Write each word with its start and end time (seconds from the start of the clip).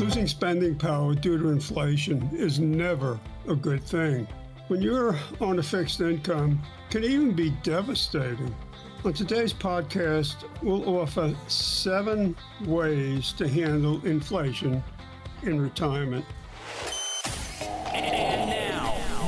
Losing 0.00 0.26
spending 0.26 0.76
power 0.76 1.14
due 1.14 1.36
to 1.36 1.50
inflation 1.50 2.30
is 2.32 2.58
never 2.58 3.20
a 3.46 3.54
good 3.54 3.82
thing. 3.82 4.26
When 4.68 4.80
you're 4.80 5.14
on 5.42 5.58
a 5.58 5.62
fixed 5.62 6.00
income, 6.00 6.58
can 6.88 7.04
even 7.04 7.32
be 7.32 7.50
devastating. 7.62 8.54
On 9.04 9.12
today's 9.12 9.52
podcast, 9.52 10.36
we'll 10.62 10.98
offer 10.98 11.36
seven 11.48 12.34
ways 12.64 13.34
to 13.34 13.46
handle 13.46 14.00
inflation 14.06 14.82
in 15.42 15.60
retirement. 15.60 16.24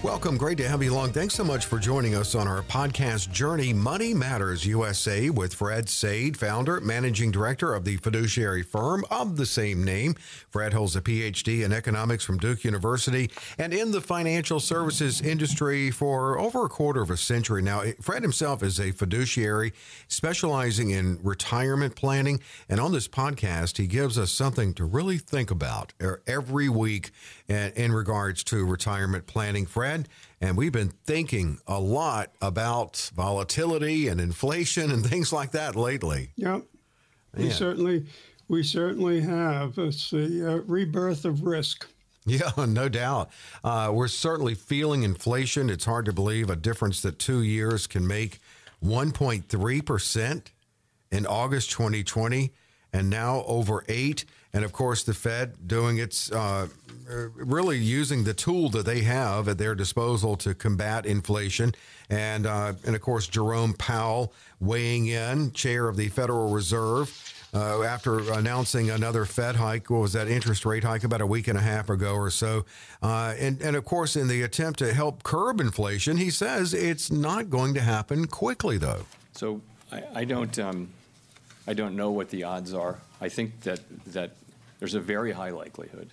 Welcome. 0.00 0.36
Great 0.36 0.58
to 0.58 0.68
have 0.68 0.80
you 0.80 0.92
along. 0.92 1.10
Thanks 1.10 1.34
so 1.34 1.42
much 1.42 1.66
for 1.66 1.80
joining 1.80 2.14
us 2.14 2.36
on 2.36 2.46
our 2.46 2.62
podcast 2.62 3.32
journey, 3.32 3.72
Money 3.72 4.14
Matters 4.14 4.64
USA, 4.64 5.28
with 5.28 5.52
Fred 5.52 5.88
Sade, 5.88 6.36
founder, 6.36 6.80
managing 6.80 7.32
director 7.32 7.74
of 7.74 7.84
the 7.84 7.96
fiduciary 7.96 8.62
firm 8.62 9.04
of 9.10 9.36
the 9.36 9.44
same 9.44 9.82
name. 9.82 10.14
Fred 10.50 10.72
holds 10.72 10.94
a 10.94 11.00
PhD 11.00 11.64
in 11.64 11.72
economics 11.72 12.22
from 12.22 12.38
Duke 12.38 12.62
University 12.62 13.28
and 13.58 13.74
in 13.74 13.90
the 13.90 14.00
financial 14.00 14.60
services 14.60 15.20
industry 15.20 15.90
for 15.90 16.38
over 16.38 16.66
a 16.66 16.68
quarter 16.68 17.02
of 17.02 17.10
a 17.10 17.16
century 17.16 17.60
now. 17.60 17.82
Fred 18.00 18.22
himself 18.22 18.62
is 18.62 18.78
a 18.78 18.92
fiduciary 18.92 19.72
specializing 20.06 20.90
in 20.90 21.18
retirement 21.24 21.96
planning. 21.96 22.38
And 22.68 22.78
on 22.78 22.92
this 22.92 23.08
podcast, 23.08 23.78
he 23.78 23.88
gives 23.88 24.16
us 24.16 24.30
something 24.30 24.74
to 24.74 24.84
really 24.84 25.18
think 25.18 25.50
about 25.50 25.92
er, 26.00 26.22
every 26.28 26.68
week 26.68 27.10
eh, 27.48 27.72
in 27.74 27.90
regards 27.90 28.44
to 28.44 28.64
retirement 28.64 29.26
planning. 29.26 29.66
Fred, 29.66 29.87
Brad, 29.88 30.08
and 30.40 30.56
we've 30.56 30.72
been 30.72 30.92
thinking 31.04 31.58
a 31.66 31.80
lot 31.80 32.32
about 32.42 33.10
volatility 33.14 34.08
and 34.08 34.20
inflation 34.20 34.90
and 34.90 35.04
things 35.10 35.32
like 35.32 35.52
that 35.52 35.76
lately. 35.76 36.30
Yep, 36.36 36.64
we 37.36 37.50
certainly 37.50 38.06
we 38.48 38.62
certainly 38.62 39.20
have. 39.20 39.78
It's 39.78 40.10
the 40.10 40.52
uh, 40.52 40.56
rebirth 40.66 41.24
of 41.24 41.42
risk. 41.42 41.86
Yeah, 42.26 42.50
no 42.58 42.90
doubt. 42.90 43.30
Uh, 43.64 43.90
we're 43.94 44.06
certainly 44.06 44.54
feeling 44.54 45.02
inflation. 45.02 45.70
It's 45.70 45.86
hard 45.86 46.04
to 46.04 46.12
believe 46.12 46.50
a 46.50 46.56
difference 46.56 47.00
that 47.00 47.18
two 47.18 47.40
years 47.40 47.86
can 47.86 48.06
make 48.06 48.40
1.3% 48.84 50.42
in 51.10 51.26
August 51.26 51.70
2020 51.70 52.52
and 52.92 53.08
now 53.08 53.44
over 53.46 53.82
8 53.88 54.26
and 54.52 54.64
of 54.64 54.72
course 54.72 55.02
the 55.02 55.14
Fed 55.14 55.68
doing 55.68 55.98
its 55.98 56.32
uh, 56.32 56.68
really 57.06 57.78
using 57.78 58.24
the 58.24 58.34
tool 58.34 58.68
that 58.70 58.84
they 58.84 59.00
have 59.02 59.48
at 59.48 59.58
their 59.58 59.74
disposal 59.74 60.36
to 60.38 60.54
combat 60.54 61.06
inflation, 61.06 61.74
and 62.10 62.46
uh, 62.46 62.72
and 62.84 62.94
of 62.94 63.00
course 63.00 63.26
Jerome 63.26 63.74
Powell 63.74 64.32
weighing 64.60 65.06
in, 65.06 65.52
chair 65.52 65.88
of 65.88 65.96
the 65.96 66.08
Federal 66.08 66.50
Reserve. 66.50 67.34
Uh, 67.54 67.82
after 67.82 68.30
announcing 68.34 68.90
another 68.90 69.24
Fed 69.24 69.56
hike, 69.56 69.88
what 69.88 70.00
was 70.00 70.12
that 70.12 70.28
interest 70.28 70.66
rate 70.66 70.84
hike 70.84 71.02
about 71.02 71.22
a 71.22 71.26
week 71.26 71.48
and 71.48 71.56
a 71.56 71.62
half 71.62 71.88
ago 71.88 72.12
or 72.12 72.28
so? 72.28 72.66
Uh, 73.02 73.34
and, 73.38 73.62
and 73.62 73.74
of 73.74 73.86
course, 73.86 74.16
in 74.16 74.28
the 74.28 74.42
attempt 74.42 74.78
to 74.80 74.92
help 74.92 75.22
curb 75.22 75.58
inflation, 75.58 76.18
he 76.18 76.28
says 76.28 76.74
it's 76.74 77.10
not 77.10 77.48
going 77.48 77.72
to 77.72 77.80
happen 77.80 78.26
quickly, 78.26 78.76
though. 78.76 79.06
So 79.32 79.62
I, 79.90 80.02
I 80.16 80.24
don't. 80.24 80.58
Um 80.58 80.90
I 81.68 81.74
don't 81.74 81.96
know 81.96 82.10
what 82.10 82.30
the 82.30 82.44
odds 82.44 82.72
are. 82.72 82.98
I 83.20 83.28
think 83.28 83.60
that, 83.60 83.80
that 84.14 84.30
there's 84.78 84.94
a 84.94 85.00
very 85.00 85.32
high 85.32 85.50
likelihood 85.50 86.08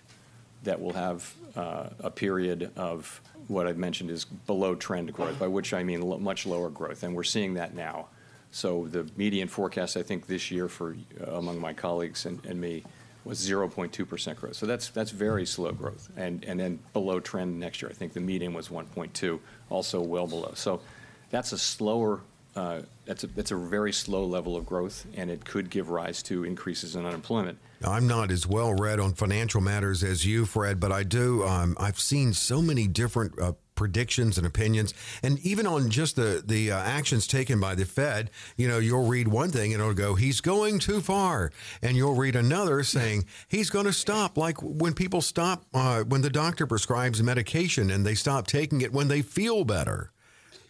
that 0.63 0.81
we'll 0.81 0.93
have 0.93 1.33
uh, 1.55 1.87
a 2.01 2.11
period 2.11 2.71
of 2.75 3.21
what 3.47 3.65
I've 3.65 3.77
mentioned 3.77 4.09
is 4.09 4.25
below 4.25 4.75
trend 4.75 5.13
growth, 5.13 5.39
by 5.39 5.47
which 5.47 5.73
I 5.73 5.81
mean 5.83 6.01
lo- 6.01 6.17
much 6.17 6.45
lower 6.45 6.69
growth, 6.69 7.03
and 7.03 7.15
we're 7.15 7.23
seeing 7.23 7.53
that 7.53 7.73
now. 7.73 8.07
So 8.51 8.87
the 8.87 9.09
median 9.15 9.47
forecast, 9.47 9.95
I 9.95 10.03
think, 10.03 10.27
this 10.27 10.51
year 10.51 10.67
for 10.67 10.97
uh, 11.25 11.31
among 11.35 11.61
my 11.61 11.71
colleagues 11.71 12.25
and, 12.25 12.43
and 12.45 12.59
me 12.59 12.83
was 13.23 13.39
0.2% 13.39 14.35
growth. 14.35 14.55
So 14.55 14.65
that's 14.65 14.89
that's 14.89 15.11
very 15.11 15.45
slow 15.45 15.71
growth, 15.71 16.09
and 16.17 16.43
and 16.43 16.59
then 16.59 16.79
below 16.91 17.21
trend 17.21 17.59
next 17.59 17.81
year. 17.81 17.89
I 17.89 17.93
think 17.93 18.11
the 18.13 18.19
median 18.19 18.53
was 18.53 18.67
1.2, 18.67 19.39
also 19.69 20.01
well 20.01 20.27
below. 20.27 20.51
So 20.55 20.81
that's 21.29 21.53
a 21.53 21.57
slower 21.57 22.21
uh, 22.55 22.81
that's 23.05 23.23
a 23.23 23.27
that's 23.27 23.51
a 23.51 23.55
very 23.55 23.91
slow 23.91 24.25
level 24.25 24.55
of 24.55 24.65
growth, 24.65 25.05
and 25.15 25.29
it 25.29 25.43
could 25.45 25.69
give 25.69 25.89
rise 25.89 26.23
to 26.23 26.43
increases 26.43 26.95
in 26.95 27.05
unemployment. 27.05 27.57
I'm 27.83 28.07
not 28.07 28.31
as 28.31 28.47
well 28.47 28.73
read 28.73 28.99
on 28.99 29.13
financial 29.13 29.61
matters 29.61 30.03
as 30.03 30.25
you, 30.25 30.45
Fred, 30.45 30.79
but 30.79 30.91
I 30.91 31.03
do. 31.03 31.43
Um, 31.43 31.75
I've 31.79 31.99
seen 31.99 32.33
so 32.33 32.61
many 32.61 32.87
different. 32.87 33.39
Uh, 33.39 33.53
predictions 33.75 34.37
and 34.37 34.47
opinions, 34.47 34.93
and 35.21 35.37
even 35.39 35.67
on 35.67 35.89
just 35.89 36.15
the 36.15 36.41
the 36.45 36.71
uh, 36.71 36.77
actions 36.77 37.27
taken 37.27 37.59
by 37.59 37.75
the 37.75 37.83
Fed, 37.83 38.31
you 38.55 38.69
know, 38.69 38.79
you'll 38.79 39.05
read 39.05 39.27
one 39.27 39.51
thing 39.51 39.73
and 39.73 39.81
it'll 39.81 39.93
go, 39.93 40.15
"He's 40.15 40.39
going 40.39 40.79
too 40.79 41.01
far," 41.01 41.51
and 41.81 41.97
you'll 41.97 42.15
read 42.15 42.37
another 42.37 42.83
saying 42.83 43.25
he's 43.49 43.69
going 43.69 43.85
to 43.85 43.91
stop. 43.91 44.37
Like 44.37 44.55
when 44.61 44.93
people 44.93 45.21
stop, 45.21 45.65
uh, 45.73 46.03
when 46.03 46.21
the 46.21 46.29
doctor 46.29 46.65
prescribes 46.65 47.21
medication 47.21 47.91
and 47.91 48.05
they 48.05 48.15
stop 48.15 48.47
taking 48.47 48.79
it 48.79 48.93
when 48.93 49.09
they 49.09 49.21
feel 49.21 49.65
better. 49.65 50.13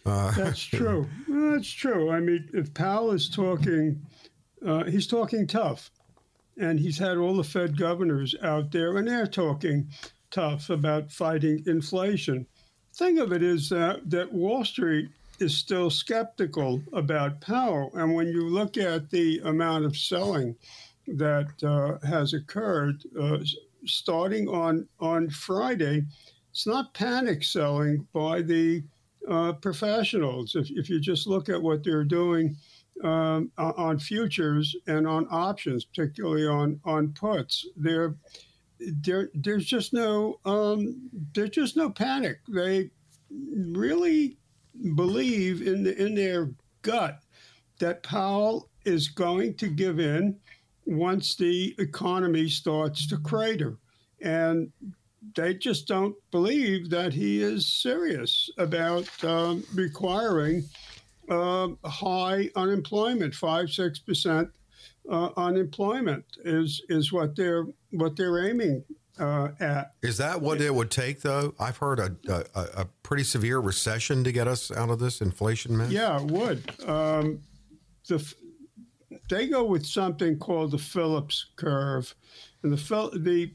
Uh, 0.06 0.30
That's 0.32 0.60
true. 0.64 1.08
That's 1.28 1.68
true. 1.68 2.10
I 2.10 2.20
mean, 2.20 2.48
if 2.54 2.72
Powell 2.72 3.10
is 3.10 3.28
talking, 3.28 4.00
uh, 4.64 4.84
he's 4.84 5.06
talking 5.06 5.46
tough, 5.46 5.90
and 6.56 6.78
he's 6.78 6.98
had 6.98 7.16
all 7.16 7.36
the 7.36 7.44
Fed 7.44 7.76
governors 7.76 8.34
out 8.42 8.70
there, 8.70 8.96
and 8.96 9.08
they're 9.08 9.26
talking 9.26 9.88
tough 10.30 10.70
about 10.70 11.10
fighting 11.10 11.62
inflation. 11.66 12.46
Thing 12.94 13.18
of 13.18 13.32
it 13.32 13.42
is 13.42 13.68
that 13.70 14.08
that 14.10 14.32
Wall 14.32 14.64
Street 14.64 15.10
is 15.38 15.56
still 15.56 15.90
skeptical 15.90 16.80
about 16.92 17.40
Powell, 17.40 17.90
and 17.94 18.14
when 18.14 18.28
you 18.28 18.48
look 18.48 18.76
at 18.76 19.10
the 19.10 19.40
amount 19.44 19.84
of 19.84 19.96
selling 19.96 20.56
that 21.08 21.62
uh, 21.62 22.06
has 22.06 22.32
occurred 22.32 23.02
uh, 23.20 23.38
starting 23.84 24.48
on 24.48 24.88
on 25.00 25.28
Friday, 25.30 26.04
it's 26.50 26.66
not 26.66 26.94
panic 26.94 27.44
selling 27.44 28.06
by 28.12 28.40
the 28.40 28.82
uh, 29.28 29.52
professionals. 29.54 30.54
If, 30.54 30.70
if 30.70 30.88
you 30.88 31.00
just 31.00 31.26
look 31.26 31.48
at 31.48 31.60
what 31.60 31.84
they're 31.84 32.04
doing 32.04 32.56
um, 33.04 33.50
on 33.58 33.98
futures 33.98 34.74
and 34.86 35.06
on 35.06 35.26
options, 35.30 35.84
particularly 35.84 36.46
on 36.46 36.80
on 36.84 37.12
puts, 37.12 37.66
there 37.76 38.16
there 38.78 39.30
there's 39.34 39.66
just 39.66 39.92
no 39.92 40.40
um, 40.44 41.10
there's 41.34 41.50
just 41.50 41.76
no 41.76 41.90
panic. 41.90 42.38
They 42.48 42.90
really 43.30 44.38
believe 44.94 45.66
in 45.66 45.82
the, 45.82 45.96
in 46.02 46.14
their 46.14 46.52
gut 46.82 47.20
that 47.78 48.02
Powell 48.02 48.70
is 48.84 49.08
going 49.08 49.54
to 49.56 49.68
give 49.68 49.98
in 49.98 50.38
once 50.84 51.34
the 51.34 51.74
economy 51.78 52.48
starts 52.48 53.06
to 53.08 53.18
crater. 53.18 53.76
And 54.20 54.72
they 55.34 55.54
just 55.54 55.88
don't 55.88 56.14
believe 56.30 56.90
that 56.90 57.12
he 57.12 57.42
is 57.42 57.66
serious 57.66 58.50
about 58.58 59.08
um, 59.24 59.64
requiring 59.74 60.64
uh, 61.28 61.68
high 61.84 62.50
unemployment. 62.54 63.34
Five, 63.34 63.70
six 63.70 63.98
percent 63.98 64.50
uh, 65.10 65.30
unemployment 65.36 66.24
is 66.44 66.82
is 66.88 67.12
what 67.12 67.36
they're 67.36 67.66
what 67.90 68.16
they're 68.16 68.46
aiming 68.48 68.84
uh, 69.18 69.48
at. 69.60 69.92
Is 70.02 70.18
that 70.18 70.40
what 70.40 70.60
it 70.60 70.74
would 70.74 70.90
take, 70.90 71.22
though? 71.22 71.54
I've 71.58 71.78
heard 71.78 71.98
a, 71.98 72.14
a, 72.28 72.82
a, 72.82 72.84
pretty 73.02 73.24
severe 73.24 73.58
recession 73.58 74.24
to 74.24 74.32
get 74.32 74.46
us 74.48 74.70
out 74.70 74.90
of 74.90 74.98
this 74.98 75.20
inflation 75.20 75.76
mess. 75.76 75.90
Yeah, 75.90 76.20
it 76.20 76.30
would. 76.30 76.88
Um, 76.88 77.40
the, 78.08 78.34
they 79.28 79.46
go 79.48 79.64
with 79.64 79.86
something 79.86 80.38
called 80.38 80.72
the 80.72 80.78
Phillips 80.78 81.46
curve, 81.56 82.14
and 82.62 82.72
the 82.72 83.10
the 83.14 83.52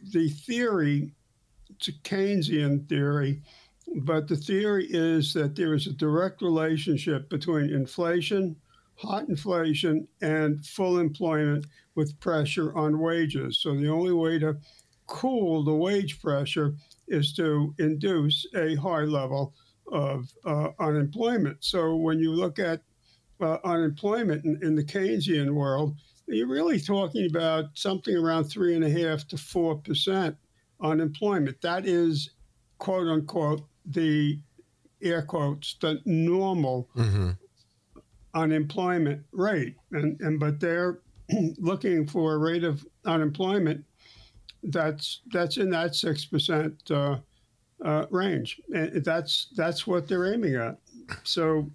the, 0.00 0.28
theory, 0.28 1.12
it's 1.70 1.88
a 1.88 1.92
Keynesian 1.92 2.88
theory, 2.88 3.42
but 3.96 4.28
the 4.28 4.36
theory 4.36 4.86
is 4.90 5.32
that 5.34 5.56
there 5.56 5.74
is 5.74 5.86
a 5.86 5.92
direct 5.92 6.42
relationship 6.42 7.28
between 7.30 7.70
inflation, 7.70 8.56
hot 8.96 9.28
inflation, 9.28 10.06
and 10.20 10.64
full 10.64 10.98
employment 10.98 11.66
with 11.94 12.18
pressure 12.20 12.76
on 12.76 12.98
wages. 12.98 13.60
So 13.60 13.74
the 13.74 13.88
only 13.88 14.12
way 14.12 14.38
to 14.38 14.56
cool 15.06 15.64
the 15.64 15.74
wage 15.74 16.20
pressure 16.20 16.74
is 17.08 17.32
to 17.34 17.74
induce 17.78 18.46
a 18.54 18.74
high 18.76 19.04
level 19.04 19.54
of 19.90 20.30
uh, 20.44 20.68
unemployment. 20.78 21.64
So 21.64 21.96
when 21.96 22.18
you 22.18 22.32
look 22.32 22.58
at 22.58 22.82
uh, 23.40 23.58
unemployment 23.64 24.44
in, 24.44 24.58
in 24.62 24.74
the 24.74 24.84
Keynesian 24.84 25.54
world, 25.54 25.96
you're 26.28 26.46
really 26.46 26.80
talking 26.80 27.26
about 27.26 27.66
something 27.74 28.16
around 28.16 28.44
three 28.44 28.74
and 28.74 28.84
a 28.84 28.90
half 28.90 29.26
to 29.28 29.36
four 29.36 29.76
percent 29.76 30.36
unemployment. 30.80 31.60
That 31.62 31.86
is, 31.86 32.30
quote 32.78 33.08
unquote, 33.08 33.62
the 33.86 34.38
air 35.02 35.22
quotes 35.22 35.76
the 35.80 36.00
normal 36.04 36.88
Mm-hmm. 36.96 37.30
unemployment 38.34 39.24
rate, 39.32 39.76
and 39.92 40.20
and 40.20 40.38
but 40.38 40.60
they're 40.60 41.00
looking 41.58 42.06
for 42.06 42.34
a 42.34 42.38
rate 42.38 42.64
of 42.64 42.86
unemployment 43.04 43.84
that's 44.64 45.22
that's 45.32 45.56
in 45.56 45.70
that 45.70 45.94
six 45.94 46.24
percent 46.24 46.90
uh, 46.90 47.18
uh, 47.84 48.06
range, 48.10 48.60
and 48.74 49.04
that's 49.04 49.48
that's 49.56 49.86
what 49.86 50.08
they're 50.08 50.32
aiming 50.32 50.56
at. 50.56 50.78
So 51.24 51.70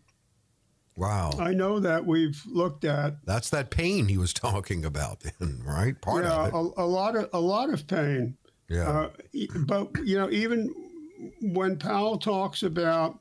Wow. 0.96 1.32
I 1.40 1.54
know 1.54 1.80
that 1.80 2.06
we've 2.06 2.42
looked 2.46 2.86
at 2.86 3.26
That's 3.26 3.50
that 3.50 3.70
pain 3.70 4.08
he 4.08 4.18
was 4.18 4.34
talking 4.48 4.86
about, 4.86 5.22
then, 5.40 5.62
right? 5.66 6.00
Part 6.02 6.26
yeah, 6.26 6.48
of 6.48 6.48
it. 6.48 6.54
a, 6.54 6.84
a 6.84 6.86
lot 6.86 7.16
of 7.16 7.30
a 7.34 7.40
lot 7.40 7.72
of 7.74 7.88
pain. 7.88 8.38
yeah. 8.70 8.90
Uh, 8.90 9.10
but 9.66 9.90
you 10.04 10.18
know, 10.18 10.30
even 10.30 10.74
when 11.42 11.78
Powell 11.78 12.18
talks 12.18 12.64
about 12.64 13.20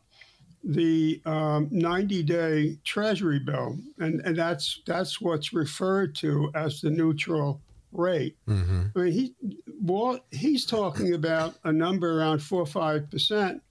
the 0.65 1.21
um, 1.27 1.69
90-day 1.71 2.79
Treasury 2.85 3.41
bill, 3.41 3.79
and, 3.99 4.21
and 4.21 4.37
that's 4.37 4.81
that's 4.87 5.21
what's 5.21 5.53
referred 5.53 6.15
to 6.17 6.51
as 6.55 6.81
the 6.81 6.91
neutral 6.91 7.61
rate. 7.91 8.37
hmm 8.47 8.85
I 8.95 8.99
mean, 8.99 9.13
he 9.13 9.35
well, 9.83 10.21
he's 10.31 10.65
talking 10.65 11.15
about 11.15 11.57
a 11.65 11.73
number 11.73 12.19
around 12.21 12.41
four 12.41 12.63
or 12.63 12.67
five 12.67 13.11
percent. 13.11 13.63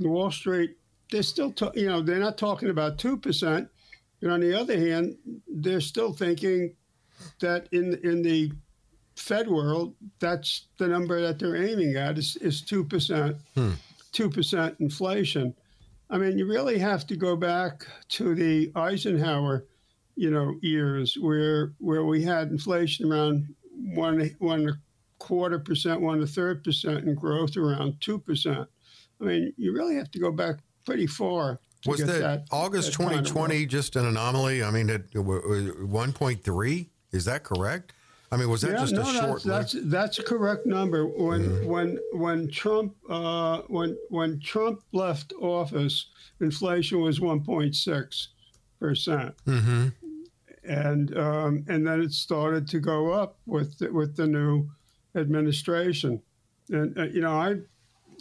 Wall 0.00 0.30
Street, 0.30 0.76
they're 1.12 1.22
still, 1.22 1.52
ta- 1.52 1.70
you 1.74 1.86
know, 1.86 2.00
they're 2.02 2.18
not 2.18 2.38
talking 2.38 2.70
about 2.70 2.98
two 2.98 3.16
percent. 3.16 3.68
And 4.22 4.32
on 4.32 4.40
the 4.40 4.58
other 4.58 4.78
hand, 4.78 5.16
they're 5.46 5.80
still 5.80 6.12
thinking 6.12 6.74
that 7.40 7.68
in 7.72 7.94
in 8.02 8.22
the 8.22 8.50
Fed 9.16 9.46
world, 9.46 9.94
that's 10.18 10.68
the 10.78 10.88
number 10.88 11.20
that 11.20 11.38
they're 11.38 11.54
aiming 11.56 11.96
at 11.96 12.18
is 12.18 12.36
is 12.36 12.62
two 12.62 12.82
percent, 12.84 13.36
Hmm. 13.54 13.72
two 14.10 14.30
percent 14.30 14.76
inflation. 14.80 15.54
I 16.10 16.18
mean, 16.18 16.36
you 16.38 16.46
really 16.46 16.78
have 16.78 17.06
to 17.06 17.16
go 17.16 17.36
back 17.36 17.86
to 18.10 18.34
the 18.34 18.70
Eisenhower, 18.74 19.66
you 20.16 20.30
know, 20.30 20.54
years 20.62 21.16
where 21.20 21.74
where 21.78 22.04
we 22.04 22.22
had 22.22 22.48
inflation 22.48 23.10
around 23.12 23.54
one 23.94 24.30
one 24.38 24.80
quarter 25.18 25.58
percent, 25.58 26.00
one 26.00 26.14
and 26.14 26.24
a 26.24 26.26
third 26.26 26.64
percent, 26.64 27.04
and 27.04 27.16
growth 27.16 27.56
around 27.56 28.00
two 28.00 28.18
percent. 28.18 28.66
I 29.20 29.24
mean, 29.24 29.52
you 29.56 29.72
really 29.74 29.96
have 29.96 30.10
to 30.12 30.18
go 30.18 30.32
back 30.32 30.56
pretty 30.84 31.06
far. 31.06 31.60
Was 31.86 32.00
that, 32.00 32.44
August 32.52 32.92
that 32.92 32.98
kind 32.98 33.18
of 33.18 33.26
2020 33.26 33.66
just 33.66 33.96
an 33.96 34.06
anomaly? 34.06 34.62
I 34.62 34.70
mean, 34.70 34.88
it, 34.88 35.06
it, 35.12 35.18
uh, 35.18 35.20
1.3? 35.20 36.88
Is 37.10 37.24
that 37.24 37.42
correct? 37.42 37.92
I 38.30 38.36
mean, 38.36 38.48
was 38.48 38.62
that 38.62 38.78
just 38.78 38.94
no, 38.94 39.02
a 39.02 39.04
short? 39.04 39.40
Mm-hmm. 39.40 39.48
that's, 39.50 39.72
that's 39.72 39.84
that's 39.84 40.18
a 40.18 40.22
correct 40.22 40.64
number. 40.64 41.06
When 41.06 41.66
when 41.66 41.98
when 42.12 42.48
Trump 42.50 42.94
uh, 43.10 43.60
when 43.66 43.98
when 44.08 44.40
Trump 44.40 44.80
left 44.92 45.34
office, 45.38 46.06
inflation 46.40 47.02
was 47.02 47.20
1.6 47.20 48.26
percent, 48.80 49.34
hmm 49.44 49.88
and 50.64 51.16
um, 51.16 51.64
and 51.68 51.86
then 51.86 52.00
it 52.00 52.12
started 52.12 52.68
to 52.68 52.80
go 52.80 53.12
up 53.12 53.36
with 53.46 53.78
the, 53.78 53.92
with 53.92 54.16
the 54.16 54.26
new 54.26 54.68
administration. 55.14 56.22
And 56.70 56.96
uh, 56.98 57.04
you 57.04 57.20
know, 57.20 57.32
I 57.32 57.56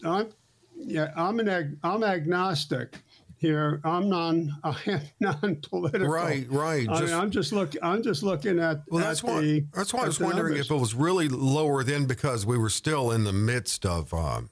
I'm 0.04 0.34
yeah 0.83 1.12
I'm 1.16 1.39
an 1.39 1.50
ag- 1.50 1.78
I'm 1.83 2.04
agnostic 2.04 2.98
here. 3.38 3.81
I'm 3.83 4.07
non 4.10 4.56
I 4.63 4.75
am 4.88 5.01
non-political. 5.19 6.07
Right, 6.07 6.45
right. 6.50 6.88
I 6.89 7.00
Just- 7.00 7.12
mean, 7.13 7.22
I'm 7.22 7.31
just 7.31 7.51
look. 7.51 7.74
I'm 7.81 8.04
just 8.04 8.22
looking 8.24 8.60
at. 8.60 8.81
Well, 8.89 9.04
at 9.04 9.07
that's 9.07 9.24
why. 9.24 9.42
the- 9.42 9.66
That's 9.74 9.94
why 9.94 10.04
I 10.04 10.07
was 10.07 10.19
wondering 10.19 10.54
numbers. 10.54 10.68
if 10.68 10.72
it 10.72 10.80
was 10.80 10.94
really 10.94 11.28
lower 11.28 11.83
then 11.83 12.06
because 12.06 12.45
we 12.45 12.57
were 12.57 12.69
still 12.69 13.12
in 13.12 13.24
the 13.24 13.33
midst 13.33 13.86
of 13.86 14.13
um, 14.13 14.50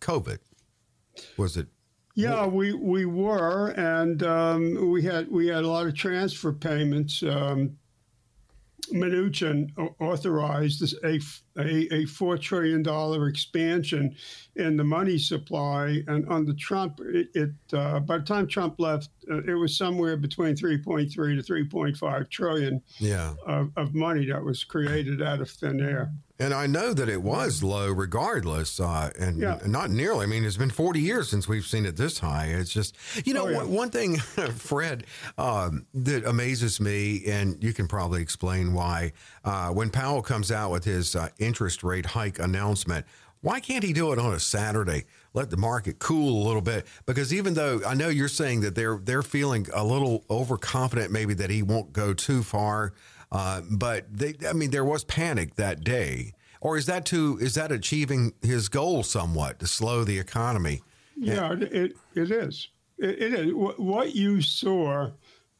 COVID. 0.00 0.38
Was 1.36 1.56
it? 1.58 1.68
Yeah, 2.14 2.46
we 2.46 2.72
we 2.74 3.04
were, 3.06 3.68
and 3.70 4.22
um, 4.22 4.90
we 4.90 5.02
had 5.02 5.30
we 5.30 5.46
had 5.48 5.64
a 5.64 5.68
lot 5.68 5.86
of 5.86 5.94
transfer 5.94 6.52
payments. 6.52 7.22
Um, 7.22 7.76
Mnuchin 8.92 9.70
authorized 10.00 10.80
this, 10.80 10.94
a, 11.04 11.20
a 11.58 11.92
a 11.94 12.04
four 12.06 12.38
trillion 12.38 12.82
dollar 12.82 13.28
expansion 13.28 14.14
in 14.56 14.76
the 14.76 14.84
money 14.84 15.18
supply, 15.18 16.02
and 16.08 16.28
under 16.28 16.52
Trump, 16.54 17.00
it, 17.00 17.28
it 17.34 17.50
uh, 17.72 18.00
by 18.00 18.18
the 18.18 18.24
time 18.24 18.46
Trump 18.46 18.78
left, 18.78 19.08
uh, 19.30 19.42
it 19.44 19.54
was 19.54 19.76
somewhere 19.76 20.16
between 20.16 20.54
three 20.56 20.78
point 20.78 21.10
three 21.12 21.36
to 21.36 21.42
three 21.42 21.64
point 21.66 21.96
five 21.96 22.28
trillion 22.28 22.82
Yeah. 22.98 23.34
of, 23.46 23.70
of 23.76 23.94
money 23.94 24.26
that 24.26 24.42
was 24.42 24.64
created 24.64 25.22
out 25.22 25.40
of 25.40 25.50
thin 25.50 25.80
air. 25.80 26.12
And 26.38 26.52
I 26.52 26.66
know 26.66 26.92
that 26.92 27.08
it 27.08 27.22
was 27.22 27.62
low 27.62 27.88
regardless, 27.92 28.80
uh, 28.80 29.10
and 29.18 29.38
Yeah. 29.40 29.60
not 29.64 29.90
nearly. 29.90 30.24
I 30.24 30.26
mean, 30.26 30.44
it's 30.44 30.56
been 30.56 30.70
40 30.70 30.98
years 30.98 31.28
since 31.28 31.46
we've 31.46 31.64
seen 31.64 31.86
it 31.86 31.96
this 31.96 32.18
high. 32.18 32.46
It's 32.46 32.70
just, 32.72 32.96
you 33.24 33.32
know, 33.32 33.46
Oh, 33.46 33.50
yeah. 33.50 33.56
one, 33.58 33.70
one 33.70 33.90
thing, 33.90 34.16
Fred, 34.56 35.04
um, 35.38 35.86
that 35.94 36.24
amazes 36.26 36.80
me, 36.80 37.22
and 37.26 37.62
you 37.62 37.72
can 37.72 37.86
probably 37.86 38.22
explain 38.22 38.72
why, 38.72 39.12
uh, 39.44 39.68
when 39.68 39.90
Powell 39.90 40.22
comes 40.22 40.50
out 40.50 40.72
with 40.72 40.84
his 40.84 41.14
uh, 41.14 41.28
interest 41.44 41.82
rate 41.82 42.06
hike 42.06 42.38
announcement, 42.38 43.06
why 43.42 43.58
can't 43.58 43.84
he 43.84 43.92
do 43.92 44.12
it 44.12 44.18
on 44.18 44.32
a 44.32 44.40
Saturday? 44.40 45.04
Let 45.34 45.50
the 45.50 45.56
market 45.56 45.98
cool 45.98 46.42
a 46.42 46.46
little 46.46 46.62
bit. 46.62 46.86
Because 47.06 47.34
even 47.34 47.54
though 47.54 47.80
I 47.86 47.94
know 47.94 48.08
you're 48.08 48.28
saying 48.28 48.60
that 48.60 48.74
they're 48.74 49.00
they're 49.02 49.22
feeling 49.22 49.66
a 49.74 49.84
little 49.84 50.24
overconfident, 50.30 51.10
maybe 51.10 51.34
that 51.34 51.50
he 51.50 51.62
won't 51.62 51.92
go 51.92 52.14
too 52.14 52.42
far, 52.42 52.94
uh, 53.32 53.62
but 53.70 54.06
they, 54.10 54.34
I 54.48 54.52
mean, 54.52 54.70
there 54.70 54.84
was 54.84 55.04
panic 55.04 55.56
that 55.56 55.82
day. 55.82 56.32
Or 56.60 56.76
is 56.76 56.86
that 56.86 57.04
too 57.04 57.38
is 57.40 57.56
that 57.56 57.72
achieving 57.72 58.34
his 58.42 58.68
goal 58.68 59.02
somewhat 59.02 59.58
to 59.58 59.66
slow 59.66 60.04
the 60.04 60.18
economy? 60.18 60.82
Yeah, 61.16 61.52
it, 61.52 61.62
it, 61.62 61.92
it 62.14 62.30
is. 62.30 62.68
It, 62.98 63.22
it 63.22 63.34
is. 63.34 63.52
What, 63.54 64.14
you 64.14 64.40
saw 64.40 65.10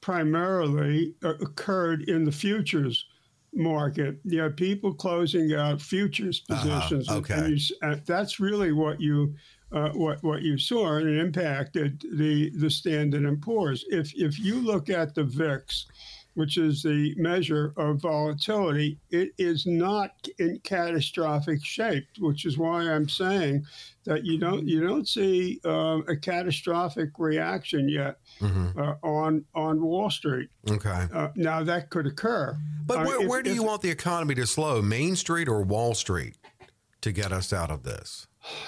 primarily 0.01 1.15
uh, 1.25 1.35
occurred 1.41 2.03
in 2.09 2.25
the 2.25 2.33
futures 2.33 3.07
market. 3.55 4.19
You 4.25 4.41
have 4.41 4.57
people 4.57 4.95
closing 4.95 5.53
out 5.55 5.81
futures 5.81 6.41
positions. 6.41 7.09
and- 7.09 7.19
okay. 7.19 7.35
and 7.35 7.49
you 7.59 7.77
uh, 7.83 7.97
that's 8.07 8.41
really 8.41 8.73
what 8.73 9.01
you. 9.01 9.35
Uh, 9.75 9.89
what 9.95 10.23
what 10.23 10.43
you 10.43 10.59
saw 10.59 10.97
and 10.97 11.09
it 11.09 11.19
impacted 11.19 12.05
the 12.13 12.51
the 12.59 12.69
Standard 12.69 13.23
and 13.25 13.41
Poor's. 13.41 13.87
If 13.89 14.13
if 14.15 14.39
you 14.39 14.61
look 14.61 14.91
at 14.91 15.15
the 15.15 15.25
VIX, 15.25 15.87
which 16.35 16.57
is 16.57 16.83
the 16.83 17.15
measure 17.17 17.73
of 17.77 18.01
volatility, 18.01 18.99
it 19.11 19.31
is 19.39 19.67
not 19.67 20.13
in 20.39 20.59
catastrophic 20.65 21.65
shape, 21.65 22.07
which 22.19 22.45
is 22.47 22.57
why 22.59 22.83
I'm 22.91 23.09
saying 23.09 23.67
that 24.05 24.25
you 24.25 24.39
don't 24.39 24.67
you 24.67 24.81
don't 24.87 25.07
see 25.09 25.61
um, 25.65 26.05
a 26.09 26.17
catastrophic 26.17 27.11
reaction 27.19 27.89
yet 27.89 28.19
Mhm. 28.41 28.77
uh, 28.77 28.95
on 29.07 29.45
on 29.55 29.83
Wall 29.83 30.11
Street. 30.11 30.49
Okay. 30.71 31.07
Uh, 31.13 31.29
now 31.37 31.63
that 31.63 31.91
could 31.91 32.07
occur, 32.07 32.57
But 32.85 32.99
Uh, 32.99 33.05
where, 33.05 33.23
if- 33.23 33.29
where 33.29 33.43
do 33.43 33.51
if- 33.51 33.57
you 33.57 33.63
want 33.63 33.83
the 33.83 33.91
economy 33.91 34.35
to 34.37 34.47
slow? 34.47 34.83
Main 34.83 35.15
Street 35.17 35.49
or 35.49 35.63
Wall 35.63 35.95
Street 35.95 36.37
to 37.03 37.13
get 37.13 37.31
us 37.33 37.53
out 37.53 37.71
of 37.71 37.83
this? 37.85 38.27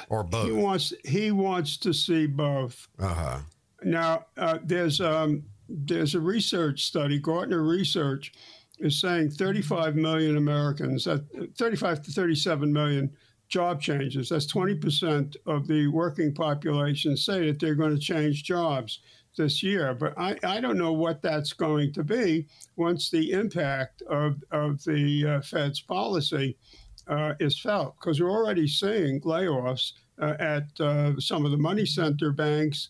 Or 0.09 0.23
both? 0.23 0.47
He 0.47 0.52
wants 0.52 0.92
he 1.04 1.30
wants 1.33 1.76
to 1.78 1.92
see 1.92 2.26
both. 2.26 2.87
Uh 2.99 3.14
huh. 3.14 3.38
Now, 3.83 4.26
uh, 4.37 4.59
there's 4.64 5.00
um, 5.00 5.42
there's 5.68 6.14
a 6.14 6.21
research 6.21 6.85
study, 6.85 7.18
Gartner 7.18 7.62
Research 7.62 8.33
is 8.78 9.00
saying 9.00 9.30
35 9.30 9.97
million 9.97 10.37
Americans, 10.37 11.06
uh, 11.06 11.18
35 11.56 12.02
to 12.02 12.11
37 12.11 12.73
million 12.73 13.11
job 13.49 13.80
changes. 13.80 14.28
That's 14.28 14.52
20% 14.52 15.37
of 15.47 15.66
the 15.66 15.87
working 15.88 16.35
population 16.35 17.16
say 17.16 17.47
that 17.47 17.61
they're 17.61 17.75
going 17.75 17.94
to 17.94 18.00
change 18.00 18.44
jobs 18.44 19.00
this 19.37 19.62
year. 19.62 19.94
But 19.94 20.14
I, 20.18 20.37
I 20.44 20.61
don't 20.61 20.78
know 20.78 20.92
what 20.92 21.23
that's 21.23 21.52
going 21.52 21.92
to 21.92 22.04
be 22.04 22.47
once 22.76 23.11
the 23.11 23.33
impact 23.33 24.02
of, 24.02 24.42
of 24.50 24.83
the 24.85 25.26
uh, 25.26 25.40
Fed's 25.42 25.80
policy 25.80 26.56
uh, 27.06 27.35
is 27.38 27.61
felt, 27.61 27.97
because 28.00 28.21
we're 28.21 28.30
already 28.30 28.66
seeing 28.66 29.21
layoffs 29.21 29.92
uh, 30.21 30.35
at 30.38 30.64
uh, 30.80 31.12
some 31.18 31.44
of 31.44 31.50
the 31.50 31.56
money 31.56 31.85
center 31.85 32.33
banks 32.33 32.88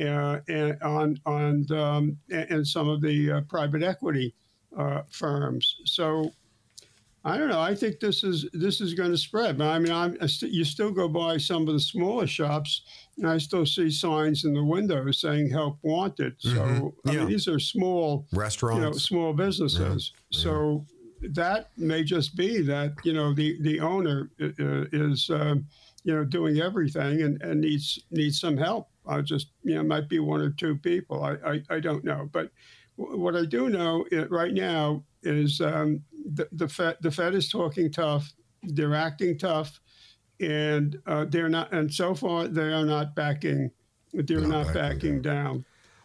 uh, 0.00 0.40
and 0.48 0.80
on 0.82 1.18
on 1.26 1.66
um, 1.72 2.16
and 2.30 2.66
some 2.66 2.88
of 2.88 3.00
the 3.00 3.32
uh, 3.32 3.40
private 3.42 3.82
equity 3.82 4.34
uh, 4.76 5.02
firms. 5.10 5.76
So 5.84 6.30
I 7.24 7.36
don't 7.36 7.48
know. 7.48 7.60
I 7.60 7.74
think 7.74 7.98
this 7.98 8.22
is 8.22 8.48
this 8.52 8.80
is 8.80 8.94
going 8.94 9.10
to 9.10 9.18
spread. 9.18 9.58
But 9.58 9.68
I 9.68 9.78
mean, 9.80 9.92
I'm, 9.92 10.16
I 10.20 10.26
st- 10.26 10.52
you 10.52 10.64
still 10.64 10.92
go 10.92 11.08
by 11.08 11.38
some 11.38 11.66
of 11.66 11.74
the 11.74 11.80
smaller 11.80 12.26
shops, 12.26 12.82
and 13.18 13.26
I 13.26 13.38
still 13.38 13.66
see 13.66 13.90
signs 13.90 14.44
in 14.44 14.54
the 14.54 14.62
windows 14.62 15.20
saying 15.20 15.50
"Help 15.50 15.78
Wanted." 15.82 16.34
So 16.38 16.50
Mhm. 16.50 16.92
I 17.06 17.12
mean, 17.16 17.26
these 17.28 17.48
are 17.48 17.58
small, 17.58 18.26
Restaurants. 18.32 18.76
you 18.76 18.82
know, 18.82 18.92
small 18.92 19.32
businesses. 19.32 20.12
So 20.30 20.86
that 21.34 21.70
may 21.76 22.04
just 22.04 22.36
be 22.36 22.60
that 22.62 22.92
you 23.02 23.12
know 23.12 23.34
the 23.34 23.60
the 23.62 23.80
owner 23.80 24.30
uh, 24.40 24.84
is 24.92 25.28
uh, 25.30 25.56
you 26.04 26.14
know 26.14 26.24
doing 26.24 26.60
everything 26.60 27.22
and, 27.22 27.42
and 27.42 27.60
needs 27.62 27.98
needs 28.12 28.38
some 28.38 28.56
help 28.56 28.88
I'll 29.06 29.22
just, 29.22 29.48
you 29.62 29.74
know, 29.74 29.82
might 29.82 30.08
be 30.08 30.18
one 30.18 30.40
or 30.40 30.50
two 30.50 30.76
people. 30.76 31.22
I, 31.22 31.34
I, 31.46 31.62
I 31.70 31.80
don't 31.80 32.04
know. 32.04 32.28
But 32.32 32.50
w- 32.98 33.18
what 33.18 33.36
I 33.36 33.44
do 33.44 33.68
know 33.68 34.04
it, 34.10 34.30
right 34.30 34.52
now 34.52 35.04
is 35.22 35.60
um, 35.60 36.02
the, 36.34 36.48
the, 36.52 36.68
Fed, 36.68 36.96
the 37.00 37.10
Fed 37.10 37.34
is 37.34 37.48
talking 37.48 37.90
tough. 37.90 38.32
They're 38.62 38.94
acting 38.94 39.38
tough. 39.38 39.80
And 40.40 40.98
uh, 41.06 41.24
they're 41.28 41.48
not, 41.48 41.72
and 41.72 41.92
so 41.92 42.14
far 42.14 42.46
they 42.46 42.72
are 42.72 42.84
not 42.84 43.14
backing, 43.14 43.70
they're 44.12 44.40
Not 44.40 44.48
not, 44.48 44.74
backing 44.74 44.98
backing 44.98 45.22
down. 45.22 45.64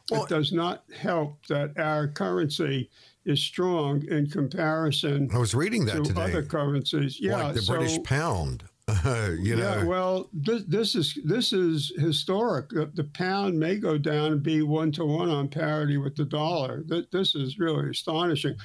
Well- 0.10 0.24
it 0.24 0.30
does 0.30 0.52
not 0.52 0.84
help 0.98 1.46
that 1.48 1.78
our 1.78 2.08
currency 2.08 2.90
is 3.26 3.40
strong 3.42 4.04
in 4.08 4.28
comparison 4.28 5.30
I 5.32 5.38
was 5.38 5.54
reading 5.54 5.86
that 5.86 5.98
to 5.98 6.04
today. 6.04 6.22
other 6.22 6.44
currencies. 6.44 7.20
Yeah, 7.20 7.44
like 7.44 7.56
the 7.56 7.62
so, 7.62 7.76
British 7.76 8.02
pound. 8.04 8.64
you 9.40 9.56
know, 9.56 9.78
yeah, 9.78 9.84
well, 9.84 10.30
this, 10.34 10.64
this 10.68 10.96
is 10.96 11.18
this 11.24 11.54
is 11.54 11.92
historic. 11.98 12.70
The, 12.70 12.92
the 12.94 13.04
pound 13.06 13.60
may 13.60 13.78
go 13.78 13.98
down 13.98 14.34
and 14.34 14.44
be 14.44 14.62
one 14.62 14.92
to 14.94 15.06
one 15.06 15.30
on 15.30 15.48
parity 15.50 15.98
with 15.98 16.16
the 16.16 16.26
dollar. 16.26 16.84
Th- 16.84 17.08
This 17.12 17.36
is 17.36 17.60
really 17.60 17.90
astonishing. 17.90 18.56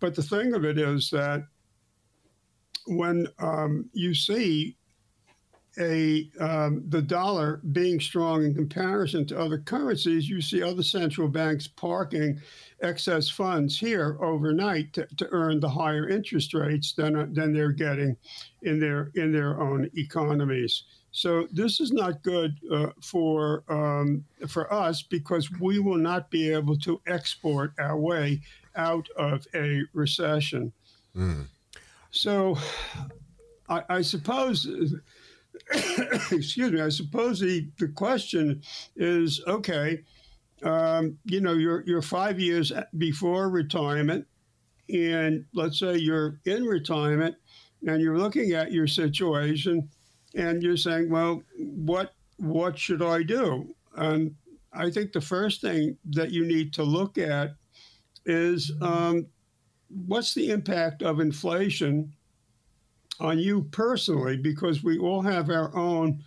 But 0.00 0.14
the 0.14 0.22
thing 0.22 0.54
of 0.54 0.64
it 0.64 0.78
is 0.78 1.10
that 1.10 1.44
when 2.86 3.26
um, 3.38 3.90
you 3.92 4.14
see 4.14 4.76
a 5.78 6.30
um, 6.40 6.82
the 6.88 7.02
dollar 7.02 7.60
being 7.72 8.00
strong 8.00 8.44
in 8.44 8.54
comparison 8.54 9.26
to 9.26 9.38
other 9.38 9.58
currencies, 9.58 10.28
you 10.28 10.40
see 10.40 10.62
other 10.62 10.82
central 10.82 11.28
banks 11.28 11.66
parking 11.66 12.40
excess 12.82 13.28
funds 13.28 13.78
here 13.78 14.18
overnight 14.20 14.92
to, 14.92 15.06
to 15.16 15.28
earn 15.30 15.60
the 15.60 15.68
higher 15.68 16.08
interest 16.08 16.54
rates 16.54 16.92
than 16.92 17.32
than 17.34 17.52
they're 17.52 17.72
getting 17.72 18.16
in 18.62 18.80
their 18.80 19.10
in 19.14 19.32
their 19.32 19.60
own 19.60 19.90
economies. 19.96 20.84
So 21.10 21.46
this 21.50 21.80
is 21.80 21.92
not 21.92 22.22
good 22.22 22.58
uh, 22.70 22.88
for 23.00 23.64
um, 23.68 24.24
for 24.48 24.72
us 24.72 25.02
because 25.02 25.50
we 25.60 25.78
will 25.78 25.98
not 25.98 26.30
be 26.30 26.50
able 26.52 26.76
to 26.78 27.00
export 27.06 27.72
our 27.78 27.98
way 27.98 28.40
out 28.76 29.08
of 29.16 29.46
a 29.54 29.82
recession. 29.94 30.72
So 32.10 32.58
I, 33.68 33.82
I 33.88 34.02
suppose 34.02 34.66
excuse 36.30 36.70
me, 36.70 36.80
I 36.80 36.88
suppose 36.88 37.40
the, 37.40 37.68
the 37.78 37.88
question 37.88 38.62
is 38.94 39.42
okay, 39.46 40.02
um, 40.62 41.18
you 41.24 41.40
know, 41.40 41.54
you're, 41.54 41.82
you're 41.86 42.02
five 42.02 42.40
years 42.40 42.72
before 42.96 43.48
retirement, 43.48 44.26
and 44.88 45.44
let's 45.52 45.78
say 45.78 45.96
you're 45.96 46.40
in 46.44 46.64
retirement 46.64 47.34
and 47.86 48.00
you're 48.00 48.18
looking 48.18 48.52
at 48.52 48.72
your 48.72 48.86
situation 48.86 49.88
and 50.34 50.62
you're 50.62 50.76
saying, 50.76 51.10
well, 51.10 51.42
what, 51.58 52.14
what 52.36 52.78
should 52.78 53.02
I 53.02 53.22
do? 53.22 53.74
And 53.96 54.34
I 54.72 54.90
think 54.90 55.12
the 55.12 55.20
first 55.20 55.60
thing 55.60 55.96
that 56.10 56.30
you 56.30 56.44
need 56.44 56.72
to 56.74 56.82
look 56.82 57.18
at 57.18 57.54
is 58.24 58.72
um, 58.80 59.26
what's 59.88 60.34
the 60.34 60.50
impact 60.50 61.02
of 61.02 61.20
inflation 61.20 62.12
on 63.20 63.38
you 63.38 63.62
personally 63.70 64.36
because 64.36 64.82
we 64.82 64.98
all 64.98 65.22
have 65.22 65.50
our 65.50 65.74
own 65.76 66.22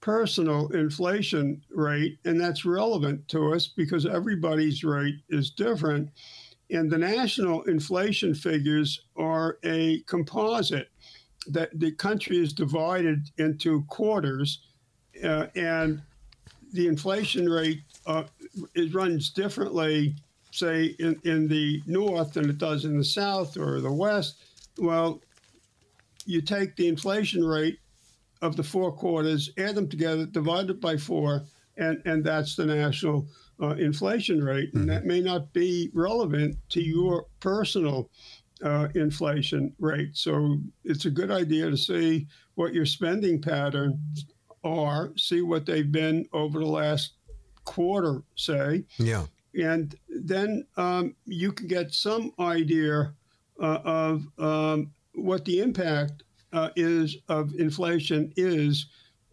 personal 0.00 0.68
inflation 0.72 1.62
rate 1.70 2.18
and 2.24 2.38
that's 2.38 2.64
relevant 2.64 3.26
to 3.28 3.54
us 3.54 3.68
because 3.68 4.04
everybody's 4.04 4.84
rate 4.84 5.16
is 5.30 5.50
different. 5.50 6.10
And 6.70 6.90
the 6.90 6.98
national 6.98 7.62
inflation 7.62 8.34
figures 8.34 9.00
are 9.16 9.58
a 9.64 10.00
composite 10.00 10.88
that 11.48 11.78
the 11.78 11.92
country 11.92 12.38
is 12.38 12.52
divided 12.52 13.30
into 13.38 13.82
quarters 13.84 14.60
uh, 15.22 15.46
and 15.54 16.02
the 16.72 16.88
inflation 16.88 17.48
rate 17.48 17.82
uh, 18.06 18.24
it 18.74 18.92
runs 18.94 19.30
differently 19.30 20.14
say 20.50 20.94
in, 20.98 21.18
in 21.24 21.48
the 21.48 21.82
north 21.86 22.34
than 22.34 22.48
it 22.48 22.58
does 22.58 22.84
in 22.84 22.96
the 22.96 23.04
south 23.04 23.56
or 23.56 23.80
the 23.80 23.90
west. 23.90 24.44
Well 24.78 25.20
you 26.26 26.40
take 26.40 26.76
the 26.76 26.88
inflation 26.88 27.44
rate 27.44 27.78
of 28.42 28.56
the 28.56 28.62
four 28.62 28.92
quarters, 28.92 29.50
add 29.58 29.74
them 29.74 29.88
together, 29.88 30.26
divide 30.26 30.70
it 30.70 30.80
by 30.80 30.96
four, 30.96 31.44
and, 31.76 32.00
and 32.04 32.24
that's 32.24 32.56
the 32.56 32.66
national 32.66 33.26
uh, 33.60 33.74
inflation 33.76 34.42
rate. 34.42 34.72
And 34.74 34.88
that 34.88 35.04
may 35.04 35.20
not 35.20 35.52
be 35.52 35.90
relevant 35.94 36.56
to 36.70 36.82
your 36.82 37.26
personal 37.40 38.10
uh, 38.62 38.88
inflation 38.94 39.74
rate. 39.78 40.16
So 40.16 40.58
it's 40.84 41.04
a 41.04 41.10
good 41.10 41.30
idea 41.30 41.70
to 41.70 41.76
see 41.76 42.26
what 42.54 42.74
your 42.74 42.86
spending 42.86 43.40
patterns 43.40 44.26
are, 44.62 45.12
see 45.16 45.42
what 45.42 45.66
they've 45.66 45.90
been 45.90 46.26
over 46.32 46.58
the 46.60 46.66
last 46.66 47.12
quarter, 47.64 48.22
say, 48.36 48.84
yeah. 48.98 49.24
and 49.54 49.94
then 50.08 50.66
um, 50.76 51.14
you 51.24 51.52
can 51.52 51.66
get 51.66 51.92
some 51.92 52.32
idea 52.38 53.14
uh, 53.60 53.78
of 53.84 54.26
um, 54.38 54.92
what 55.14 55.44
the 55.44 55.60
impact 55.60 56.24
uh, 56.52 56.70
is 56.76 57.16
of 57.28 57.54
inflation 57.54 58.32
is 58.36 58.86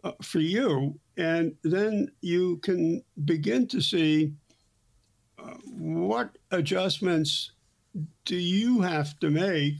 uh, 0.03 0.11
for 0.21 0.39
you, 0.39 0.99
and 1.17 1.55
then 1.63 2.11
you 2.21 2.57
can 2.57 3.03
begin 3.25 3.67
to 3.67 3.81
see 3.81 4.33
uh, 5.37 5.53
what 5.65 6.37
adjustments 6.51 7.51
do 8.25 8.35
you 8.35 8.81
have 8.81 9.19
to 9.19 9.29
make, 9.29 9.75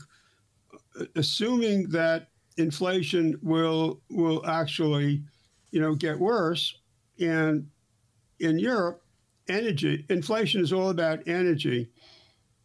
uh, 1.00 1.06
assuming 1.16 1.90
that 1.90 2.28
inflation 2.58 3.40
will 3.42 4.02
will 4.10 4.46
actually, 4.46 5.24
you 5.72 5.82
know, 5.82 5.96
get 5.96 6.20
worse, 6.20 6.76
and 7.20 7.68
in 8.40 8.60
Europe, 8.60 9.04
energy 9.48 10.06
inflation 10.10 10.62
is 10.62 10.74
all 10.74 10.90
about 10.90 11.28
energy. 11.28 11.90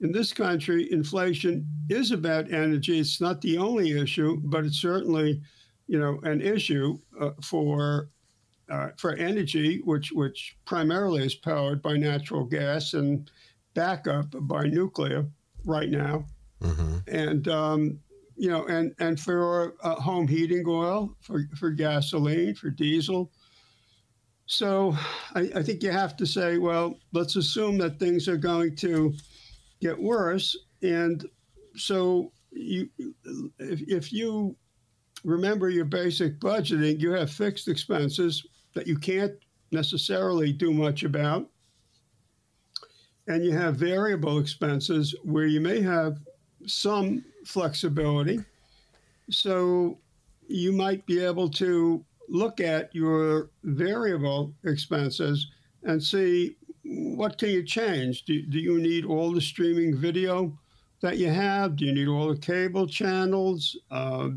In 0.00 0.12
this 0.12 0.32
country, 0.32 0.92
inflation 0.92 1.66
is 1.88 2.10
about 2.10 2.52
energy. 2.52 2.98
It's 2.98 3.20
not 3.20 3.40
the 3.40 3.56
only 3.56 3.98
issue, 3.98 4.38
but 4.44 4.64
it's 4.66 4.80
certainly, 4.80 5.40
you 5.86 5.98
know, 5.98 6.20
an 6.22 6.40
issue 6.42 6.98
uh, 7.20 7.30
for 7.42 8.10
uh, 8.68 8.88
for 8.98 9.14
energy, 9.14 9.80
which 9.84 10.12
which 10.12 10.56
primarily 10.66 11.24
is 11.24 11.34
powered 11.34 11.80
by 11.82 11.96
natural 11.96 12.44
gas 12.44 12.94
and 12.94 13.30
backup 13.74 14.26
by 14.48 14.64
nuclear 14.64 15.26
right 15.64 15.88
now, 15.88 16.26
and 17.08 17.48
um, 17.48 17.98
you 18.36 18.50
know, 18.50 18.66
and 18.66 18.94
and 18.98 19.18
for 19.18 19.74
uh, 19.82 19.94
home 19.94 20.28
heating 20.28 20.64
oil, 20.66 21.14
for 21.20 21.44
for 21.56 21.70
gasoline, 21.70 22.54
for 22.54 22.68
diesel. 22.70 23.30
So 24.46 24.96
I, 25.34 25.50
I 25.56 25.62
think 25.62 25.82
you 25.82 25.90
have 25.90 26.16
to 26.18 26.26
say, 26.26 26.58
well, 26.58 26.98
let's 27.12 27.36
assume 27.36 27.78
that 27.78 27.98
things 27.98 28.28
are 28.28 28.36
going 28.36 28.76
to 28.76 29.14
get 29.80 30.00
worse. 30.00 30.56
And 30.82 31.24
so 31.76 32.32
you, 32.50 32.88
if, 33.58 33.82
if 33.88 34.12
you 34.12 34.56
remember 35.24 35.68
your 35.70 35.84
basic 35.84 36.38
budgeting, 36.40 37.00
you 37.00 37.12
have 37.12 37.30
fixed 37.30 37.68
expenses 37.68 38.46
that 38.74 38.86
you 38.86 38.98
can't 38.98 39.32
necessarily 39.72 40.52
do 40.52 40.72
much 40.72 41.02
about. 41.02 41.48
And 43.28 43.44
you 43.44 43.52
have 43.52 43.76
variable 43.76 44.38
expenses 44.38 45.14
where 45.24 45.46
you 45.46 45.60
may 45.60 45.80
have 45.80 46.18
some 46.66 47.24
flexibility. 47.44 48.40
So 49.30 49.98
you 50.46 50.72
might 50.72 51.04
be 51.06 51.24
able 51.24 51.50
to 51.50 52.04
look 52.28 52.60
at 52.60 52.94
your 52.94 53.50
variable 53.64 54.54
expenses 54.64 55.48
and 55.82 56.02
see 56.02 56.56
what 56.88 57.38
can 57.38 57.50
you 57.50 57.62
change. 57.62 58.24
Do, 58.24 58.42
do 58.42 58.58
you 58.58 58.78
need 58.80 59.04
all 59.04 59.32
the 59.32 59.40
streaming 59.40 59.96
video 59.96 60.56
that 61.00 61.18
you 61.18 61.28
have? 61.28 61.76
Do 61.76 61.84
you 61.84 61.92
need 61.92 62.08
all 62.08 62.28
the 62.28 62.40
cable 62.40 62.86
channels? 62.86 63.76
Uh, 63.90 64.30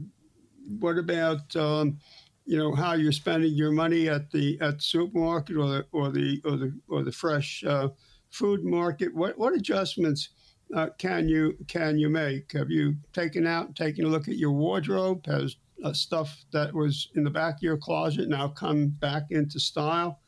what 0.80 0.98
about 0.98 1.56
um, 1.56 2.00
you 2.46 2.58
know 2.58 2.74
how 2.74 2.94
you're 2.94 3.12
spending 3.12 3.54
your 3.54 3.72
money 3.72 4.10
at 4.10 4.32
the 4.32 4.58
at 4.62 4.78
the 4.78 4.84
supermarket 4.84 5.58
or 5.58 5.68
the 5.68 5.86
or 5.92 6.10
the 6.10 6.42
or 6.46 6.58
the 6.58 6.74
or 6.88 7.04
the 7.04 7.12
fresh 7.12 7.64
uh, 7.64 7.90
food 8.30 8.64
market? 8.64 9.14
What 9.14 9.38
what 9.38 9.54
adjustments 9.54 10.30
uh, 10.76 10.90
can 10.98 11.28
you 11.28 11.58
can 11.68 11.98
you 11.98 12.10
make? 12.10 12.52
Have 12.54 12.72
you 12.72 12.96
taken 13.14 13.46
out 13.46 13.76
taken 13.76 14.06
a 14.06 14.10
look 14.10 14.28
at 14.28 14.38
your 14.38 14.52
wardrobe? 14.52 15.26
Has 15.28 15.56
uh, 15.84 15.94
stuff 15.94 16.44
that 16.52 16.74
was 16.74 17.10
in 17.16 17.24
the 17.24 17.30
back 17.30 17.56
of 17.56 17.64
your 17.64 17.78
closet 17.78 18.28
now 18.28 18.48
come 18.48 18.88
back 18.88 19.28
into 19.30 19.60
style? 19.60 20.20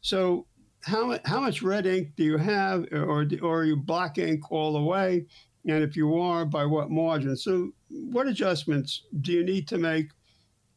So 0.00 0.46
how 0.86 1.18
how 1.24 1.40
much 1.40 1.62
red 1.62 1.86
ink 1.86 2.12
do 2.16 2.24
you 2.24 2.36
have, 2.36 2.86
or 2.92 3.26
or 3.42 3.60
are 3.60 3.64
you 3.64 3.76
black 3.76 4.18
ink 4.18 4.50
all 4.50 4.72
the 4.72 4.82
way? 4.82 5.26
And 5.68 5.82
if 5.82 5.96
you 5.96 6.16
are, 6.16 6.44
by 6.44 6.64
what 6.64 6.90
margin? 6.90 7.36
So 7.36 7.72
what 7.88 8.28
adjustments 8.28 9.02
do 9.20 9.32
you 9.32 9.44
need 9.44 9.66
to 9.68 9.78
make 9.78 10.10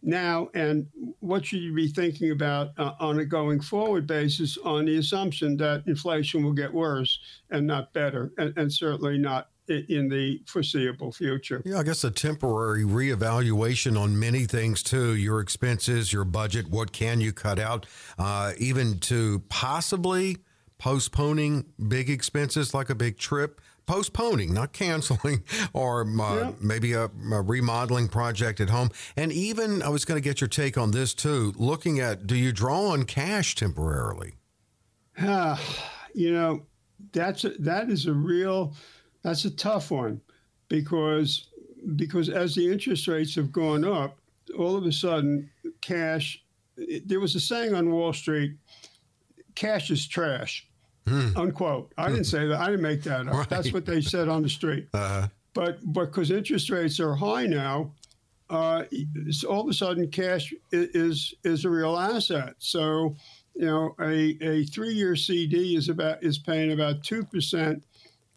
now, 0.01 0.49
and 0.55 0.87
what 1.19 1.45
should 1.45 1.59
you 1.59 1.73
be 1.73 1.89
thinking 1.89 2.31
about 2.31 2.69
uh, 2.77 2.93
on 2.99 3.19
a 3.19 3.25
going 3.25 3.59
forward 3.59 4.07
basis 4.07 4.57
on 4.63 4.85
the 4.85 4.97
assumption 4.97 5.57
that 5.57 5.83
inflation 5.85 6.43
will 6.43 6.53
get 6.53 6.73
worse 6.73 7.19
and 7.51 7.67
not 7.67 7.93
better, 7.93 8.31
and, 8.37 8.57
and 8.57 8.73
certainly 8.73 9.17
not 9.17 9.49
in 9.69 10.09
the 10.09 10.41
foreseeable 10.45 11.11
future. 11.11 11.61
Yeah, 11.65 11.79
I 11.79 11.83
guess 11.83 12.03
a 12.03 12.11
temporary 12.11 12.83
reevaluation 12.83 13.99
on 13.99 14.19
many 14.19 14.45
things 14.45 14.83
too 14.83 15.15
your 15.15 15.39
expenses, 15.39 16.11
your 16.11 16.25
budget, 16.25 16.69
what 16.69 16.91
can 16.91 17.21
you 17.21 17.31
cut 17.31 17.59
out, 17.59 17.85
uh, 18.17 18.53
even 18.57 18.99
to 18.99 19.43
possibly 19.49 20.37
postponing 20.77 21.65
big 21.87 22.09
expenses 22.09 22.73
like 22.73 22.89
a 22.89 22.95
big 22.95 23.17
trip. 23.17 23.61
Postponing, 23.85 24.53
not 24.53 24.71
canceling, 24.71 25.43
or 25.73 26.01
uh, 26.01 26.35
yeah. 26.35 26.51
maybe 26.61 26.93
a, 26.93 27.05
a, 27.05 27.41
remodeling 27.41 28.07
project 28.07 28.59
at 28.59 28.69
home. 28.69 28.91
And 29.17 29.31
even, 29.31 29.81
I 29.81 29.89
was 29.89 30.05
going 30.05 30.21
to 30.21 30.23
get 30.23 30.39
your 30.41 30.47
take 30.47 30.77
on 30.77 30.91
this 30.91 31.15
too. 31.15 31.55
Looking 31.57 31.99
at, 31.99 32.27
do 32.27 32.35
you 32.35 32.51
draw 32.51 32.89
on 32.89 33.05
cash 33.05 33.55
temporarily? 33.55 34.33
you 36.13 36.31
know, 36.31 36.67
that's 37.11 37.43
a, 37.45 37.49
that 37.59 37.89
is 37.89 38.05
a 38.05 38.13
real 38.13 38.75
that's 39.23 39.45
a 39.45 39.51
tough 39.51 39.91
one 39.91 40.21
because 40.67 41.47
because 41.95 42.29
as 42.29 42.55
the 42.55 42.71
interest 42.71 43.07
rates 43.07 43.35
have 43.35 43.51
gone 43.51 43.85
up, 43.85 44.19
all 44.57 44.75
of 44.75 44.85
a 44.85 44.91
sudden 44.91 45.49
cash. 45.81 46.43
It, 46.77 47.07
there 47.07 47.19
was 47.19 47.35
a 47.35 47.39
saying 47.39 47.73
on 47.73 47.91
Wall 47.91 48.13
Street: 48.13 48.53
"Cash 49.55 49.91
is 49.91 50.07
trash." 50.07 50.67
Hmm. 51.07 51.35
Unquote. 51.35 51.91
I 51.97 52.09
didn't 52.09 52.25
say 52.25 52.45
that. 52.47 52.59
I 52.59 52.67
didn't 52.67 52.83
make 52.83 53.03
that 53.03 53.27
up. 53.27 53.33
Right. 53.33 53.49
That's 53.49 53.73
what 53.73 53.85
they 53.85 54.01
said 54.01 54.27
on 54.27 54.43
the 54.43 54.49
street. 54.49 54.87
Uh-huh. 54.93 55.27
But 55.55 55.93
because 55.93 56.29
interest 56.29 56.69
rates 56.69 56.99
are 56.99 57.15
high 57.15 57.47
now, 57.47 57.91
uh, 58.51 58.83
all 59.49 59.61
of 59.61 59.67
a 59.67 59.73
sudden 59.73 60.09
cash 60.09 60.53
is 60.71 61.33
is 61.43 61.65
a 61.65 61.69
real 61.69 61.97
asset. 61.97 62.53
So 62.59 63.15
you 63.55 63.65
know, 63.65 63.95
a, 63.99 64.37
a 64.41 64.63
three-year 64.65 65.15
CD 65.15 65.75
is 65.75 65.89
about 65.89 66.23
is 66.23 66.37
paying 66.37 66.71
about 66.71 67.03
two 67.03 67.23
percent. 67.23 67.83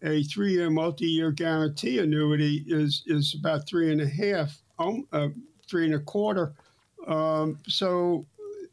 A 0.05 0.23
three-year 0.25 0.69
multi-year 0.69 1.31
guarantee 1.31 1.99
annuity 2.01 2.65
is 2.67 3.03
is 3.07 3.37
about 3.39 3.69
three 3.69 3.93
and 3.93 4.01
a 4.01 4.09
half, 4.09 4.61
um, 4.79 5.07
uh, 5.13 5.29
three 5.69 5.85
and 5.85 5.95
a 5.95 6.01
quarter. 6.01 6.55
Um, 7.07 7.59
so 7.69 8.27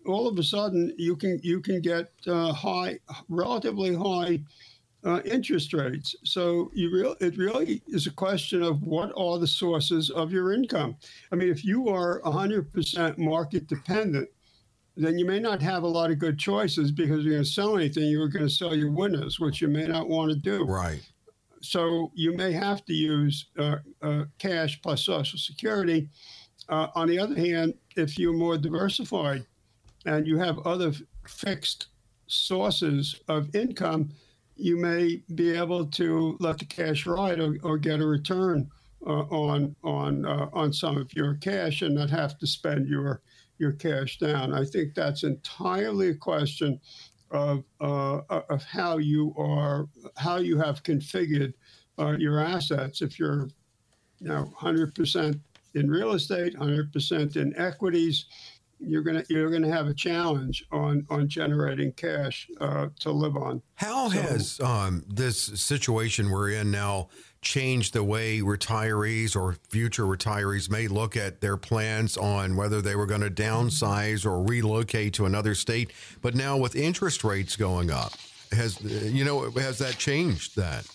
all 0.06 0.28
of 0.28 0.38
a 0.38 0.44
sudden, 0.44 0.94
you 0.98 1.16
can 1.16 1.40
you 1.44 1.62
can 1.62 1.82
get 1.82 2.12
uh, 2.28 2.52
high, 2.52 3.00
relatively 3.30 3.94
high 3.94 4.40
uh, 5.06 5.22
interest 5.26 5.74
rates. 5.74 6.16
So 6.24 6.72
you 6.74 6.92
real 6.92 7.16
it 7.20 7.38
really 7.38 7.82
is 7.88 8.08
a 8.08 8.12
question 8.12 8.62
of 8.62 8.82
what 8.84 9.12
are 9.16 9.38
the 9.38 9.48
sources 9.48 10.10
of 10.10 10.32
your 10.32 10.54
income. 10.54 10.98
I 11.32 11.36
mean, 11.36 11.50
if 11.50 11.64
you 11.64 11.90
are 11.90 12.22
100% 12.22 13.18
market 13.18 13.68
dependent, 13.68 14.30
then 14.98 15.18
you 15.18 15.26
may 15.26 15.40
not 15.40 15.62
have 15.62 15.84
a 15.84 15.88
lot 15.88 16.12
of 16.12 16.20
good 16.20 16.38
choices 16.38 16.92
because 16.92 17.24
you're 17.24 17.34
going 17.34 17.44
to 17.44 17.50
sell 17.50 17.78
anything, 17.78 18.10
you're 18.10 18.28
going 18.28 18.48
to 18.48 18.54
sell 18.54 18.76
your 18.76 18.92
winners, 18.92 19.40
which 19.40 19.62
you 19.62 19.68
may 19.68 19.88
not 19.88 20.10
want 20.10 20.32
to 20.32 20.38
do. 20.38 20.66
Right. 20.66 21.02
So 21.62 22.12
you 22.16 22.36
may 22.36 22.51
have 22.51 22.86
to 22.86 22.94
use 22.94 23.48
uh, 23.58 23.78
uh, 24.01 24.25
cash 24.38 24.82
plus 24.82 25.04
Social 25.04 25.39
Security. 25.39 26.10
Uh, 26.70 26.88
on 26.96 27.08
the 27.08 27.20
other 27.20 27.36
hand, 27.36 27.74
if 27.96 28.18
you're 28.18 28.34
more 28.34 28.58
diversified 28.58 29.46
and 30.06 30.28
you 30.28 30.38
have 30.38 30.60
other 30.60 30.94
fixed 31.28 31.88
sources 32.28 33.20
of 33.28 33.54
income, 33.56 34.10
you 34.56 34.78
may 34.78 35.24
be 35.36 35.56
able 35.56 35.86
to 35.86 36.38
let 36.39 36.60
the 36.60 36.66
cash 36.66 37.06
ride 37.06 37.39
or, 37.39 37.58
or 37.63 37.78
get 37.78 38.01
a 38.01 38.06
return 38.06 38.70
uh, 39.06 39.22
on 39.32 39.75
on 39.84 40.25
uh, 40.25 40.50
on 40.51 40.74
some 40.74 40.98
of 40.98 41.13
your 41.13 41.36
cash 41.36 41.82
and 41.82 41.96
not 41.96 42.10
have 42.10 42.38
to 42.38 42.46
spend 42.46 42.88
your 42.88 43.22
your 43.58 43.72
cash 43.74 44.20
down. 44.20 44.54
I 44.54 44.66
think 44.66 44.94
that's 44.94 45.24
entirely 45.24 46.10
a 46.10 46.16
question 46.16 46.80
of 47.32 47.64
uh, 47.80 48.22
of 48.50 48.64
how 48.64 48.98
you 48.98 49.34
are 49.38 49.88
how 50.18 50.38
you 50.38 50.58
have 50.58 50.84
configured 50.84 51.54
uh, 51.98 52.16
your 52.18 52.40
assets. 52.40 53.02
If 53.02 53.20
you're 53.20 53.50
you 54.20 54.28
know 54.28 54.52
100% 54.58 55.40
in 55.76 55.90
real 55.90 56.14
estate, 56.14 56.56
100% 56.56 57.36
in 57.36 57.56
equities, 57.58 58.26
you're 58.80 59.02
gonna 59.02 59.24
you're 59.30 59.52
gonna 59.52 59.72
have 59.72 59.88
a 59.88 59.94
challenge 59.94 60.66
on 60.72 61.06
on 61.10 61.28
generating 61.28 61.92
cash 61.94 62.48
uh, 62.62 62.88
to 63.00 63.12
live 63.12 63.36
on. 63.36 63.62
How 63.76 64.10
so, 64.10 64.22
has 64.22 64.60
um, 64.62 65.04
this 65.08 65.38
situation 65.39 66.30
we're 66.30 66.52
in 66.52 66.72
now 66.72 67.10
changed 67.41 67.93
the 67.93 68.04
way 68.04 68.39
retirees 68.39 69.36
or 69.36 69.56
future 69.69 70.04
retirees 70.04 70.69
may 70.69 70.88
look 70.88 71.15
at 71.15 71.41
their 71.41 71.58
plans 71.58 72.17
on 72.17 72.56
whether 72.56 72.82
they 72.82 72.95
were 72.95 73.06
going 73.06 73.21
to 73.21 73.30
downsize 73.30 74.25
or 74.25 74.43
relocate 74.43 75.13
to 75.13 75.25
another 75.25 75.56
state? 75.56 75.91
But 76.21 76.36
now 76.36 76.58
with 76.58 76.75
interest 76.75 77.23
rates 77.23 77.56
going 77.56 77.91
up, 77.91 78.13
has 78.52 78.82
you 78.82 79.23
know 79.23 79.49
has 79.52 79.78
that 79.80 79.97
changed 79.97 80.56
that? 80.56 80.88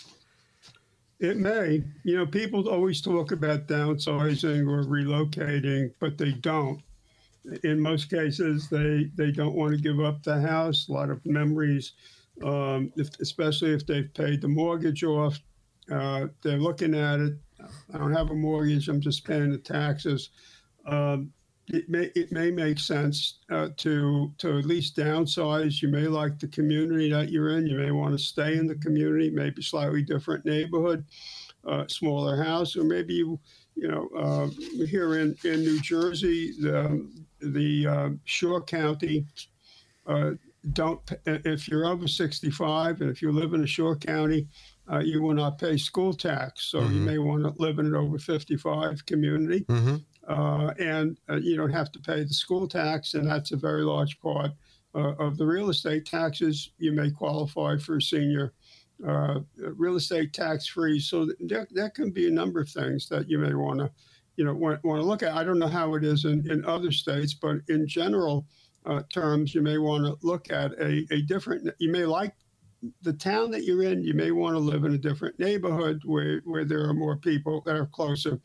It 1.21 1.37
may. 1.37 1.83
You 2.03 2.19
know, 2.19 2.27
people 2.27 2.69
always 2.69 3.01
talk 3.01 3.33
about 3.33 3.67
downsizing 3.67 4.69
or 4.69 4.85
relocating, 4.85 5.93
but 6.01 6.19
they 6.19 6.33
don't 6.33 6.83
in 7.63 7.81
most 7.81 8.11
cases, 8.11 8.69
they, 8.69 9.11
they 9.17 9.31
don't 9.31 9.55
want 9.55 9.75
to 9.75 9.81
give 9.81 10.01
up 10.01 10.23
the 10.23 10.41
house. 10.41 10.89
A 10.89 10.93
lot 10.93 11.11
of 11.11 11.25
memories, 11.27 11.93
um, 12.43 12.93
if, 12.97 13.09
especially 13.21 13.73
if 13.73 13.87
they've 13.87 14.13
paid 14.15 14.41
the 14.41 14.49
mortgage 14.49 15.05
off. 15.05 15.39
Uh, 15.91 16.27
they're 16.43 16.59
looking 16.59 16.95
at 16.95 17.21
it. 17.21 17.35
I 17.93 17.99
don't 17.99 18.13
have 18.13 18.31
a 18.31 18.35
mortgage. 18.35 18.89
I'm 18.89 19.01
just 19.01 19.25
paying 19.25 19.51
the 19.51 19.59
taxes. 19.59 20.31
Um, 20.87 21.33
it 21.69 21.89
may 21.89 22.11
it 22.15 22.31
may 22.31 22.51
make 22.51 22.79
sense 22.79 23.39
uh, 23.51 23.69
to 23.79 24.33
to 24.39 24.59
at 24.59 24.67
least 24.67 24.97
downsize. 24.97 25.81
You 25.81 25.89
may 25.89 26.07
like 26.07 26.39
the 26.39 26.49
community 26.49 27.11
that 27.11 27.31
you're 27.31 27.57
in. 27.57 27.67
You 27.67 27.79
may 27.79 27.91
want 27.91 28.13
to 28.13 28.19
stay 28.19 28.59
in 28.59 28.67
the 28.67 28.75
community, 28.77 29.31
maybe 29.31 29.63
slightly 29.63 30.03
different 30.03 30.45
neighborhood, 30.45 31.07
uh, 31.67 31.87
smaller 31.89 32.43
house, 32.43 32.77
or 32.77 32.85
maybe 32.85 33.15
you 33.15 33.41
you 33.77 33.89
know 33.89 34.09
uh, 34.17 34.49
here 34.85 35.19
in 35.19 35.37
in 35.45 35.61
New 35.61 35.81
Jersey, 35.81 36.53
the 36.61 37.09
the 37.41 37.87
uh, 37.87 38.11
Shore 38.25 38.63
County 38.63 39.25
uh, 40.07 40.33
don't, 40.73 41.01
if 41.27 41.69
you're 41.69 41.87
over 41.87 42.09
65 42.09 43.01
and 43.01 43.11
if 43.11 43.21
you 43.21 43.31
live 43.33 43.55
in 43.55 43.63
a 43.63 43.67
Shore 43.67 43.97
County, 43.97 44.49
uh, 44.91 44.99
you 44.99 45.23
will 45.23 45.35
not 45.35 45.59
pay 45.59 45.77
school 45.77 46.13
tax. 46.13 46.67
So 46.67 46.81
mm-hmm. 46.81 46.95
you 46.95 47.01
may 47.01 47.19
want 47.19 47.43
to 47.43 47.63
live 47.63 47.79
in 47.79 47.87
an 47.87 47.95
over 47.95 48.19
55 48.19 49.07
community. 49.07 49.61
Mm-hmm. 49.63 49.97
Uh, 50.29 50.71
and 50.79 51.19
uh, 51.29 51.37
you 51.37 51.57
don't 51.57 51.73
have 51.73 51.93
to 51.93 51.99
pay 51.99 52.25
the 52.25 52.33
school 52.33 52.67
tax, 52.67 53.15
and 53.15 53.27
that's 53.27 53.53
a 53.53 53.57
very 53.57 53.83
large 53.83 54.19
part 54.21 54.53
uh, 54.95 55.13
of 55.19 55.37
the 55.37 55.47
real 55.47 55.69
estate 55.69 56.07
taxes. 56.07 56.71
You 56.79 56.93
may 56.93 57.11
qualify 57.11 57.77
for 57.79 58.01
senior 58.01 58.53
real 58.99 59.97
estate 59.97 60.33
tax 60.33 60.67
free. 60.67 60.99
So 60.99 61.29
there, 61.41 61.67
there 61.71 61.91
can 61.91 62.11
be 62.11 62.29
a 62.29 62.31
number 62.31 62.61
of 62.61 62.71
things 62.71 63.09
that 63.09 63.29
you 63.29 63.39
may 63.39 63.53
want 63.53 63.81
to 63.81 63.91
you 64.37 64.45
know 64.45 64.55
want, 64.55 64.83
want 64.85 65.01
to 65.01 65.07
look 65.07 65.23
at. 65.23 65.35
I 65.35 65.45
don't 65.45 65.59
know 65.59 65.69
how 65.69 65.95
it 65.95 66.05
is 66.05 66.25
in, 66.25 66.49
in 66.51 66.65
other 66.65 66.91
states, 66.91 67.35
but 67.35 67.57
in 67.69 67.87
general 67.87 68.47
uh, 68.87 69.03
terms, 69.13 69.55
you 69.55 69.63
may 69.63 69.79
want 69.79 70.05
to 70.05 70.27
look 70.27 70.51
at 70.51 70.73
a, 70.73 71.07
a 71.11 71.23
different. 71.23 71.69
You 71.79 71.91
may 71.91 72.05
like 72.05 72.35
the 73.03 73.13
town 73.13 73.51
that 73.53 73.65
you're 73.65 73.83
in. 73.83 74.03
You 74.03 74.15
may 74.15 74.31
want 74.31 74.55
to 74.55 74.59
live 74.59 74.85
in 74.85 74.95
a 74.95 74.99
different 74.99 75.39
neighborhood 75.39 76.03
where 76.05 76.41
where 76.45 76.65
there 76.65 76.89
are 76.89 76.95
more 76.95 77.17
people 77.17 77.63
that 77.67 77.77
are 77.77 77.87
closer 77.87 78.41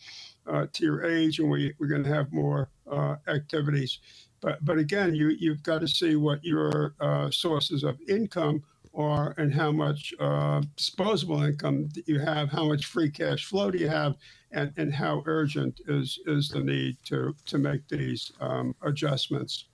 uh, 0.48 0.68
to 0.74 0.84
your 0.84 1.06
age, 1.06 1.40
and 1.40 1.50
we, 1.50 1.74
we're 1.80 1.88
going 1.88 2.04
to 2.04 2.14
have 2.14 2.32
more 2.32 2.70
uh, 2.92 3.16
activities. 3.28 4.00
But 4.42 4.64
but 4.64 4.78
again, 4.78 5.16
you 5.16 5.30
you've 5.40 5.64
got 5.64 5.82
to 5.82 5.88
see 5.88 6.16
what 6.16 6.44
your 6.44 6.96
uh, 7.00 7.30
sources 7.32 7.84
of 7.84 7.98
income 8.08 8.64
are 8.94 9.34
and 9.38 9.54
how 9.54 9.72
much 9.72 10.14
uh, 10.20 10.62
disposable 10.76 11.44
income 11.44 11.90
you 12.06 12.20
have, 12.20 12.50
how 12.50 12.68
much 12.68 12.86
free 12.86 13.10
cash 13.10 13.46
flow 13.46 13.72
do 13.72 13.78
you 13.78 13.88
have, 13.88 14.16
and, 14.52 14.74
and 14.78 14.94
how 14.94 15.24
urgent 15.26 15.80
is, 15.88 16.20
is 16.26 16.50
the 16.50 16.60
need 16.60 16.98
to, 17.06 17.36
to 17.46 17.58
make 17.58 17.88
these 17.88 18.32
um, 18.40 18.76
adjustments. 18.82 19.66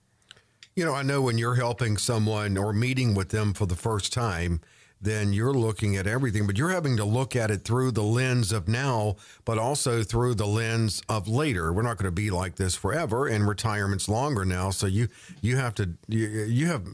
You 0.76 0.84
know, 0.84 0.92
I 0.94 1.02
know 1.02 1.22
when 1.22 1.38
you're 1.38 1.54
helping 1.54 1.96
someone 1.96 2.58
or 2.58 2.70
meeting 2.70 3.14
with 3.14 3.30
them 3.30 3.54
for 3.54 3.64
the 3.64 3.74
first 3.74 4.12
time, 4.12 4.60
then 5.00 5.32
you're 5.32 5.54
looking 5.54 5.96
at 5.96 6.06
everything, 6.06 6.46
but 6.46 6.58
you're 6.58 6.68
having 6.68 6.98
to 6.98 7.04
look 7.04 7.34
at 7.34 7.50
it 7.50 7.64
through 7.64 7.92
the 7.92 8.02
lens 8.02 8.52
of 8.52 8.68
now, 8.68 9.16
but 9.46 9.56
also 9.56 10.02
through 10.02 10.34
the 10.34 10.46
lens 10.46 11.00
of 11.08 11.28
later. 11.28 11.72
We're 11.72 11.80
not 11.80 11.96
going 11.96 12.08
to 12.08 12.12
be 12.12 12.30
like 12.30 12.56
this 12.56 12.74
forever, 12.74 13.26
and 13.26 13.48
retirement's 13.48 14.06
longer 14.06 14.44
now. 14.44 14.68
So 14.68 14.86
you 14.86 15.08
you 15.40 15.56
have 15.56 15.74
to 15.76 15.94
you, 16.08 16.26
you 16.26 16.66
have 16.66 16.86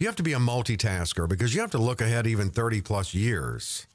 you 0.00 0.08
have 0.08 0.16
to 0.16 0.24
be 0.24 0.32
a 0.32 0.38
multitasker 0.38 1.28
because 1.28 1.54
you 1.54 1.60
have 1.60 1.70
to 1.70 1.78
look 1.78 2.00
ahead 2.00 2.26
even 2.26 2.50
thirty 2.50 2.80
plus 2.80 3.14
years. 3.14 3.86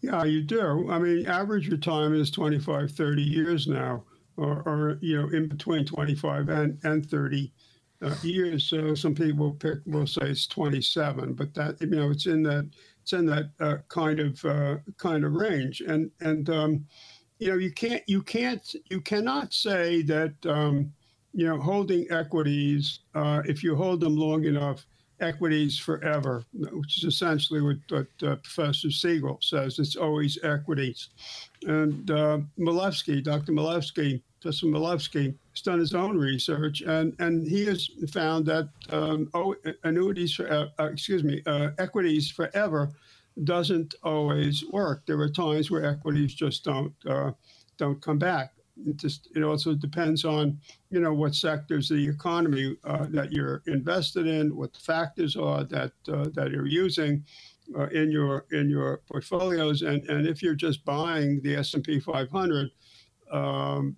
Yeah, 0.00 0.24
you 0.24 0.42
do. 0.42 0.90
I 0.90 0.98
mean, 0.98 1.26
average 1.26 1.68
retirement 1.68 2.20
is 2.20 2.30
25, 2.30 2.92
30 2.92 3.22
years 3.22 3.66
now, 3.66 4.04
or, 4.36 4.62
or 4.66 4.98
you 5.00 5.20
know, 5.20 5.28
in 5.28 5.48
between 5.48 5.84
25 5.84 6.48
and, 6.48 6.78
and 6.84 7.08
30 7.08 7.50
uh, 8.02 8.14
years. 8.22 8.64
So 8.64 8.94
some 8.94 9.14
people 9.14 9.52
pick 9.52 9.78
will 9.86 10.06
say 10.06 10.30
it's 10.30 10.46
27, 10.46 11.34
but 11.34 11.54
that 11.54 11.80
you 11.80 11.88
know 11.88 12.10
it's 12.10 12.26
in 12.26 12.42
that 12.44 12.68
it's 13.02 13.12
in 13.12 13.26
that 13.26 13.50
uh, 13.60 13.76
kind 13.88 14.20
of 14.20 14.44
uh, 14.44 14.76
kind 14.98 15.24
of 15.24 15.32
range. 15.32 15.80
And 15.80 16.10
and 16.20 16.48
um, 16.50 16.86
you 17.38 17.48
know 17.48 17.56
you 17.56 17.72
can't 17.72 18.02
you 18.06 18.22
can't 18.22 18.74
you 18.90 19.00
cannot 19.00 19.52
say 19.52 20.02
that 20.02 20.34
um, 20.46 20.92
you 21.32 21.46
know 21.46 21.58
holding 21.58 22.06
equities 22.10 23.00
uh, 23.14 23.42
if 23.46 23.62
you 23.62 23.76
hold 23.76 24.00
them 24.00 24.16
long 24.16 24.44
enough 24.44 24.86
equities 25.20 25.78
forever, 25.78 26.44
which 26.52 26.98
is 26.98 27.04
essentially 27.04 27.60
what, 27.62 27.76
what 27.88 28.06
uh, 28.22 28.36
Professor 28.36 28.90
Siegel 28.90 29.38
says. 29.40 29.78
It's 29.78 29.96
always 29.96 30.38
equities. 30.42 31.08
And 31.62 32.10
uh, 32.10 32.38
Milevsky, 32.58 33.22
Dr. 33.22 33.52
Milevsky, 33.52 34.20
Professor 34.40 34.66
Milevsky, 34.66 35.34
has 35.56 35.62
done 35.62 35.78
his 35.78 35.94
own 35.94 36.18
research, 36.18 36.82
and, 36.82 37.14
and 37.18 37.46
he 37.46 37.64
has 37.64 37.88
found 38.10 38.46
that 38.46 38.68
um, 38.90 39.30
annuities 39.84 40.34
for, 40.34 40.50
uh, 40.50 40.68
uh 40.78 40.90
excuse 40.90 41.24
me, 41.24 41.42
uh, 41.46 41.70
equities 41.78 42.30
forever 42.30 42.90
doesn't 43.44 43.94
always 44.02 44.64
work. 44.70 45.04
There 45.06 45.18
are 45.20 45.30
times 45.30 45.70
where 45.70 45.84
equities 45.84 46.34
just 46.34 46.64
don't 46.64 46.92
uh, 47.08 47.32
don't 47.78 48.00
come 48.00 48.18
back 48.18 48.52
it 48.86 48.96
just 48.98 49.28
it 49.34 49.42
also 49.42 49.74
depends 49.74 50.24
on 50.24 50.58
you 50.90 51.00
know 51.00 51.14
what 51.14 51.34
sectors 51.34 51.90
of 51.90 51.96
the 51.96 52.06
economy 52.08 52.76
uh, 52.84 53.06
that 53.08 53.32
you're 53.32 53.62
invested 53.66 54.26
in, 54.26 54.54
what 54.54 54.74
the 54.74 54.80
factors 54.80 55.34
are 55.36 55.64
that 55.64 55.92
uh, 56.12 56.26
that 56.34 56.50
you're 56.50 56.66
using 56.66 57.24
in 57.92 58.10
your 58.10 58.44
in 58.52 58.68
your 58.68 58.98
portfolios, 59.10 59.82
and 59.82 60.04
and 60.10 60.26
if 60.26 60.42
you're 60.42 60.54
just 60.54 60.84
buying 60.84 61.40
the 61.42 61.56
S 61.56 61.72
and 61.74 61.82
P 61.82 61.98
500. 61.98 62.70
Um, 63.32 63.96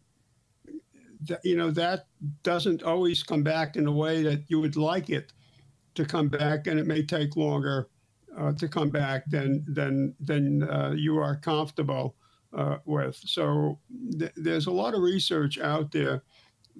you 1.42 1.57
know 1.57 1.70
that 1.70 2.07
doesn't 2.42 2.83
always 2.83 3.22
come 3.22 3.42
back 3.42 3.76
in 3.76 3.87
a 3.87 3.92
way 3.92 4.22
that 4.22 4.42
you 4.48 4.61
would 4.61 4.76
like 4.76 5.11
it 5.11 5.33
to 5.94 6.04
come 6.04 6.28
back, 6.28 6.66
and 6.66 6.78
it 6.78 6.87
may 6.87 7.02
take 7.02 7.37
longer 7.37 7.88
uh, 8.37 8.52
to 8.52 8.68
come 8.68 8.90
back 8.90 9.24
than 9.28 9.64
than 9.66 10.14
than 10.20 10.62
uh, 10.62 10.92
you 10.96 11.18
are 11.18 11.37
comfortable 11.37 12.16
uh, 12.57 12.76
with. 12.85 13.16
So 13.16 13.78
th- 14.18 14.33
there's 14.37 14.66
a 14.66 14.70
lot 14.70 14.94
of 14.94 15.02
research 15.02 15.59
out 15.59 15.90
there 15.90 16.22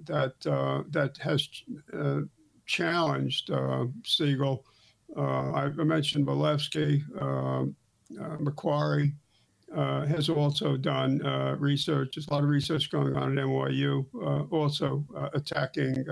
that 0.05 0.35
uh, 0.47 0.83
that 0.91 1.17
has 1.17 1.47
uh, 1.93 2.21
challenged 2.65 3.51
uh, 3.51 3.85
Siegel. 4.05 4.65
I 5.17 5.69
mentioned 5.69 6.27
Milevsky, 6.27 7.01
um, 7.21 7.75
uh, 9.75 10.05
has 10.05 10.29
also 10.29 10.77
done 10.77 11.19
research. 11.59 12.15
There's 12.15 12.27
a 12.27 12.33
lot 12.33 12.43
of 12.43 12.49
research 12.49 12.91
going 12.91 13.15
on 13.15 13.37
at 13.37 13.43
NYU, 13.43 14.05
also 14.51 15.05
attacking 15.33 16.05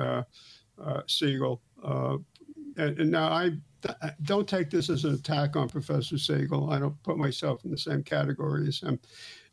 Siegel. 1.08 1.62
And, 1.84 3.00
and, 3.00 3.10
now 3.10 3.30
I 3.30 3.52
don't 4.24 4.48
take 4.48 4.70
this 4.70 4.90
as 4.90 5.04
an 5.04 5.16
attack 5.16 5.56
on 5.56 5.70
Professor 5.70 6.18
Siegel. 6.18 6.70
I 6.70 6.80
don't 6.80 7.02
put 7.04 7.18
myself 7.18 7.66
in 7.66 7.72
the 7.72 7.78
same 7.78 8.04
category 8.04 8.68
as 8.68 8.80
him. 8.80 9.00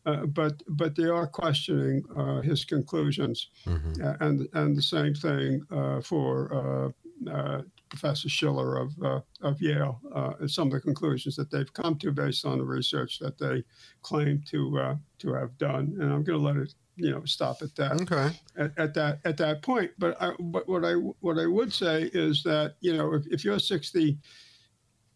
Uh, 0.06 0.26
but 0.26 0.62
but 0.68 0.94
they 0.94 1.08
are 1.08 1.26
questioning 1.26 2.04
uh, 2.16 2.42
his 2.42 2.64
conclusions, 2.64 3.48
mm-hmm. 3.66 4.04
uh, 4.04 4.14
and 4.20 4.46
and 4.52 4.76
the 4.76 4.82
same 4.82 5.14
thing 5.14 5.62
uh, 5.70 6.00
for 6.02 6.92
uh, 7.26 7.62
Professor 7.88 8.28
Shiller 8.28 8.76
of 8.76 8.92
of 9.42 9.60
Yale. 9.60 10.00
some 10.46 10.68
of 10.68 10.72
the 10.72 10.80
conclusions 10.80 11.36
that 11.36 11.50
they've 11.50 11.72
come 11.72 11.96
to 11.98 12.12
based 12.12 12.44
on 12.44 12.58
the 12.58 12.64
research 12.64 13.18
that 13.20 13.38
they 13.38 13.62
claim 14.02 14.42
to 14.50 14.96
to 15.18 15.32
have 15.32 15.56
done, 15.58 15.96
and 16.00 16.12
I'm 16.12 16.24
going 16.24 16.38
to 16.38 16.44
let 16.44 16.56
it 16.56 16.74
you 16.96 17.10
know 17.10 17.24
stop 17.24 17.62
at 17.62 17.74
that. 17.76 18.00
Okay. 18.02 18.34
At, 18.56 18.78
at 18.78 18.94
that 18.94 19.20
at 19.24 19.36
that 19.38 19.62
point. 19.62 19.90
But 19.98 20.20
I, 20.20 20.32
but 20.38 20.68
what 20.68 20.84
i 20.84 20.92
what 20.92 21.38
i 21.38 21.46
would 21.46 21.72
say 21.72 22.10
is 22.12 22.42
that 22.44 22.76
you 22.80 22.96
know 22.96 23.14
if, 23.14 23.26
if 23.26 23.44
you're 23.44 23.58
60 23.58 24.18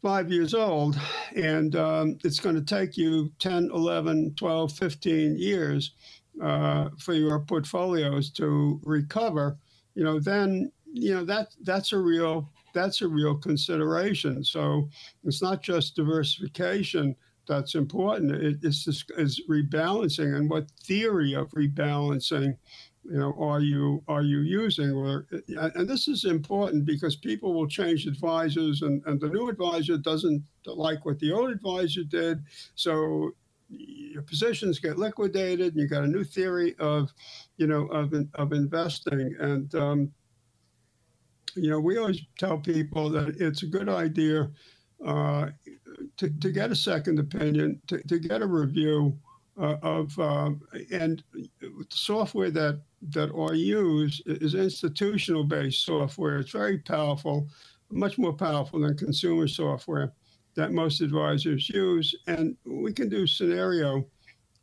five 0.02 0.30
years 0.30 0.54
old, 0.54 0.98
and 1.34 1.74
um, 1.76 2.18
it's 2.24 2.38
going 2.38 2.54
to 2.54 2.62
take 2.62 2.96
you 2.96 3.32
10, 3.40 3.70
11, 3.74 4.34
12, 4.36 4.72
15 4.72 5.36
years 5.36 5.92
uh, 6.42 6.88
for 6.98 7.14
your 7.14 7.40
portfolios 7.40 8.30
to 8.30 8.80
recover, 8.84 9.58
you 9.94 10.04
know, 10.04 10.20
then 10.20 10.70
you 10.90 11.14
know 11.14 11.24
that 11.24 11.48
that's 11.62 11.92
a 11.92 11.98
real 11.98 12.50
that's 12.78 13.02
a 13.02 13.08
real 13.08 13.36
consideration. 13.36 14.44
So 14.44 14.88
it's 15.24 15.42
not 15.42 15.62
just 15.62 15.96
diversification 15.96 17.16
that's 17.48 17.74
important. 17.74 18.30
It, 18.32 18.58
it's 18.62 18.84
just 18.84 19.10
is 19.16 19.42
rebalancing 19.48 20.36
and 20.36 20.48
what 20.48 20.70
theory 20.84 21.34
of 21.34 21.50
rebalancing 21.50 22.56
you 23.04 23.18
know 23.18 23.34
are 23.38 23.60
you 23.60 24.02
are 24.06 24.22
you 24.22 24.40
using 24.40 24.92
or 24.92 25.26
and 25.48 25.88
this 25.88 26.08
is 26.08 26.24
important 26.24 26.84
because 26.84 27.16
people 27.16 27.54
will 27.54 27.66
change 27.66 28.06
advisors 28.06 28.82
and, 28.82 29.02
and 29.06 29.20
the 29.20 29.28
new 29.28 29.48
advisor 29.48 29.96
doesn't 29.96 30.42
like 30.66 31.04
what 31.06 31.18
the 31.20 31.32
old 31.32 31.50
advisor 31.50 32.02
did 32.04 32.44
so 32.74 33.30
your 33.70 34.22
positions 34.22 34.78
get 34.78 34.98
liquidated 34.98 35.74
and 35.74 35.80
you 35.80 35.88
got 35.88 36.04
a 36.04 36.06
new 36.06 36.24
theory 36.24 36.74
of 36.78 37.10
you 37.56 37.66
know 37.66 37.86
of, 37.86 38.12
of 38.34 38.52
investing 38.52 39.34
and 39.40 39.74
um, 39.74 40.10
you 41.62 41.70
know 41.70 41.80
we 41.80 41.98
always 41.98 42.20
tell 42.38 42.58
people 42.58 43.10
that 43.10 43.36
it's 43.40 43.62
a 43.62 43.66
good 43.66 43.88
idea 43.88 44.50
uh, 45.04 45.48
to, 46.16 46.30
to 46.40 46.50
get 46.50 46.70
a 46.70 46.76
second 46.76 47.18
opinion 47.18 47.80
to, 47.86 48.02
to 48.08 48.18
get 48.18 48.42
a 48.42 48.46
review 48.46 49.16
uh, 49.60 49.76
of 49.82 50.18
um, 50.18 50.60
and 50.92 51.22
software 51.90 52.50
that 52.50 52.80
that 53.10 53.30
I 53.30 53.54
use 53.54 54.20
is 54.26 54.54
institutional 54.54 55.44
based 55.44 55.84
software. 55.84 56.38
It's 56.38 56.50
very 56.50 56.78
powerful, 56.78 57.48
much 57.90 58.18
more 58.18 58.32
powerful 58.32 58.80
than 58.80 58.96
consumer 58.96 59.48
software 59.48 60.12
that 60.54 60.72
most 60.72 61.00
advisors 61.00 61.68
use. 61.68 62.14
And 62.26 62.56
we 62.64 62.92
can 62.92 63.08
do 63.08 63.26
scenario 63.26 64.06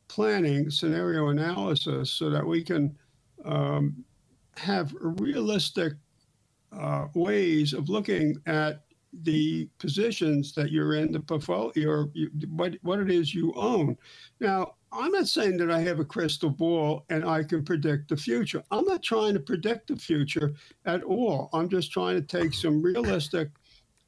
planning, 0.08 0.70
scenario 0.70 1.30
analysis, 1.30 2.12
so 2.12 2.30
that 2.30 2.46
we 2.46 2.64
can 2.64 2.98
um, 3.46 4.04
have 4.58 4.94
a 5.02 5.08
realistic 5.08 5.94
uh, 6.80 7.08
ways 7.14 7.74
of 7.74 7.90
looking 7.90 8.36
at 8.46 8.82
the 9.24 9.70
positions 9.80 10.54
that 10.54 10.72
you're 10.72 10.96
in 10.96 11.12
the 11.12 11.20
portfolio, 11.20 11.90
or 11.90 12.10
you, 12.14 12.30
what, 12.50 12.76
what 12.82 13.00
it 13.00 13.10
is 13.10 13.34
you 13.34 13.54
own. 13.56 13.98
Now, 14.40 14.76
I'm 14.92 15.12
not 15.12 15.28
saying 15.28 15.58
that 15.58 15.72
I 15.72 15.80
have 15.82 16.00
a 16.00 16.06
crystal 16.06 16.50
ball 16.50 17.06
and 17.10 17.26
I 17.26 17.44
can 17.44 17.64
predict 17.64 18.10
the 18.10 18.18
future. 18.18 18.64
I'm 18.72 18.86
not 18.86 19.04
trying 19.04 19.34
to 19.34 19.40
predict 19.40 19.88
the 19.88 19.96
future 19.96 20.54
at 20.86 21.04
all. 21.04 21.50
I'm 21.54 21.70
just 21.70 21.92
trying 21.92 22.16
to 22.16 22.22
take 22.22 22.54
some 22.54 22.82
realistic 22.82 23.50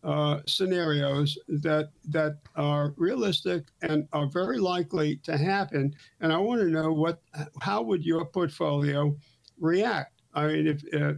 uh, 0.04 0.40
scenarios 0.46 1.38
that 1.48 1.90
that 2.06 2.38
are 2.56 2.94
realistic 2.96 3.66
and 3.82 4.08
are 4.14 4.28
very 4.28 4.60
likely 4.60 5.18
to 5.18 5.38
happen. 5.38 5.94
And 6.22 6.32
I 6.32 6.38
want 6.38 6.62
to 6.62 6.70
know 6.70 6.94
what 6.94 7.22
how 7.62 7.82
would 7.82 8.06
your 8.06 8.24
portfolio 8.24 9.16
react? 9.60 10.22
I 10.34 10.48
mean, 10.48 10.68
if 10.68 10.84
uh, 10.94 11.14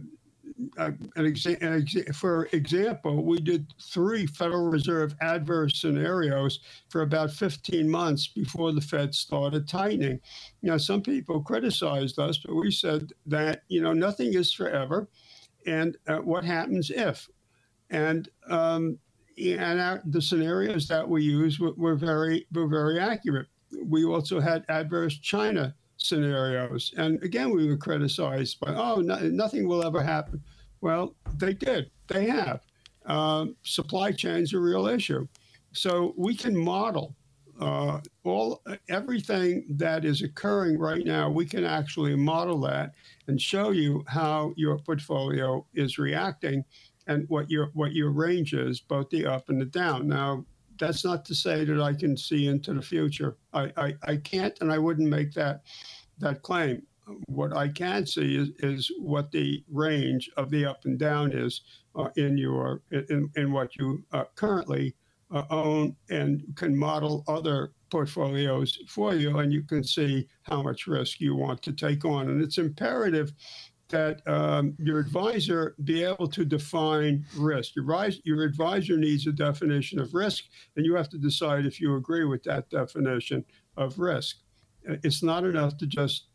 uh, 0.78 0.90
an 1.16 1.24
exa- 1.24 1.60
an 1.62 1.82
exa- 1.82 2.14
for 2.14 2.48
example, 2.52 3.24
we 3.24 3.40
did 3.40 3.72
three 3.80 4.26
Federal 4.26 4.70
Reserve 4.70 5.14
adverse 5.20 5.80
scenarios 5.80 6.60
for 6.88 7.02
about 7.02 7.30
15 7.30 7.88
months 7.88 8.28
before 8.28 8.72
the 8.72 8.80
Fed 8.80 9.14
started 9.14 9.68
tightening. 9.68 10.20
Know, 10.62 10.78
some 10.78 11.02
people 11.02 11.42
criticized 11.42 12.18
us, 12.18 12.38
but 12.38 12.54
we 12.54 12.70
said 12.70 13.12
that, 13.26 13.62
you 13.68 13.80
know, 13.80 13.92
nothing 13.92 14.34
is 14.34 14.52
forever. 14.52 15.08
And 15.66 15.96
uh, 16.06 16.18
what 16.18 16.44
happens 16.44 16.90
if? 16.90 17.28
And, 17.90 18.28
um, 18.48 18.98
and 19.38 19.80
our, 19.80 20.02
the 20.04 20.22
scenarios 20.22 20.88
that 20.88 21.08
we 21.08 21.22
used 21.22 21.60
were, 21.60 21.74
were, 21.74 21.96
very, 21.96 22.46
were 22.52 22.68
very 22.68 22.98
accurate. 22.98 23.48
We 23.84 24.04
also 24.04 24.40
had 24.40 24.64
adverse 24.68 25.18
China 25.18 25.74
scenarios. 26.02 26.92
And 26.96 27.22
again, 27.22 27.50
we 27.50 27.66
were 27.66 27.76
criticized 27.76 28.58
by, 28.60 28.74
oh, 28.74 28.96
no, 28.96 29.18
nothing 29.28 29.68
will 29.68 29.84
ever 29.84 30.02
happen. 30.02 30.42
Well, 30.80 31.14
they 31.36 31.52
did. 31.52 31.90
They 32.08 32.26
have. 32.26 32.60
Um, 33.06 33.56
supply 33.62 34.12
chain's 34.12 34.54
a 34.54 34.58
real 34.58 34.86
issue. 34.86 35.26
So 35.72 36.14
we 36.16 36.34
can 36.34 36.56
model 36.56 37.14
uh, 37.60 38.00
all 38.24 38.62
everything 38.88 39.66
that 39.68 40.04
is 40.04 40.22
occurring 40.22 40.78
right 40.78 41.04
now. 41.04 41.28
We 41.28 41.44
can 41.44 41.64
actually 41.64 42.16
model 42.16 42.58
that 42.62 42.92
and 43.28 43.40
show 43.40 43.70
you 43.70 44.02
how 44.08 44.54
your 44.56 44.78
portfolio 44.78 45.66
is 45.74 45.98
reacting 45.98 46.64
and 47.06 47.28
what 47.28 47.50
your 47.50 47.70
what 47.74 47.92
your 47.92 48.10
range 48.10 48.54
is, 48.54 48.80
both 48.80 49.10
the 49.10 49.26
up 49.26 49.48
and 49.48 49.60
the 49.60 49.66
down. 49.66 50.08
Now, 50.08 50.44
that's 50.80 51.04
not 51.04 51.24
to 51.26 51.34
say 51.34 51.64
that 51.64 51.80
I 51.80 51.92
can 51.94 52.16
see 52.16 52.48
into 52.48 52.74
the 52.74 52.82
future. 52.82 53.36
I, 53.52 53.72
I, 53.76 53.94
I 54.02 54.16
can't, 54.16 54.56
and 54.60 54.72
I 54.72 54.78
wouldn't 54.78 55.08
make 55.08 55.32
that 55.34 55.62
that 56.18 56.42
claim. 56.42 56.82
What 57.26 57.56
I 57.56 57.68
can 57.68 58.06
see 58.06 58.36
is, 58.36 58.48
is 58.58 58.90
what 58.98 59.30
the 59.30 59.64
range 59.70 60.30
of 60.36 60.50
the 60.50 60.64
up 60.64 60.84
and 60.84 60.98
down 60.98 61.32
is 61.32 61.62
uh, 61.96 62.08
in 62.16 62.36
your 62.36 62.82
in, 62.90 63.30
in 63.36 63.52
what 63.52 63.76
you 63.76 64.04
uh, 64.12 64.24
currently 64.34 64.94
uh, 65.30 65.44
own, 65.50 65.96
and 66.08 66.42
can 66.56 66.76
model 66.76 67.24
other 67.28 67.72
portfolios 67.90 68.78
for 68.88 69.14
you, 69.14 69.38
and 69.38 69.52
you 69.52 69.62
can 69.62 69.82
see 69.82 70.26
how 70.42 70.62
much 70.62 70.86
risk 70.86 71.20
you 71.20 71.34
want 71.34 71.62
to 71.62 71.72
take 71.72 72.04
on. 72.04 72.28
And 72.30 72.42
it's 72.42 72.58
imperative 72.58 73.32
that 73.90 74.26
um, 74.26 74.74
your 74.78 74.98
advisor 74.98 75.74
be 75.84 76.02
able 76.02 76.28
to 76.28 76.44
define 76.44 77.24
risk. 77.36 77.76
Your, 77.76 78.08
your 78.24 78.44
advisor 78.44 78.96
needs 78.96 79.26
a 79.26 79.32
definition 79.32 80.00
of 80.00 80.14
risk, 80.14 80.44
and 80.76 80.84
you 80.86 80.94
have 80.94 81.08
to 81.10 81.18
decide 81.18 81.66
if 81.66 81.80
you 81.80 81.96
agree 81.96 82.24
with 82.24 82.42
that 82.44 82.70
definition 82.70 83.44
of 83.76 83.98
risk. 83.98 84.38
It's 84.84 85.22
not 85.22 85.44
enough 85.44 85.76
to 85.78 85.86
just 85.86 86.26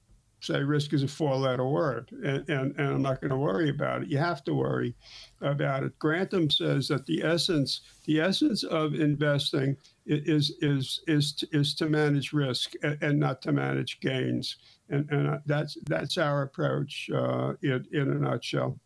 say 0.45 0.61
risk 0.61 0.93
is 0.93 1.03
a 1.03 1.07
four 1.07 1.35
letter 1.35 1.67
word 1.67 2.11
and, 2.23 2.47
and, 2.49 2.75
and 2.77 2.87
I'm 2.87 3.01
not 3.01 3.19
going 3.19 3.31
to 3.31 3.37
worry 3.37 3.69
about 3.69 4.03
it. 4.03 4.09
You 4.09 4.17
have 4.17 4.43
to 4.43 4.53
worry 4.53 4.95
about 5.41 5.83
it. 5.83 5.97
Grantham 5.97 6.49
says 6.49 6.87
that 6.89 7.05
the 7.05 7.23
essence, 7.23 7.81
the 8.05 8.21
essence 8.21 8.63
of 8.63 8.93
investing 8.93 9.77
is, 10.05 10.53
is, 10.61 11.01
is, 11.07 11.33
to, 11.33 11.47
is 11.51 11.73
to 11.75 11.89
manage 11.89 12.31
risk 12.31 12.73
and, 12.83 13.01
and 13.01 13.19
not 13.19 13.41
to 13.43 13.51
manage 13.51 13.99
gains. 13.99 14.57
And, 14.89 15.09
and 15.09 15.39
that's, 15.45 15.77
that's 15.85 16.17
our 16.17 16.43
approach 16.43 17.09
uh, 17.13 17.53
in, 17.61 17.85
in 17.91 18.11
a 18.11 18.15
nutshell. 18.15 18.79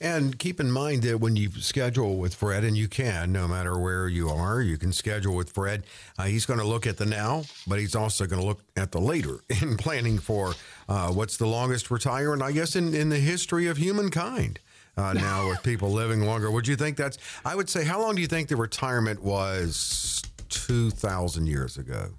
And 0.00 0.38
keep 0.38 0.60
in 0.60 0.70
mind 0.70 1.02
that 1.02 1.18
when 1.18 1.34
you 1.34 1.50
schedule 1.58 2.18
with 2.18 2.34
Fred, 2.34 2.62
and 2.62 2.76
you 2.76 2.86
can, 2.86 3.32
no 3.32 3.48
matter 3.48 3.76
where 3.76 4.06
you 4.06 4.28
are, 4.28 4.60
you 4.60 4.78
can 4.78 4.92
schedule 4.92 5.34
with 5.34 5.50
Fred. 5.50 5.84
Uh, 6.16 6.24
he's 6.24 6.46
going 6.46 6.60
to 6.60 6.66
look 6.66 6.86
at 6.86 6.98
the 6.98 7.06
now, 7.06 7.42
but 7.66 7.80
he's 7.80 7.96
also 7.96 8.26
going 8.26 8.40
to 8.40 8.46
look 8.46 8.62
at 8.76 8.92
the 8.92 9.00
later 9.00 9.40
in 9.60 9.76
planning 9.76 10.18
for 10.18 10.54
uh, 10.88 11.10
what's 11.10 11.36
the 11.36 11.46
longest 11.46 11.90
retirement, 11.90 12.42
I 12.42 12.52
guess, 12.52 12.76
in, 12.76 12.94
in 12.94 13.08
the 13.08 13.18
history 13.18 13.66
of 13.66 13.76
humankind. 13.76 14.60
Uh, 14.96 15.12
now, 15.14 15.48
with 15.48 15.62
people 15.64 15.90
living 15.90 16.20
longer, 16.20 16.50
would 16.50 16.68
you 16.68 16.76
think 16.76 16.96
that's? 16.96 17.18
I 17.44 17.56
would 17.56 17.68
say, 17.68 17.84
how 17.84 18.00
long 18.00 18.14
do 18.14 18.20
you 18.20 18.28
think 18.28 18.48
the 18.48 18.56
retirement 18.56 19.20
was 19.20 20.22
2,000 20.48 21.46
years 21.48 21.76
ago? 21.76 22.10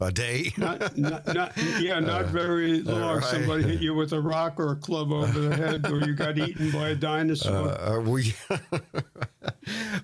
A 0.00 0.10
day. 0.10 0.52
not, 0.58 0.96
not, 0.96 1.34
not, 1.34 1.52
yeah, 1.80 2.00
not 2.00 2.24
uh, 2.24 2.28
very 2.28 2.82
long. 2.82 3.16
Right. 3.16 3.24
Somebody 3.24 3.62
hit 3.64 3.80
you 3.80 3.94
with 3.94 4.12
a 4.12 4.20
rock 4.20 4.58
or 4.58 4.72
a 4.72 4.76
club 4.76 5.12
over 5.12 5.38
the 5.38 5.56
head, 5.56 5.86
or 5.90 6.00
you 6.00 6.14
got 6.14 6.36
eaten 6.38 6.70
by 6.70 6.90
a 6.90 6.94
dinosaur. 6.94 7.68
Uh, 7.68 8.00
we, 8.00 8.34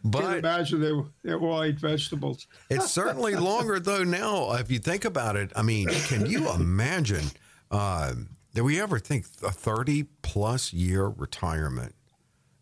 but 0.04 0.20
Can't 0.20 0.38
imagine 0.38 0.80
they 0.80 0.92
they 1.28 1.34
all 1.34 1.62
ate 1.62 1.78
vegetables. 1.78 2.46
it's 2.68 2.90
certainly 2.90 3.36
longer 3.36 3.80
though 3.80 4.04
now. 4.04 4.52
If 4.52 4.70
you 4.70 4.78
think 4.78 5.04
about 5.04 5.36
it, 5.36 5.52
I 5.56 5.62
mean, 5.62 5.88
can 5.88 6.26
you 6.26 6.50
imagine? 6.50 7.26
Uh, 7.70 8.14
did 8.54 8.62
we 8.62 8.80
ever 8.80 8.98
think 8.98 9.26
a 9.42 9.50
thirty 9.50 10.04
plus 10.22 10.72
year 10.72 11.08
retirement? 11.08 11.94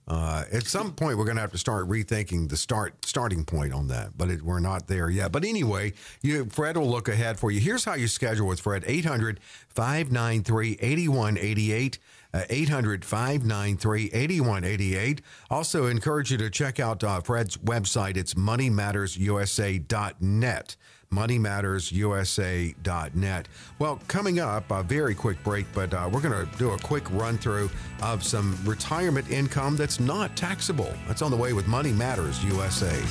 Uh, 0.09 0.45
at 0.51 0.67
some 0.67 0.93
point, 0.93 1.17
we're 1.19 1.27
going 1.27 1.37
to 1.37 1.43
have 1.43 1.53
to 1.53 1.59
start 1.59 1.87
rethinking 1.87 2.49
the 2.49 2.57
start 2.57 3.05
starting 3.05 3.45
point 3.45 3.75
on 3.75 3.89
that, 3.89 4.17
but 4.17 4.31
it, 4.31 4.41
we're 4.41 4.59
not 4.59 4.87
there 4.87 5.11
yet. 5.11 5.31
But 5.31 5.45
anyway, 5.45 5.93
you, 6.23 6.47
Fred 6.47 6.79
will 6.79 6.89
look 6.89 7.09
ahead 7.09 7.39
for 7.39 7.51
you. 7.51 7.61
Here's 7.61 7.85
how 7.85 7.93
you 7.93 8.09
schedule 8.09 8.47
with 8.47 8.61
Fred 8.61 8.85
800 8.87 9.39
593 9.69 10.79
8188. 10.81 11.99
Uh, 12.33 12.45
800 12.51 13.05
593 13.07 14.11
8188. 14.13 15.21
Also, 15.51 15.87
encourage 15.87 16.31
you 16.31 16.37
to 16.39 16.49
check 16.51 16.79
out 16.79 17.03
uh, 17.03 17.23
Fred's 17.23 17.57
website. 17.59 18.19
It's 18.19 18.35
moneymattersusa.net 18.35 20.77
moneymattersusa.net. 21.13 23.49
Well, 23.79 24.01
coming 24.09 24.41
up, 24.41 24.71
a 24.71 24.83
very 24.83 25.15
quick 25.15 25.43
break, 25.43 25.67
but 25.73 25.95
uh, 25.95 26.09
we're 26.13 26.21
going 26.21 26.47
to 26.47 26.59
do 26.59 26.71
a 26.71 26.79
quick 26.79 27.11
run 27.11 27.39
through 27.39 27.71
of 28.03 28.23
some 28.23 28.59
retirement 28.65 29.31
income 29.31 29.77
that's 29.77 30.01
not 30.01 30.37
taxable. 30.37 30.93
That's 31.07 31.23
on 31.23 31.31
the 31.31 31.37
way 31.37 31.53
with 31.53 31.67
Money 31.67 31.93
Matters 31.93 32.43
USA. 32.45 33.03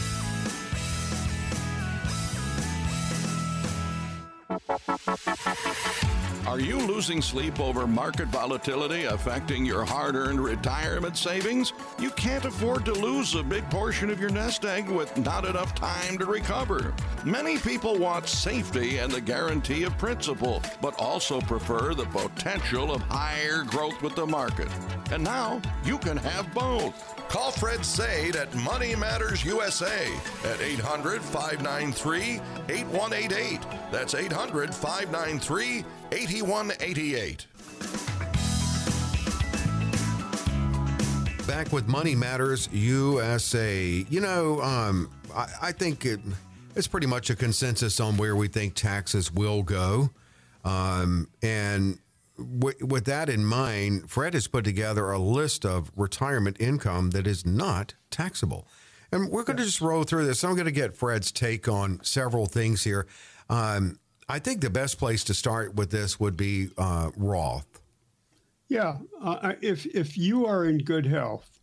Are 6.47 6.61
you 6.61 6.77
losing 6.79 7.21
sleep 7.21 7.59
over 7.59 7.85
market 7.85 8.29
volatility 8.29 9.03
affecting 9.03 9.65
your 9.65 9.83
hard 9.83 10.15
earned 10.15 10.39
retirement 10.39 11.17
savings? 11.17 11.73
You 11.99 12.09
can't 12.11 12.45
afford 12.45 12.85
to 12.85 12.93
lose 12.93 13.35
a 13.35 13.43
big 13.43 13.69
portion 13.69 14.09
of 14.09 14.21
your 14.21 14.29
nest 14.29 14.63
egg 14.63 14.87
with 14.87 15.17
not 15.17 15.43
enough 15.43 15.75
time 15.75 16.17
to 16.19 16.25
recover. 16.25 16.93
Many 17.25 17.57
people 17.57 17.97
want 17.97 18.27
safety 18.27 18.99
and 18.99 19.11
the 19.11 19.19
guarantee 19.19 19.83
of 19.83 19.97
principal, 19.97 20.63
but 20.81 20.97
also 20.97 21.41
prefer 21.41 21.93
the 21.93 22.05
potential 22.05 22.93
of 22.93 23.01
higher 23.01 23.63
growth 23.63 24.01
with 24.01 24.15
the 24.15 24.25
market. 24.25 24.69
And 25.11 25.25
now 25.25 25.61
you 25.83 25.97
can 25.97 26.15
have 26.15 26.53
both. 26.53 27.16
Call 27.29 27.51
Fred 27.51 27.85
Sade 27.85 28.37
at 28.37 28.53
Money 28.55 28.95
Matters 28.95 29.43
USA 29.43 30.07
at 30.45 30.61
800 30.61 31.21
593 31.21 32.39
8188. 32.69 33.59
That's 33.91 34.15
800 34.15 34.73
593 34.73 35.83
8188. 36.13 37.47
Back 41.45 41.73
with 41.73 41.87
Money 41.87 42.15
Matters 42.15 42.69
USA. 42.71 44.05
You 44.09 44.21
know, 44.21 44.61
um, 44.61 45.11
I, 45.35 45.47
I, 45.63 45.71
think 45.73 46.05
it, 46.05 46.21
it's 46.77 46.87
pretty 46.87 47.07
much 47.07 47.29
a 47.29 47.35
consensus 47.35 47.99
on 47.99 48.15
where 48.15 48.37
we 48.37 48.47
think 48.47 48.73
taxes 48.73 49.33
will 49.33 49.63
go. 49.63 50.09
Um, 50.63 51.27
and 51.41 51.99
with 52.37 53.05
that 53.05 53.29
in 53.29 53.45
mind, 53.45 54.09
Fred 54.09 54.33
has 54.33 54.47
put 54.47 54.63
together 54.63 55.11
a 55.11 55.19
list 55.19 55.65
of 55.65 55.91
retirement 55.95 56.57
income 56.59 57.11
that 57.11 57.25
is 57.27 57.45
not 57.45 57.95
taxable. 58.11 58.67
And 59.11 59.29
we're 59.29 59.43
going 59.43 59.57
to 59.57 59.63
just 59.63 59.81
roll 59.81 60.03
through 60.03 60.25
this. 60.25 60.43
I'm 60.43 60.53
going 60.55 60.65
to 60.65 60.71
get 60.71 60.95
Fred's 60.95 61.31
take 61.31 61.67
on 61.67 62.03
several 62.03 62.45
things 62.45 62.83
here. 62.83 63.07
Um, 63.49 63.99
I 64.29 64.39
think 64.39 64.61
the 64.61 64.69
best 64.69 64.97
place 64.97 65.23
to 65.25 65.33
start 65.33 65.75
with 65.75 65.91
this 65.91 66.19
would 66.19 66.35
be 66.35 66.69
uh, 66.77 67.11
Roth. 67.15 67.81
Yeah, 68.67 68.97
uh, 69.21 69.53
if 69.61 69.85
if 69.85 70.17
you 70.17 70.45
are 70.45 70.65
in 70.65 70.79
good 70.79 71.05
health 71.05 71.61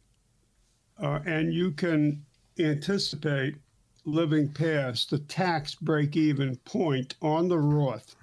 uh, 0.99 1.21
and 1.27 1.53
you 1.53 1.71
can 1.73 2.25
anticipate 2.59 3.57
living 4.07 4.51
past 4.51 5.11
the 5.11 5.19
tax 5.19 5.75
break 5.75 6.17
even 6.17 6.57
point 6.65 7.17
on 7.21 7.49
the 7.49 7.59
Roth, 7.59 8.17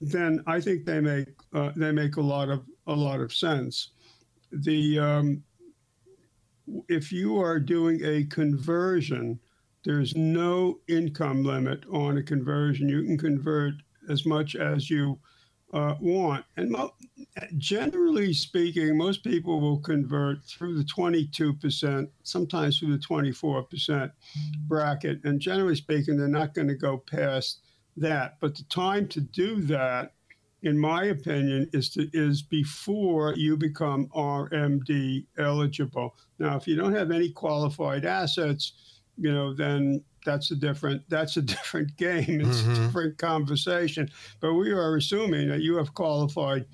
then 0.00 0.42
I 0.48 0.60
think 0.60 0.84
they 0.84 1.00
make 1.00 1.28
uh, 1.52 1.72
they 1.76 1.92
make 1.92 2.16
a 2.16 2.20
lot 2.20 2.48
of 2.48 2.64
a 2.86 2.94
lot 2.94 3.20
of 3.20 3.32
sense. 3.32 3.90
The 4.52 4.98
um, 4.98 5.42
if 6.88 7.12
you 7.12 7.40
are 7.40 7.58
doing 7.58 8.00
a 8.04 8.24
conversion, 8.24 9.38
there's 9.84 10.16
no 10.16 10.80
income 10.88 11.44
limit 11.44 11.84
on 11.90 12.18
a 12.18 12.22
conversion. 12.22 12.88
You 12.88 13.04
can 13.04 13.18
convert 13.18 13.74
as 14.08 14.26
much 14.26 14.56
as 14.56 14.90
you 14.90 15.18
uh, 15.72 15.94
want, 16.00 16.44
and 16.56 16.70
mo- 16.70 16.94
generally 17.56 18.32
speaking, 18.32 18.96
most 18.96 19.24
people 19.24 19.60
will 19.60 19.78
convert 19.78 20.42
through 20.44 20.76
the 20.76 20.84
22%, 20.84 22.08
sometimes 22.22 22.78
through 22.78 22.96
the 22.96 23.04
24% 23.04 24.10
bracket. 24.66 25.20
And 25.24 25.40
generally 25.40 25.76
speaking, 25.76 26.16
they're 26.16 26.28
not 26.28 26.54
going 26.54 26.68
to 26.68 26.74
go 26.74 26.98
past 26.98 27.60
that. 27.96 28.36
But 28.40 28.54
the 28.54 28.64
time 28.64 29.08
to 29.08 29.20
do 29.20 29.60
that, 29.62 30.14
in 30.62 30.78
my 30.78 31.04
opinion, 31.04 31.68
is 31.72 31.90
to 31.90 32.08
is 32.12 32.42
before 32.42 33.34
you 33.34 33.56
become 33.56 34.08
RMD 34.08 35.26
eligible. 35.38 36.16
Now, 36.38 36.56
if 36.56 36.66
you 36.66 36.76
don't 36.76 36.94
have 36.94 37.10
any 37.10 37.30
qualified 37.30 38.04
assets, 38.04 38.72
you 39.16 39.32
know, 39.32 39.54
then 39.54 40.02
that's 40.24 40.50
a 40.50 40.56
different 40.56 41.02
that's 41.08 41.36
a 41.36 41.42
different 41.54 41.96
game. 41.96 42.40
It's 42.40 42.60
mm-hmm. 42.60 42.72
a 42.72 42.74
different 42.74 43.18
conversation. 43.18 44.10
But 44.40 44.54
we 44.54 44.72
are 44.72 44.96
assuming 44.96 45.48
that 45.48 45.60
you 45.60 45.76
have 45.76 45.94
qualified 45.94 46.66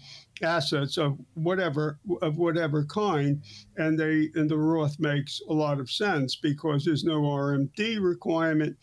assets 0.43 0.97
of 0.97 1.19
whatever 1.35 1.99
of 2.21 2.39
whatever 2.39 2.85
kind, 2.85 3.43
and 3.77 3.99
they 3.99 4.31
and 4.35 4.51
the 4.51 4.59
Roth 4.59 4.99
makes 4.99 5.41
a 5.49 5.53
lot 5.53 5.79
of 5.79 5.91
sense 5.91 6.35
because 6.35 6.85
there's 6.85 7.05
no 7.05 7.21
RMD 7.21 8.03
requirement 8.03 8.77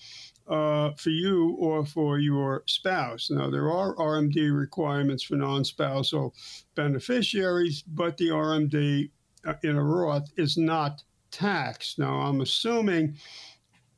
uh, 0.49 0.91
for 0.95 1.11
you 1.11 1.55
or 1.59 1.85
for 1.85 2.19
your 2.19 2.63
spouse. 2.65 3.29
Now, 3.29 3.49
there 3.49 3.71
are 3.71 3.95
RMD 3.95 4.57
requirements 4.57 5.23
for 5.23 5.35
non 5.35 5.63
spousal 5.63 6.33
beneficiaries, 6.75 7.83
but 7.83 8.17
the 8.17 8.29
RMD 8.29 9.11
uh, 9.45 9.53
in 9.63 9.75
a 9.75 9.83
Roth 9.83 10.29
is 10.37 10.57
not 10.57 11.03
taxed. 11.31 11.99
Now, 11.99 12.15
I'm 12.21 12.41
assuming, 12.41 13.15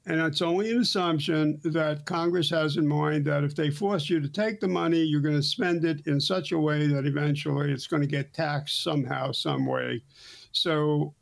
and 0.05 0.19
it's 0.19 0.41
only 0.41 0.71
an 0.71 0.79
assumption, 0.79 1.59
that 1.63 2.05
Congress 2.05 2.49
has 2.49 2.75
in 2.75 2.85
mind 2.85 3.25
that 3.25 3.45
if 3.45 3.55
they 3.55 3.69
force 3.69 4.09
you 4.09 4.19
to 4.19 4.29
take 4.29 4.59
the 4.59 4.67
money, 4.67 4.99
you're 4.99 5.21
going 5.21 5.35
to 5.35 5.43
spend 5.43 5.85
it 5.85 6.05
in 6.05 6.19
such 6.19 6.51
a 6.51 6.59
way 6.59 6.85
that 6.87 7.05
eventually 7.05 7.71
it's 7.71 7.87
going 7.87 8.01
to 8.01 8.07
get 8.07 8.33
taxed 8.33 8.83
somehow, 8.83 9.31
some 9.31 9.65
way. 9.65 10.03
So 10.51 11.13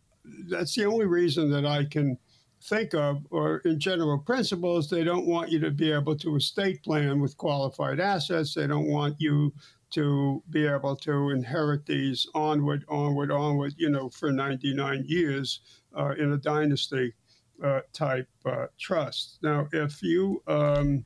that's 0.49 0.73
the 0.73 0.85
only 0.85 1.05
reason 1.05 1.51
that 1.51 1.65
I 1.65 1.85
can 1.85 2.17
think 2.61 2.93
of, 2.93 3.25
or 3.29 3.57
in 3.59 3.79
general 3.79 4.17
principles, 4.17 4.89
they 4.89 5.03
don't 5.03 5.25
want 5.25 5.51
you 5.51 5.59
to 5.59 5.71
be 5.71 5.91
able 5.91 6.15
to 6.17 6.35
estate 6.35 6.83
plan 6.83 7.19
with 7.19 7.37
qualified 7.37 7.99
assets. 7.99 8.53
They 8.53 8.67
don't 8.67 8.87
want 8.87 9.15
you 9.19 9.53
to 9.91 10.43
be 10.49 10.67
able 10.67 10.95
to 10.95 11.29
inherit 11.29 11.85
these 11.85 12.27
onward, 12.35 12.85
onward, 12.89 13.31
onward, 13.31 13.73
you 13.77 13.89
know, 13.89 14.09
for 14.09 14.31
99 14.31 15.03
years 15.07 15.61
uh, 15.97 16.13
in 16.17 16.33
a 16.33 16.37
dynasty 16.37 17.13
uh, 17.63 17.81
type 17.93 18.27
uh, 18.45 18.67
trust. 18.77 19.39
Now, 19.41 19.67
if 19.73 20.01
you 20.03 20.41
um, 20.47 21.05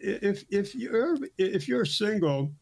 if 0.00 0.44
if 0.50 0.74
you're 0.74 1.16
if 1.38 1.68
you're 1.68 1.84
single 1.84 2.52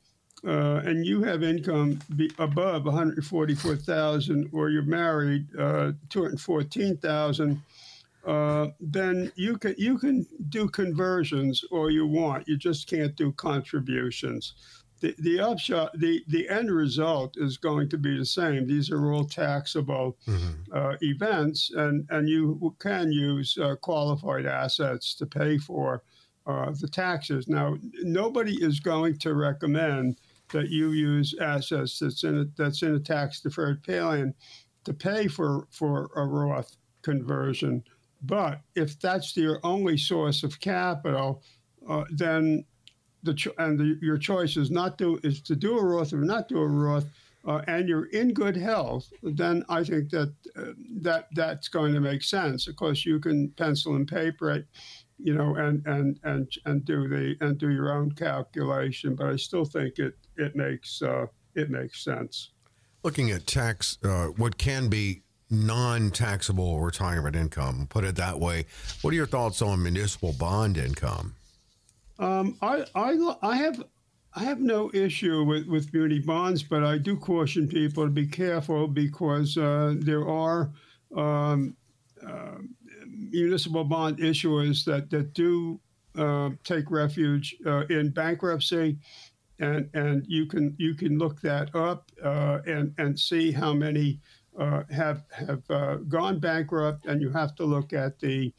uh, 0.47 0.83
and 0.85 1.05
you 1.05 1.23
have 1.23 1.43
income 1.43 1.99
above 2.39 2.85
144,000, 2.85 4.49
or 4.53 4.71
you're 4.71 4.83
married, 4.83 5.47
uh, 5.59 5.93
214,000 6.09 7.61
uh, 8.27 8.69
then 8.81 9.33
you 9.37 9.57
can 9.57 9.75
you 9.79 9.99
can 9.99 10.27
do 10.49 10.69
conversions 10.69 11.65
or 11.71 11.91
you 11.91 12.07
want. 12.07 12.47
You 12.49 12.57
just 12.57 12.89
can't 12.89 13.17
do 13.17 13.33
contributions. 13.33 14.55
the, 15.01 15.15
the 15.19 15.41
upshot, 15.41 15.99
the, 15.99 16.23
the 16.29 16.49
end 16.49 16.71
result 16.71 17.37
is 17.39 17.57
going 17.57 17.89
to 17.89 17.99
be 17.99 18.19
the 18.19 18.25
same. 18.25 18.67
These 18.67 18.91
are 18.91 19.13
all 19.13 19.25
taxable 19.25 20.19
mm-hmm. 20.27 20.73
uh, 20.73 20.97
events, 21.01 21.73
and, 21.75 22.07
and 22.11 22.29
you 22.29 22.75
can 22.79 23.11
use 23.11 23.57
uh, 23.59 23.77
qualified 23.77 24.47
assets 24.47 25.15
to 25.17 25.27
pay 25.27 25.59
for 25.59 26.03
uh, 26.47 26.73
the 26.81 26.89
taxes. 26.89 27.49
Now, 27.49 27.77
nobody 28.03 28.63
is 28.63 28.81
going 28.81 29.19
to 29.19 29.35
recommend 29.35 30.21
that 30.53 30.69
you 30.69 30.91
use 30.91 31.35
assets 31.41 31.99
that's 31.99 32.25
in 32.25 32.41
a, 32.41 32.45
that's 32.57 32.83
in 32.83 32.95
a 32.95 33.01
tax 33.01 33.41
deferred 33.41 33.83
plan 33.83 34.35
to 34.85 34.93
pay 34.93 35.29
for, 35.29 35.67
for 35.71 36.11
a 36.17 36.25
Roth 36.25 36.77
conversion. 37.03 37.83
But 38.23 38.61
if 38.75 38.99
that's 39.01 39.37
your 39.37 39.61
only 39.65 39.97
source 39.97 40.43
of 40.43 40.61
capital, 40.61 41.43
uh, 41.89 42.05
then 42.11 42.65
the 43.23 43.35
cho- 43.35 43.55
and 43.59 43.79
the, 43.79 43.99
your 44.03 44.19
choice 44.19 44.57
is 44.57 44.71
not 44.71 44.99
to 44.99 45.19
is 45.23 45.41
to 45.43 45.57
do 45.57 45.79
a 45.79 45.85
Roth 45.85 46.13
or 46.13 46.19
not 46.19 46.49
do 46.49 46.59
a 46.59 46.67
Roth, 46.67 47.07
uh, 47.47 47.63
and 47.67 47.89
you're 47.89 48.07
in 48.07 48.33
good 48.33 48.57
health, 48.57 49.11
then 49.23 49.65
I 49.69 49.85
think 49.85 50.11
that 50.11 50.35
uh, 50.57 50.73
that 51.01 51.29
that's 51.35 51.69
going 51.69 51.95
to 51.95 52.01
make 52.01 52.23
sense. 52.23 52.67
Of 52.67 52.77
course, 52.77 53.05
you 53.07 53.19
can 53.19 53.51
pencil 53.51 53.97
and 53.97 54.07
paper 54.07 54.51
it, 54.51 54.67
you 55.19 55.35
know, 55.35 55.55
and 55.57 55.85
and 55.87 56.19
and 56.25 56.51
and 56.67 56.85
do 56.85 57.09
the 57.09 57.37
and 57.41 57.59
do 57.59 57.71
your 57.71 57.93
own 57.93 58.13
calculation. 58.13 59.15
But 59.15 59.29
I 59.29 59.37
still 59.37 59.65
think 59.65 59.99
it 59.99 60.17
it 60.37 60.55
makes 60.57 61.01
uh, 61.03 61.27
it 61.55 61.71
makes 61.71 62.05
sense. 62.05 62.51
Looking 63.03 63.31
at 63.31 63.47
tax, 63.47 63.97
uh, 64.05 64.27
what 64.27 64.59
can 64.59 64.89
be 64.89 65.23
non-taxable 65.51 66.81
retirement 66.81 67.35
income, 67.37 67.87
put 67.91 68.05
it 68.05 68.17
that 68.17 68.39
way. 68.39 68.67
What 69.03 69.13
are 69.13 69.17
your 69.17 69.27
thoughts 69.27 69.61
on 69.61 69.83
municipal 69.83 70.33
bond 70.33 70.79
income? 70.79 71.35
Um, 72.19 72.57
I, 72.63 72.85
I, 72.95 73.35
I 73.43 73.57
have 73.57 73.83
I 74.35 74.45
have 74.45 74.61
no 74.61 74.91
issue 74.95 75.43
with, 75.43 75.67
with 75.67 75.93
muni 75.93 76.21
bonds, 76.21 76.63
but 76.63 76.85
I 76.85 76.99
do 76.99 77.17
caution 77.17 77.67
people 77.67 78.05
to 78.05 78.11
be 78.11 78.27
careful 78.27 78.87
because 78.87 79.57
uh, 79.57 79.95
there 79.99 80.29
are 80.29 80.71
um, 81.17 81.77
uh, 82.25 82.59
municipal 83.07 83.83
bond 83.83 84.19
issuers 84.19 84.85
that, 84.85 85.11
that 85.11 85.35
do 85.35 85.81
uh, 86.17 86.51
take 86.63 86.91
refuge 86.93 87.57
uh, 87.67 87.87
in 87.91 88.11
bankruptcy. 88.11 88.99
And, 89.59 89.91
and 89.95 90.25
you 90.27 90.47
can 90.47 90.75
you 90.79 90.95
can 90.95 91.19
look 91.19 91.41
that 91.43 91.75
up 91.75 92.11
uh, 92.25 92.61
and 92.67 92.95
and 92.97 93.19
see 93.19 93.53
how 93.53 93.75
many 93.75 94.19
uh, 94.61 94.83
have 94.91 95.25
have 95.33 95.65
gone 96.09 96.39
bankrupt, 96.39 97.07
and 97.07 97.21
you 97.21 97.31
have 97.31 97.55
to 97.57 97.65
look 97.65 97.93
at 97.93 98.21
the 98.21 98.53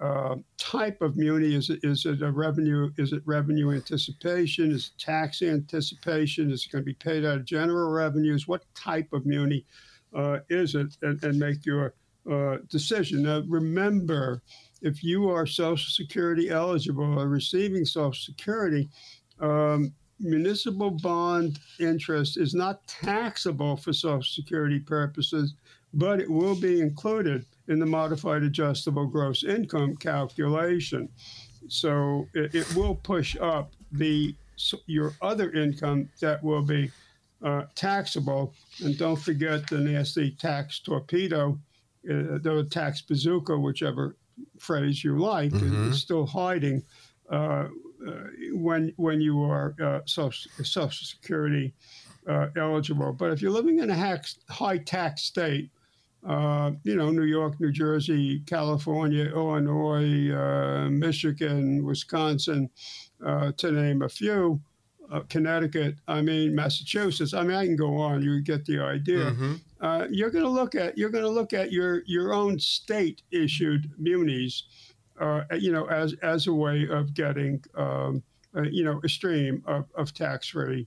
uh, 0.00 0.36
type 0.58 1.00
of 1.00 1.16
muni? 1.16 1.54
Is 1.54 1.70
it, 1.70 1.80
is 1.84 2.06
it 2.06 2.22
a 2.22 2.32
revenue? 2.32 2.90
Is 2.96 3.12
it 3.12 3.22
revenue 3.24 3.72
anticipation? 3.72 4.72
Is 4.72 4.86
it 4.86 5.00
tax 5.00 5.42
anticipation? 5.42 6.50
Is 6.50 6.64
it 6.64 6.72
going 6.72 6.82
to 6.82 6.86
be 6.86 6.94
paid 6.94 7.24
out 7.24 7.36
of 7.36 7.44
general 7.44 7.90
revenues? 7.90 8.48
What 8.48 8.64
type 8.74 9.12
of 9.12 9.26
muni 9.26 9.64
uh, 10.16 10.38
is 10.48 10.74
it? 10.74 10.96
And, 11.02 11.22
and 11.22 11.38
make 11.38 11.64
your 11.64 11.94
uh, 12.28 12.56
decision. 12.68 13.22
Now, 13.22 13.42
remember, 13.46 14.42
if 14.80 15.04
you 15.04 15.28
are 15.30 15.46
Social 15.46 15.90
Security 15.90 16.50
eligible 16.50 17.20
or 17.20 17.28
receiving 17.28 17.84
Social 17.84 18.12
Security, 18.12 18.88
um, 19.38 19.92
municipal 20.22 20.90
bond 20.90 21.58
interest 21.78 22.36
is 22.36 22.54
not 22.54 22.86
taxable 22.86 23.76
for 23.76 23.92
Social 23.92 24.22
Security 24.22 24.78
purposes, 24.78 25.54
but 25.94 26.20
it 26.20 26.30
will 26.30 26.54
be 26.54 26.80
included 26.80 27.44
in 27.68 27.78
the 27.78 27.86
modified 27.86 28.42
adjustable 28.42 29.06
gross 29.06 29.44
income 29.44 29.96
calculation. 29.96 31.08
So 31.68 32.26
it, 32.34 32.54
it 32.54 32.74
will 32.74 32.94
push 32.94 33.36
up 33.40 33.72
the 33.92 34.34
your 34.86 35.12
other 35.20 35.50
income 35.52 36.08
that 36.20 36.42
will 36.42 36.62
be 36.62 36.90
uh, 37.42 37.64
taxable. 37.74 38.54
And 38.84 38.96
don't 38.96 39.16
forget 39.16 39.68
the 39.68 39.78
nasty 39.78 40.30
tax 40.30 40.78
torpedo, 40.78 41.58
uh, 42.08 42.38
the 42.38 42.66
tax 42.70 43.00
bazooka, 43.00 43.58
whichever 43.58 44.16
phrase 44.58 45.02
you 45.02 45.18
like, 45.18 45.52
mm-hmm. 45.52 45.90
is 45.90 46.00
still 46.00 46.26
hiding 46.26 46.82
uh, 47.30 47.34
uh, 47.34 47.68
when 48.52 48.92
when 48.96 49.20
you 49.20 49.42
are 49.42 49.74
uh, 49.82 50.00
social, 50.04 50.50
social 50.64 51.06
Security 51.06 51.74
uh, 52.26 52.48
eligible. 52.56 53.12
But 53.12 53.32
if 53.32 53.42
you're 53.42 53.50
living 53.50 53.78
in 53.80 53.90
a 53.90 54.20
high 54.48 54.78
tax 54.78 55.22
state, 55.22 55.70
uh, 56.26 56.72
you 56.84 56.94
know, 56.94 57.10
New 57.10 57.24
York, 57.24 57.60
New 57.60 57.72
Jersey, 57.72 58.40
California, 58.46 59.24
Illinois, 59.24 60.30
uh, 60.32 60.88
Michigan, 60.88 61.84
Wisconsin, 61.84 62.70
uh, 63.24 63.52
to 63.56 63.72
name 63.72 64.02
a 64.02 64.08
few, 64.08 64.60
uh, 65.10 65.20
Connecticut, 65.28 65.96
I 66.06 66.22
mean, 66.22 66.54
Massachusetts. 66.54 67.34
I 67.34 67.42
mean, 67.42 67.56
I 67.56 67.66
can 67.66 67.76
go 67.76 67.96
on. 67.96 68.22
You 68.22 68.40
get 68.40 68.64
the 68.64 68.80
idea. 68.80 69.32
Mm-hmm. 69.32 69.54
Uh, 69.80 70.06
you're 70.10 70.30
going 70.30 70.44
to 70.44 70.50
look 70.50 70.74
at 70.76 70.96
you're 70.96 71.10
going 71.10 71.24
to 71.24 71.30
look 71.30 71.52
at 71.52 71.72
your 71.72 72.02
your 72.06 72.32
own 72.32 72.58
state 72.58 73.22
issued 73.32 73.90
munis, 73.98 74.62
uh, 75.22 75.44
you 75.54 75.72
know, 75.72 75.86
as 75.86 76.14
as 76.22 76.48
a 76.48 76.52
way 76.52 76.88
of 76.88 77.14
getting 77.14 77.62
um, 77.76 78.22
you 78.70 78.84
know 78.84 79.00
a 79.04 79.08
stream 79.08 79.62
of, 79.66 79.86
of 79.94 80.12
tax 80.12 80.48
free 80.48 80.86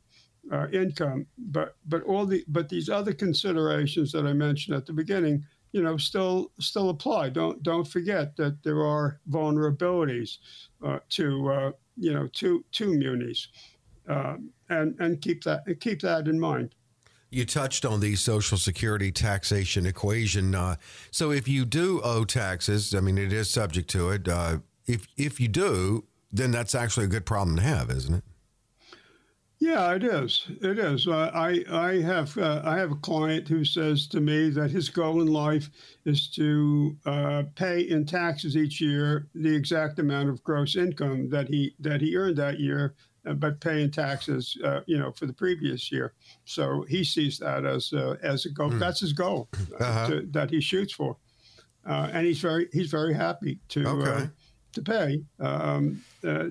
uh, 0.52 0.68
income. 0.70 1.26
But 1.38 1.76
but 1.86 2.04
all 2.04 2.26
the 2.26 2.44
but 2.48 2.70
these 2.70 2.90
other 2.90 3.14
considerations 3.14 4.12
that 4.12 4.26
I 4.26 4.34
mentioned 4.34 4.76
at 4.76 4.86
the 4.86 4.94
beginning, 4.94 5.46
you 5.72 5.82
know, 5.82 5.98
still 5.98 6.52
still 6.60 6.90
apply. 6.90 7.30
Don't 7.30 7.64
don't 7.64 7.88
forget 7.88 8.36
that 8.36 8.62
there 8.64 8.84
are 8.86 9.20
vulnerabilities 9.30 10.38
uh, 10.86 11.00
to 11.10 11.50
uh, 11.50 11.72
you 11.96 12.14
know 12.14 12.28
to 12.34 12.64
to 12.74 12.94
munis, 12.94 13.48
um, 14.10 14.50
and 14.70 14.96
and 15.00 15.22
keep 15.22 15.44
that 15.46 15.64
keep 15.80 16.02
that 16.02 16.28
in 16.28 16.40
mind. 16.40 16.76
You 17.30 17.46
touched 17.46 17.86
on 17.86 18.00
the 18.00 18.16
Social 18.16 18.58
Security 18.58 19.12
taxation 19.12 19.86
equation. 19.86 20.56
Uh, 20.56 20.76
so 21.12 21.32
if 21.32 21.48
you 21.48 21.66
do 21.66 22.02
owe 22.04 22.24
taxes, 22.24 22.94
I 22.96 23.02
mean, 23.02 23.18
it 23.18 23.34
is 23.34 23.50
subject 23.50 23.90
to 23.92 24.12
it. 24.12 24.28
Uh, 24.28 24.60
if 24.88 25.08
if 25.18 25.40
you 25.40 25.48
do, 25.48 26.06
then 26.32 26.52
that's 26.52 26.76
actually 26.76 27.06
a 27.06 27.10
good 27.10 27.26
problem 27.26 27.58
to 27.58 27.64
have, 27.64 27.90
isn't 27.90 28.16
it? 28.16 28.24
Yeah, 29.58 29.94
it 29.94 30.04
is. 30.04 30.46
It 30.62 30.78
is. 30.78 31.08
Uh, 31.08 31.32
I 31.34 31.64
I 31.72 32.02
have 32.02 32.38
uh, 32.38 32.62
I 32.66 32.78
have 32.78 32.92
a 32.92 32.98
client 32.98 33.48
who 33.48 33.64
says 33.64 34.06
to 34.08 34.20
me 34.20 34.50
that 34.50 34.70
his 34.70 34.90
goal 34.90 35.22
in 35.22 35.28
life 35.28 35.70
is 36.04 36.28
to 36.32 36.98
uh, 37.06 37.44
pay 37.56 37.82
in 37.82 38.06
taxes 38.06 38.58
each 38.58 38.82
year 38.82 39.28
the 39.34 39.56
exact 39.56 39.98
amount 40.00 40.30
of 40.30 40.44
gross 40.44 40.76
income 40.76 41.30
that 41.30 41.48
he 41.48 41.74
that 41.80 42.02
he 42.02 42.18
earned 42.18 42.38
that 42.38 42.60
year, 42.60 42.96
uh, 43.26 43.34
but 43.34 43.60
paying 43.60 43.92
taxes, 43.92 44.58
uh, 44.64 44.82
you 44.86 44.98
know, 44.98 45.12
for 45.12 45.26
the 45.26 45.34
previous 45.34 45.92
year. 45.92 46.14
So 46.46 46.86
he 46.90 47.04
sees 47.04 47.40
that 47.40 47.66
as 47.66 47.94
uh, 47.94 48.16
as 48.22 48.46
a 48.46 48.50
goal. 48.50 48.72
Mm. 48.72 48.80
That's 48.80 49.00
his 49.00 49.14
goal 49.14 49.50
uh-huh. 49.80 50.08
to, 50.08 50.22
that 50.32 50.50
he 50.50 50.62
shoots 50.62 50.94
for, 50.94 51.18
and 51.86 52.26
he's 52.26 52.40
very 52.40 52.68
he's 52.72 52.90
very 52.90 53.14
happy 53.14 53.60
to. 53.70 53.88
Okay 53.88 54.30
to 54.76 54.82
pay. 54.82 55.24
Um, 55.40 56.04
uh, 56.26 56.50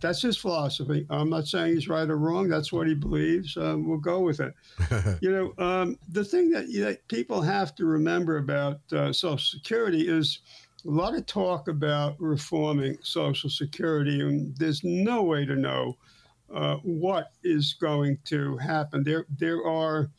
that's 0.00 0.22
his 0.22 0.36
philosophy. 0.36 1.06
I'm 1.10 1.30
not 1.30 1.46
saying 1.46 1.74
he's 1.74 1.88
right 1.88 2.08
or 2.08 2.16
wrong. 2.16 2.48
That's 2.48 2.72
what 2.72 2.86
he 2.86 2.94
believes. 2.94 3.56
Um, 3.56 3.86
we'll 3.86 3.98
go 3.98 4.20
with 4.20 4.40
it. 4.40 4.54
you 5.20 5.30
know, 5.30 5.64
um, 5.64 5.98
the 6.08 6.24
thing 6.24 6.50
that, 6.50 6.68
you 6.68 6.84
know, 6.84 6.96
people 7.08 7.42
have 7.42 7.74
to 7.76 7.84
remember 7.84 8.38
about 8.38 8.80
uh, 8.92 9.12
Social 9.12 9.38
Security 9.38 10.08
is 10.08 10.40
a 10.84 10.90
lot 10.90 11.14
of 11.14 11.26
talk 11.26 11.68
about 11.68 12.16
reforming 12.20 12.98
Social 13.02 13.50
Security, 13.50 14.20
and 14.20 14.56
there's 14.56 14.82
no 14.84 15.22
way 15.22 15.44
to 15.44 15.56
know 15.56 15.96
uh, 16.52 16.76
what 16.76 17.32
is 17.42 17.74
going 17.80 18.18
to 18.26 18.56
happen. 18.56 19.02
There, 19.02 19.26
there 19.38 19.64
are 19.66 20.10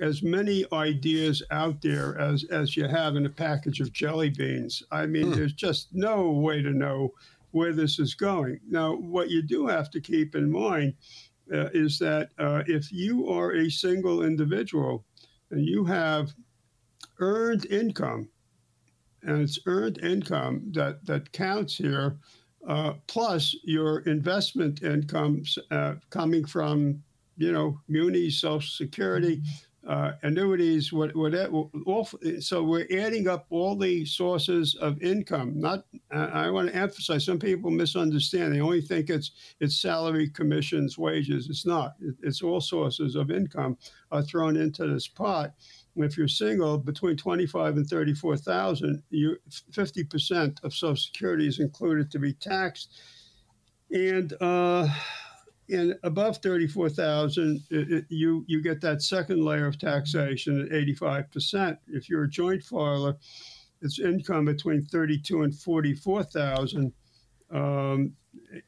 as 0.00 0.22
many 0.22 0.64
ideas 0.72 1.42
out 1.50 1.80
there 1.80 2.18
as 2.18 2.44
as 2.50 2.76
you 2.76 2.88
have 2.88 3.16
in 3.16 3.26
a 3.26 3.30
package 3.30 3.80
of 3.80 3.92
jelly 3.92 4.30
beans. 4.30 4.82
I 4.90 5.06
mean, 5.06 5.26
hmm. 5.26 5.34
there's 5.34 5.52
just 5.52 5.88
no 5.92 6.30
way 6.30 6.62
to 6.62 6.70
know 6.70 7.12
where 7.52 7.72
this 7.72 7.98
is 7.98 8.14
going. 8.14 8.60
Now, 8.68 8.96
what 8.96 9.30
you 9.30 9.40
do 9.40 9.66
have 9.66 9.90
to 9.92 10.00
keep 10.00 10.34
in 10.34 10.50
mind 10.50 10.94
uh, 11.52 11.68
is 11.72 11.98
that 12.00 12.30
uh, 12.38 12.64
if 12.66 12.92
you 12.92 13.28
are 13.28 13.52
a 13.52 13.70
single 13.70 14.24
individual 14.24 15.04
and 15.50 15.64
you 15.64 15.84
have 15.84 16.32
earned 17.20 17.66
income, 17.66 18.28
and 19.24 19.40
it's 19.40 19.58
earned 19.66 19.98
income 19.98 20.62
that 20.72 21.04
that 21.06 21.32
counts 21.32 21.76
here, 21.76 22.16
uh, 22.66 22.94
plus 23.06 23.54
your 23.64 24.00
investment 24.00 24.82
incomes 24.82 25.58
uh, 25.70 25.94
coming 26.10 26.44
from 26.44 27.02
you 27.36 27.52
know, 27.52 27.80
munis, 27.88 28.40
Social 28.40 28.60
Security, 28.60 29.42
uh, 29.86 30.12
annuities, 30.22 30.92
what, 30.92 31.14
what, 31.14 31.34
all, 31.86 32.08
so 32.40 32.62
we're 32.62 32.86
adding 32.90 33.28
up 33.28 33.46
all 33.50 33.76
the 33.76 34.04
sources 34.06 34.74
of 34.76 35.02
income. 35.02 35.52
Not, 35.60 35.84
I 36.10 36.48
want 36.48 36.70
to 36.70 36.76
emphasize, 36.76 37.24
some 37.24 37.38
people 37.38 37.70
misunderstand. 37.70 38.54
They 38.54 38.60
only 38.60 38.80
think 38.80 39.10
it's 39.10 39.32
it's 39.60 39.76
salary, 39.76 40.30
commissions, 40.30 40.96
wages. 40.96 41.50
It's 41.50 41.66
not. 41.66 41.96
It's 42.22 42.40
all 42.40 42.62
sources 42.62 43.14
of 43.14 43.30
income 43.30 43.76
are 44.10 44.22
thrown 44.22 44.56
into 44.56 44.86
this 44.86 45.06
pot. 45.06 45.52
If 45.96 46.16
you're 46.16 46.28
single, 46.28 46.78
between 46.78 47.16
twenty-five 47.16 47.76
and 47.76 47.86
thirty-four 47.86 48.36
thousand, 48.36 49.02
you 49.10 49.36
fifty 49.72 50.04
percent 50.04 50.60
of 50.62 50.74
Social 50.74 50.96
Security 50.96 51.46
is 51.46 51.60
included 51.60 52.10
to 52.10 52.18
be 52.18 52.32
taxed, 52.32 52.92
and. 53.90 54.32
Uh, 54.40 54.88
and 55.70 55.96
above 56.02 56.36
thirty-four 56.42 56.90
thousand, 56.90 57.62
you 58.10 58.44
you 58.46 58.62
get 58.62 58.82
that 58.82 59.00
second 59.00 59.42
layer 59.42 59.66
of 59.66 59.78
taxation 59.78 60.60
at 60.60 60.72
eighty-five 60.76 61.30
percent. 61.30 61.78
If 61.88 62.10
you're 62.10 62.24
a 62.24 62.28
joint 62.28 62.62
filer, 62.62 63.16
it's 63.80 63.98
income 63.98 64.44
between 64.44 64.84
thirty-two 64.84 65.42
and 65.42 65.54
forty-four 65.58 66.24
thousand. 66.24 66.92
Um, 67.50 68.12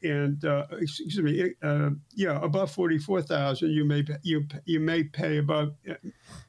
and 0.03 0.45
uh, 0.45 0.67
excuse 0.73 1.19
me, 1.19 1.55
uh, 1.63 1.91
yeah, 2.15 2.39
above 2.43 2.71
forty-four 2.71 3.23
thousand, 3.23 3.71
you 3.71 3.85
may 3.85 4.05
you 4.23 4.47
you 4.65 4.81
may 4.81 5.05
pay 5.05 5.39
above, 5.39 5.75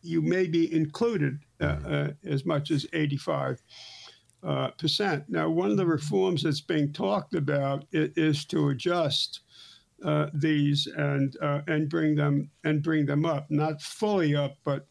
you 0.01 0.21
may 0.21 0.47
be 0.47 0.73
included 0.73 1.39
uh, 1.61 1.65
uh 1.65 2.07
as 2.25 2.45
much 2.45 2.71
as 2.71 2.85
eighty-five 2.93 3.61
uh, 4.43 4.69
percent. 4.71 5.25
Now, 5.27 5.49
one 5.49 5.71
of 5.71 5.77
the 5.77 5.85
reforms 5.85 6.43
that's 6.43 6.61
being 6.61 6.93
talked 6.93 7.35
about 7.35 7.85
is 7.91 8.45
to 8.45 8.69
adjust 8.69 9.41
uh, 10.03 10.27
these 10.33 10.87
and 10.87 11.35
and 11.67 11.89
bring 11.89 12.15
them 12.15 12.49
and 12.63 12.83
bring 12.83 13.05
them 13.05 13.25
up, 13.25 13.49
not 13.49 13.81
fully 13.81 14.35
up, 14.35 14.57
but 14.63 14.87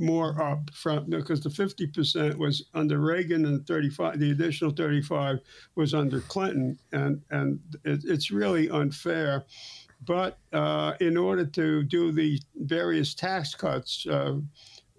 more 0.00 0.40
up 0.42 0.70
from 0.72 1.08
because 1.10 1.40
the 1.42 1.48
50% 1.48 2.36
was 2.36 2.64
under 2.74 2.98
Reagan 2.98 3.44
and 3.44 3.66
35 3.66 4.18
the 4.18 4.30
additional 4.30 4.70
35 4.70 5.38
was 5.74 5.94
under 5.94 6.20
Clinton 6.22 6.78
and 6.92 7.20
and 7.30 7.60
it, 7.84 8.00
it's 8.04 8.30
really 8.30 8.70
unfair 8.70 9.44
but 10.06 10.38
uh, 10.52 10.94
in 11.00 11.16
order 11.16 11.44
to 11.44 11.82
do 11.84 12.10
the 12.10 12.40
various 12.56 13.14
tax 13.14 13.54
cuts 13.54 14.06
uh, 14.06 14.36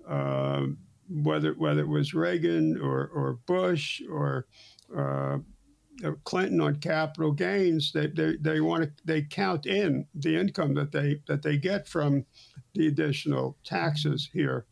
uh, 0.07 0.65
whether 1.09 1.53
whether 1.53 1.81
it 1.81 1.87
was 1.87 2.13
Reagan 2.13 2.79
or, 2.81 3.07
or 3.13 3.39
Bush 3.45 4.01
or 4.09 4.47
uh, 4.95 5.39
Clinton 6.23 6.61
on 6.61 6.77
capital 6.77 7.31
gains, 7.31 7.91
they, 7.91 8.07
they, 8.07 8.37
they 8.37 8.61
want 8.61 8.83
to 8.83 8.91
they 9.05 9.21
count 9.21 9.65
in 9.65 10.05
the 10.15 10.35
income 10.35 10.73
that 10.75 10.91
they 10.91 11.21
that 11.27 11.43
they 11.43 11.57
get 11.57 11.87
from 11.87 12.25
the 12.73 12.87
additional 12.87 13.57
taxes 13.63 14.29
here. 14.31 14.65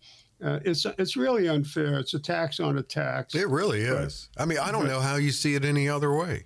Uh, 0.44 0.60
it's 0.64 0.86
it's 0.98 1.18
really 1.18 1.48
unfair. 1.50 2.00
It's 2.00 2.14
a 2.14 2.20
tax 2.20 2.60
on 2.60 2.78
a 2.78 2.84
tax. 2.84 3.36
It 3.36 3.50
really 3.50 3.82
is. 3.82 4.30
But, 4.36 4.44
I 4.44 4.46
mean, 4.46 4.58
I 4.60 4.72
don't 4.72 4.84
but, 4.84 4.92
know 4.92 5.00
how 5.02 5.18
you 5.18 5.32
see 5.32 5.56
it 5.56 5.66
any 5.66 5.90
other 5.90 6.14
way. 6.14 6.46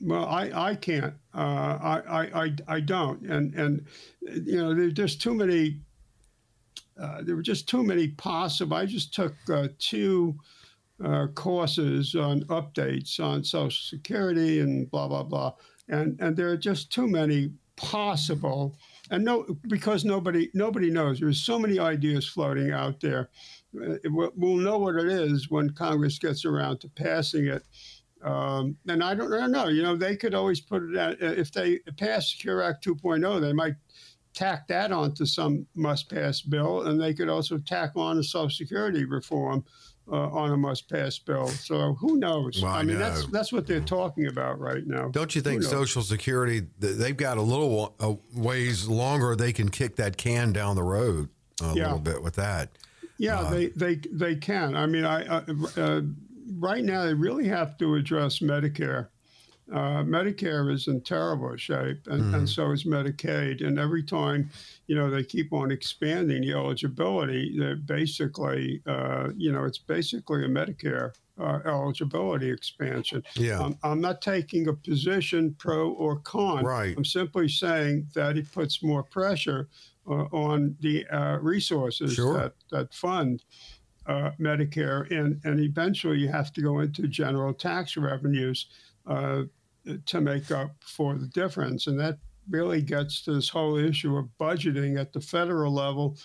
Well, 0.00 0.26
I, 0.26 0.50
I 0.70 0.74
can't. 0.74 1.14
Uh, 1.34 1.38
I, 1.38 2.44
I, 2.44 2.54
I 2.68 2.80
don't. 2.80 3.22
And 3.22 3.54
and 3.54 3.86
you 4.20 4.56
know, 4.56 4.74
there's 4.74 4.92
just 4.92 5.20
too 5.20 5.34
many. 5.34 5.80
Uh, 7.00 7.22
there 7.22 7.36
were 7.36 7.42
just 7.42 7.68
too 7.68 7.82
many 7.82 8.08
possible. 8.08 8.76
I 8.76 8.86
just 8.86 9.12
took 9.12 9.34
uh, 9.52 9.68
two 9.78 10.34
uh, 11.04 11.26
courses 11.34 12.14
on 12.14 12.42
updates 12.44 13.20
on 13.20 13.44
Social 13.44 13.98
Security 13.98 14.60
and 14.60 14.90
blah 14.90 15.08
blah 15.08 15.22
blah, 15.22 15.52
and 15.88 16.18
and 16.20 16.36
there 16.36 16.48
are 16.48 16.56
just 16.56 16.90
too 16.90 17.06
many 17.06 17.52
possible 17.76 18.74
and 19.10 19.24
no 19.24 19.46
because 19.68 20.04
nobody 20.04 20.50
nobody 20.54 20.90
knows. 20.90 21.20
There's 21.20 21.40
so 21.40 21.58
many 21.58 21.78
ideas 21.78 22.28
floating 22.28 22.72
out 22.72 23.00
there. 23.00 23.30
Uh, 23.80 23.94
we'll 24.04 24.56
know 24.56 24.78
what 24.78 24.96
it 24.96 25.06
is 25.06 25.50
when 25.50 25.70
congress 25.70 26.18
gets 26.18 26.44
around 26.44 26.80
to 26.80 26.88
passing 26.88 27.46
it. 27.46 27.62
Um, 28.22 28.76
and 28.88 29.04
I 29.04 29.14
don't, 29.14 29.32
I 29.32 29.40
don't 29.40 29.52
know 29.52 29.68
you 29.68 29.82
know 29.82 29.94
they 29.94 30.16
could 30.16 30.34
always 30.34 30.60
put 30.60 30.82
it 30.82 30.96
out 30.96 31.22
uh, 31.22 31.26
if 31.26 31.52
they 31.52 31.80
pass 31.98 32.30
secure 32.30 32.62
act 32.62 32.84
2.0 32.84 33.40
they 33.42 33.52
might 33.52 33.74
tack 34.32 34.66
that 34.68 34.90
onto 34.90 35.26
some 35.26 35.66
must 35.74 36.08
pass 36.08 36.40
bill 36.40 36.86
and 36.86 37.00
they 37.00 37.12
could 37.12 37.28
also 37.28 37.58
tack 37.58 37.90
on 37.94 38.18
a 38.18 38.22
social 38.22 38.48
security 38.48 39.04
reform 39.04 39.62
uh, 40.10 40.28
on 40.28 40.52
a 40.52 40.56
must-pass 40.56 41.18
bill. 41.18 41.48
So 41.48 41.94
who 41.94 42.16
knows? 42.16 42.62
Well, 42.62 42.72
I, 42.72 42.80
I, 42.80 42.82
mean, 42.82 42.98
know. 42.98 43.00
that's 43.00 43.26
that's 43.26 43.52
what 43.52 43.66
they're 43.66 43.80
talking 43.80 44.26
about 44.26 44.58
right 44.60 44.86
now. 44.86 45.08
Don't 45.08 45.34
you 45.34 45.42
think 45.42 45.62
Social 45.62 46.02
Security? 46.02 46.66
They've 46.78 47.16
got 47.16 47.38
a 47.38 47.42
little 47.42 48.22
ways 48.34 48.86
longer. 48.86 49.36
They 49.36 49.52
can 49.52 49.68
kick 49.68 49.96
that 49.96 50.16
can 50.16 50.52
down 50.52 50.76
the 50.76 50.82
road 50.82 51.28
a 51.60 51.74
yeah. 51.74 51.84
little 51.84 51.98
bit 51.98 52.22
with 52.22 52.34
that. 52.34 52.70
Yeah, 53.18 53.40
uh, 53.40 53.50
they 53.50 53.66
they 53.68 53.96
they 54.12 54.36
can. 54.36 54.76
I 54.76 54.86
mean, 54.86 55.04
I 55.04 55.26
uh, 55.26 55.44
uh 55.76 56.00
right 56.58 56.84
now 56.84 57.04
they 57.04 57.14
really 57.14 57.48
have 57.48 57.76
to 57.78 57.94
address 57.94 58.40
Medicare 58.40 59.08
uh, 59.72 60.04
Medicare 60.04 60.72
is 60.72 60.86
in 60.86 61.00
terrible 61.00 61.56
shape, 61.56 62.06
and, 62.06 62.22
mm-hmm. 62.22 62.34
and, 62.34 62.48
so 62.48 62.70
is 62.70 62.84
Medicaid. 62.84 63.66
And 63.66 63.78
every 63.78 64.02
time, 64.02 64.48
you 64.86 64.94
know, 64.94 65.10
they 65.10 65.24
keep 65.24 65.52
on 65.52 65.72
expanding 65.72 66.42
the 66.42 66.52
eligibility, 66.52 67.58
they 67.58 67.74
basically, 67.74 68.80
uh, 68.86 69.30
you 69.36 69.50
know, 69.50 69.64
it's 69.64 69.78
basically 69.78 70.44
a 70.44 70.48
Medicare 70.48 71.12
uh, 71.40 71.58
eligibility 71.64 72.48
expansion. 72.50 73.24
Yeah. 73.34 73.58
Um, 73.58 73.76
I'm 73.82 74.00
not 74.00 74.22
taking 74.22 74.68
a 74.68 74.72
position 74.72 75.56
pro 75.58 75.90
or 75.90 76.20
con. 76.20 76.64
Right. 76.64 76.96
I'm 76.96 77.04
simply 77.04 77.48
saying 77.48 78.06
that 78.14 78.36
it 78.36 78.50
puts 78.52 78.84
more 78.84 79.02
pressure 79.02 79.68
uh, 80.08 80.26
on 80.32 80.76
the 80.80 81.04
uh, 81.08 81.38
resources 81.38 82.14
sure. 82.14 82.34
that, 82.34 82.52
that 82.70 82.94
fund. 82.94 83.42
Uh, 84.08 84.30
Medicare, 84.38 85.10
and, 85.10 85.40
and 85.42 85.58
eventually 85.58 86.16
you 86.16 86.28
have 86.28 86.52
to 86.52 86.62
go 86.62 86.78
into 86.78 87.08
general 87.08 87.52
tax 87.52 87.96
revenues 87.96 88.68
uh, 89.06 89.42
to 90.06 90.20
make 90.20 90.50
up 90.50 90.70
for 90.80 91.14
the 91.14 91.28
difference. 91.28 91.86
And 91.86 91.98
that 92.00 92.18
really 92.48 92.82
gets 92.82 93.22
to 93.22 93.34
this 93.34 93.48
whole 93.48 93.76
issue 93.76 94.16
of 94.16 94.28
budgeting 94.38 94.98
at 94.98 95.12
the 95.12 95.20
federal 95.20 95.72
level 95.72 96.16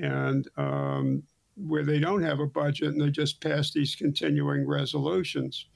and 0.00 0.48
um, 0.56 1.22
where 1.56 1.84
they 1.84 1.98
don't 1.98 2.22
have 2.22 2.40
a 2.40 2.46
budget 2.46 2.88
and 2.88 3.00
they 3.00 3.10
just 3.10 3.40
pass 3.40 3.72
these 3.72 3.94
continuing 3.94 4.66
resolutions. 4.66 5.66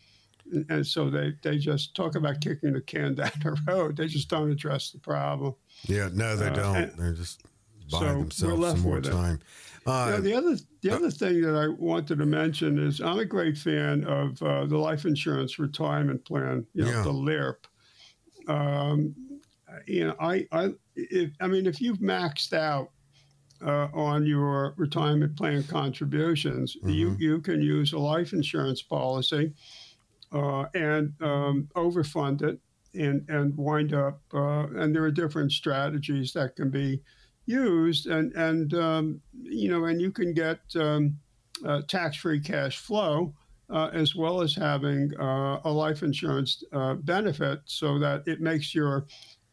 And 0.68 0.86
so 0.86 1.08
they, 1.08 1.32
they 1.42 1.58
just 1.58 1.94
talk 1.94 2.14
about 2.14 2.40
kicking 2.40 2.72
the 2.72 2.80
can 2.80 3.14
down 3.16 3.30
the 3.42 3.60
road. 3.66 3.96
They 3.96 4.06
just 4.06 4.28
don't 4.28 4.50
address 4.50 4.90
the 4.90 4.98
problem. 4.98 5.54
Yeah, 5.84 6.08
no, 6.12 6.36
they 6.36 6.48
uh, 6.48 6.54
don't. 6.54 6.96
They're 6.96 7.14
just 7.14 7.42
buying 7.92 8.30
so 8.30 8.46
themselves 8.48 8.70
some 8.70 8.80
more 8.80 9.00
time. 9.00 9.40
Uh, 9.84 10.20
the 10.20 10.32
other 10.32 10.56
the 10.82 10.90
uh, 10.90 10.96
other 10.96 11.10
thing 11.10 11.40
that 11.40 11.56
I 11.56 11.68
wanted 11.68 12.18
to 12.18 12.26
mention 12.26 12.78
is 12.78 13.00
I'm 13.00 13.18
a 13.18 13.24
great 13.24 13.58
fan 13.58 14.04
of 14.04 14.40
uh, 14.42 14.66
the 14.66 14.78
life 14.78 15.04
insurance 15.04 15.58
retirement 15.58 16.24
plan, 16.24 16.66
you 16.72 16.84
know, 16.84 16.90
yeah. 16.90 17.02
the 17.02 17.12
LIRP. 17.12 17.66
Um, 18.48 19.14
you 19.86 20.06
know, 20.06 20.14
I 20.20 20.46
I 20.52 20.70
if, 20.94 21.30
I 21.40 21.48
mean, 21.48 21.66
if 21.66 21.80
you've 21.80 21.98
maxed 21.98 22.52
out 22.52 22.90
uh, 23.64 23.88
on 23.92 24.24
your 24.24 24.74
retirement 24.76 25.36
plan 25.36 25.64
contributions, 25.64 26.76
mm-hmm. 26.76 26.90
you 26.90 27.16
you 27.18 27.40
can 27.40 27.60
use 27.60 27.92
a 27.92 27.98
life 27.98 28.32
insurance 28.32 28.82
policy 28.82 29.52
uh, 30.32 30.66
and 30.74 31.12
um, 31.20 31.68
overfund 31.74 32.42
it 32.42 32.58
and 32.94 33.28
and 33.28 33.56
wind 33.56 33.94
up. 33.94 34.20
Uh, 34.32 34.66
and 34.76 34.94
there 34.94 35.04
are 35.04 35.10
different 35.10 35.52
strategies 35.52 36.32
that 36.32 36.56
can 36.56 36.70
be 36.70 37.00
used, 37.46 38.06
and 38.06 38.32
and 38.34 38.74
um, 38.74 39.20
you 39.42 39.70
know, 39.70 39.84
and 39.86 40.00
you 40.00 40.10
can 40.10 40.32
get 40.32 40.60
um, 40.76 41.18
uh, 41.64 41.82
tax-free 41.88 42.40
cash 42.40 42.78
flow 42.78 43.34
uh, 43.70 43.90
as 43.92 44.14
well 44.14 44.42
as 44.42 44.54
having 44.54 45.12
uh, 45.18 45.60
a 45.64 45.70
life 45.70 46.02
insurance 46.02 46.62
uh, 46.72 46.94
benefit, 46.94 47.60
so 47.64 47.98
that 47.98 48.22
it 48.26 48.40
makes 48.40 48.74
your 48.74 49.06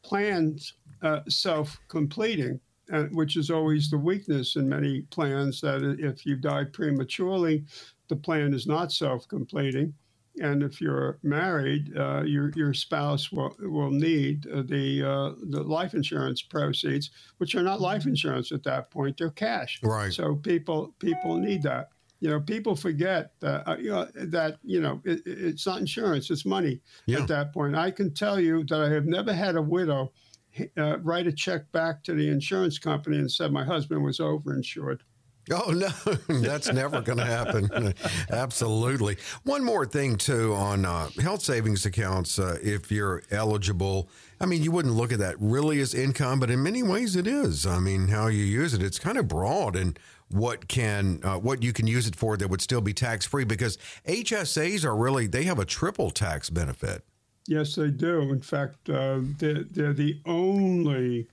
plans 0.03 0.73
uh, 1.01 1.21
self-completing. 1.27 2.59
which 3.11 3.37
is 3.37 3.51
always 3.51 3.89
the 3.89 3.97
weakness 3.97 4.55
in 4.55 4.67
many 4.67 5.01
plans 5.11 5.61
that 5.61 5.83
if 5.99 6.25
you 6.25 6.35
die 6.35 6.63
prematurely, 6.63 7.63
the 8.07 8.15
plan 8.15 8.53
is 8.53 8.65
not 8.65 8.91
self-completing 8.91 9.93
and 10.41 10.63
if 10.63 10.81
you're 10.81 11.19
married, 11.23 11.95
uh, 11.97 12.23
your 12.23 12.51
your 12.55 12.73
spouse 12.73 13.31
will 13.31 13.55
will 13.59 13.91
need 13.91 14.43
the 14.43 15.03
uh, 15.03 15.35
the 15.49 15.63
life 15.63 15.93
insurance 15.93 16.41
proceeds, 16.41 17.11
which 17.37 17.55
are 17.55 17.63
not 17.63 17.81
life 17.81 18.05
insurance 18.05 18.51
at 18.51 18.63
that 18.63 18.91
point; 18.91 19.17
they're 19.17 19.29
cash. 19.29 19.79
Right. 19.83 20.11
So 20.13 20.35
people 20.35 20.93
people 20.99 21.37
need 21.37 21.63
that. 21.63 21.89
You 22.21 22.29
know, 22.29 22.41
people 22.41 22.75
forget 22.75 23.31
that 23.39 23.67
uh, 23.67 23.77
you 23.77 23.91
know 23.91 24.07
that 24.15 24.57
you 24.63 24.81
know 24.81 25.01
it, 25.05 25.21
it's 25.25 25.65
not 25.65 25.79
insurance; 25.79 26.29
it's 26.29 26.45
money 26.45 26.81
yeah. 27.05 27.19
at 27.19 27.27
that 27.27 27.53
point. 27.53 27.75
I 27.75 27.91
can 27.91 28.13
tell 28.13 28.39
you 28.39 28.63
that 28.65 28.81
I 28.81 28.89
have 28.89 29.05
never 29.05 29.33
had 29.33 29.55
a 29.55 29.61
widow 29.61 30.11
uh, 30.77 30.99
write 30.99 31.27
a 31.27 31.31
check 31.31 31.71
back 31.71 32.03
to 32.03 32.13
the 32.13 32.27
insurance 32.27 32.79
company 32.79 33.17
and 33.17 33.31
said 33.31 33.51
my 33.51 33.63
husband 33.63 34.03
was 34.03 34.19
overinsured. 34.19 34.99
Oh 35.51 35.71
no, 35.71 35.89
that's 36.41 36.71
never 36.71 37.01
going 37.01 37.17
to 37.17 37.25
happen. 37.25 37.93
Absolutely. 38.29 39.17
One 39.43 39.63
more 39.63 39.85
thing 39.85 40.17
too 40.17 40.53
on 40.53 40.85
uh, 40.85 41.09
health 41.21 41.41
savings 41.41 41.85
accounts. 41.85 42.39
Uh, 42.39 42.57
if 42.61 42.91
you're 42.91 43.23
eligible, 43.31 44.09
I 44.39 44.45
mean, 44.45 44.63
you 44.63 44.71
wouldn't 44.71 44.93
look 44.93 45.11
at 45.11 45.19
that 45.19 45.35
really 45.39 45.79
as 45.79 45.93
income, 45.93 46.39
but 46.39 46.49
in 46.49 46.61
many 46.61 46.83
ways 46.83 47.15
it 47.15 47.27
is. 47.27 47.65
I 47.65 47.79
mean, 47.79 48.09
how 48.09 48.27
you 48.27 48.43
use 48.43 48.73
it, 48.73 48.83
it's 48.83 48.99
kind 48.99 49.17
of 49.17 49.27
broad 49.27 49.75
and 49.75 49.97
what 50.31 50.67
can 50.67 51.19
uh, 51.23 51.37
what 51.37 51.63
you 51.63 51.73
can 51.73 51.87
use 51.87 52.07
it 52.07 52.15
for 52.15 52.37
that 52.37 52.49
would 52.49 52.61
still 52.61 52.81
be 52.81 52.93
tax 52.93 53.25
free 53.25 53.43
because 53.43 53.77
HSAs 54.07 54.85
are 54.85 54.95
really 54.95 55.27
they 55.27 55.43
have 55.43 55.59
a 55.59 55.65
triple 55.65 56.11
tax 56.11 56.49
benefit. 56.49 57.03
Yes, 57.47 57.73
they 57.73 57.89
do. 57.89 58.21
In 58.21 58.41
fact, 58.41 58.89
uh, 58.91 59.21
they're, 59.39 59.63
they're 59.63 59.93
the 59.93 60.21
only 60.27 61.27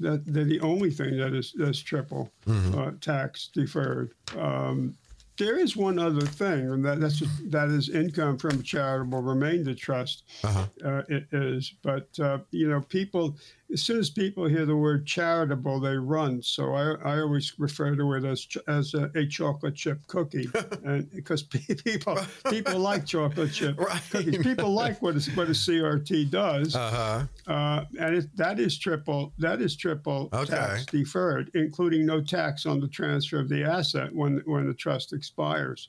that 0.00 0.24
they're 0.26 0.44
the 0.44 0.60
only 0.60 0.90
thing 0.90 1.16
that 1.18 1.34
is 1.34 1.52
that's 1.56 1.80
triple 1.80 2.30
mm-hmm. 2.46 2.78
uh, 2.78 2.90
tax 3.00 3.48
deferred. 3.52 4.12
Um, 4.36 4.94
there 5.38 5.58
is 5.58 5.76
one 5.76 5.98
other 5.98 6.26
thing, 6.26 6.70
and 6.70 6.84
that 6.84 7.00
that's 7.00 7.20
that 7.50 7.68
is 7.68 7.88
income 7.88 8.38
from 8.38 8.62
charitable 8.62 9.22
remainder 9.22 9.74
trust. 9.74 10.24
Uh-huh. 10.44 10.66
Uh, 10.84 11.02
it 11.08 11.26
is, 11.32 11.72
but 11.82 12.08
uh, 12.20 12.38
you 12.50 12.68
know, 12.68 12.80
people 12.80 13.36
as 13.72 13.82
soon 13.82 13.98
as 13.98 14.10
people 14.10 14.46
hear 14.46 14.66
the 14.66 14.76
word 14.76 15.06
charitable, 15.06 15.80
they 15.80 15.96
run. 15.96 16.42
So 16.42 16.74
I, 16.74 16.92
I 17.04 17.20
always 17.20 17.58
refer 17.58 17.94
to 17.94 18.12
it 18.14 18.24
as 18.24 18.46
as 18.68 18.94
a, 18.94 19.10
a 19.14 19.26
chocolate 19.26 19.74
chip 19.74 20.06
cookie, 20.06 20.48
and 20.84 21.10
because 21.10 21.42
people 21.42 22.18
people 22.50 22.78
like 22.78 23.06
chocolate 23.06 23.52
chip 23.52 23.78
right. 23.78 24.02
cookies, 24.10 24.38
people 24.38 24.70
like 24.70 25.00
what 25.00 25.16
a, 25.16 25.30
what 25.32 25.48
a 25.48 25.52
CRT 25.52 26.30
does, 26.30 26.76
uh-huh. 26.76 27.24
uh, 27.46 27.84
and 27.98 28.16
it, 28.16 28.36
that 28.36 28.60
is 28.60 28.78
triple 28.78 29.32
that 29.38 29.60
is 29.62 29.76
triple 29.76 30.28
okay. 30.32 30.54
tax 30.54 30.86
deferred, 30.86 31.50
including 31.54 32.04
no 32.04 32.20
tax 32.20 32.66
on 32.66 32.80
the 32.80 32.88
transfer 32.88 33.38
of 33.38 33.48
the 33.48 33.64
asset 33.64 34.14
when 34.14 34.42
when 34.46 34.66
the 34.66 34.74
trust 34.74 35.12
expires. 35.12 35.88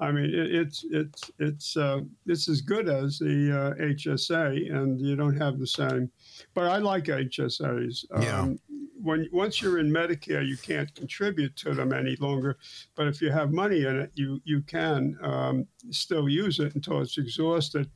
I 0.00 0.12
mean, 0.12 0.26
it, 0.26 0.54
it's 0.54 0.84
it's 0.90 1.30
it's 1.38 1.76
uh, 1.76 2.00
it's 2.26 2.48
as 2.48 2.60
good 2.60 2.88
as 2.88 3.18
the 3.18 3.74
uh, 3.78 3.82
HSA, 3.82 4.72
and 4.72 5.00
you 5.00 5.16
don't 5.16 5.36
have 5.36 5.58
the 5.58 5.66
same. 5.66 6.10
But 6.54 6.66
I 6.66 6.78
like 6.78 7.04
HSAs. 7.04 8.04
Yeah. 8.20 8.40
Um, 8.40 8.58
when 9.00 9.28
once 9.32 9.60
you're 9.60 9.78
in 9.78 9.90
Medicare, 9.90 10.46
you 10.46 10.56
can't 10.56 10.94
contribute 10.94 11.56
to 11.56 11.74
them 11.74 11.92
any 11.92 12.16
longer. 12.16 12.58
But 12.94 13.08
if 13.08 13.20
you 13.20 13.30
have 13.30 13.52
money 13.52 13.84
in 13.84 13.98
it, 13.98 14.12
you 14.14 14.40
you 14.44 14.62
can 14.62 15.16
um, 15.22 15.66
still 15.90 16.28
use 16.28 16.60
it 16.60 16.74
until 16.74 17.00
it's 17.00 17.18
exhausted. 17.18 17.90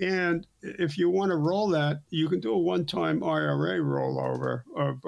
And 0.00 0.46
if 0.62 0.96
you 0.96 1.10
want 1.10 1.30
to 1.30 1.36
roll 1.36 1.68
that, 1.70 2.02
you 2.10 2.28
can 2.28 2.38
do 2.38 2.52
a 2.52 2.58
one-time 2.58 3.24
IRA 3.24 3.80
rollover 3.80 4.62
of, 4.76 4.98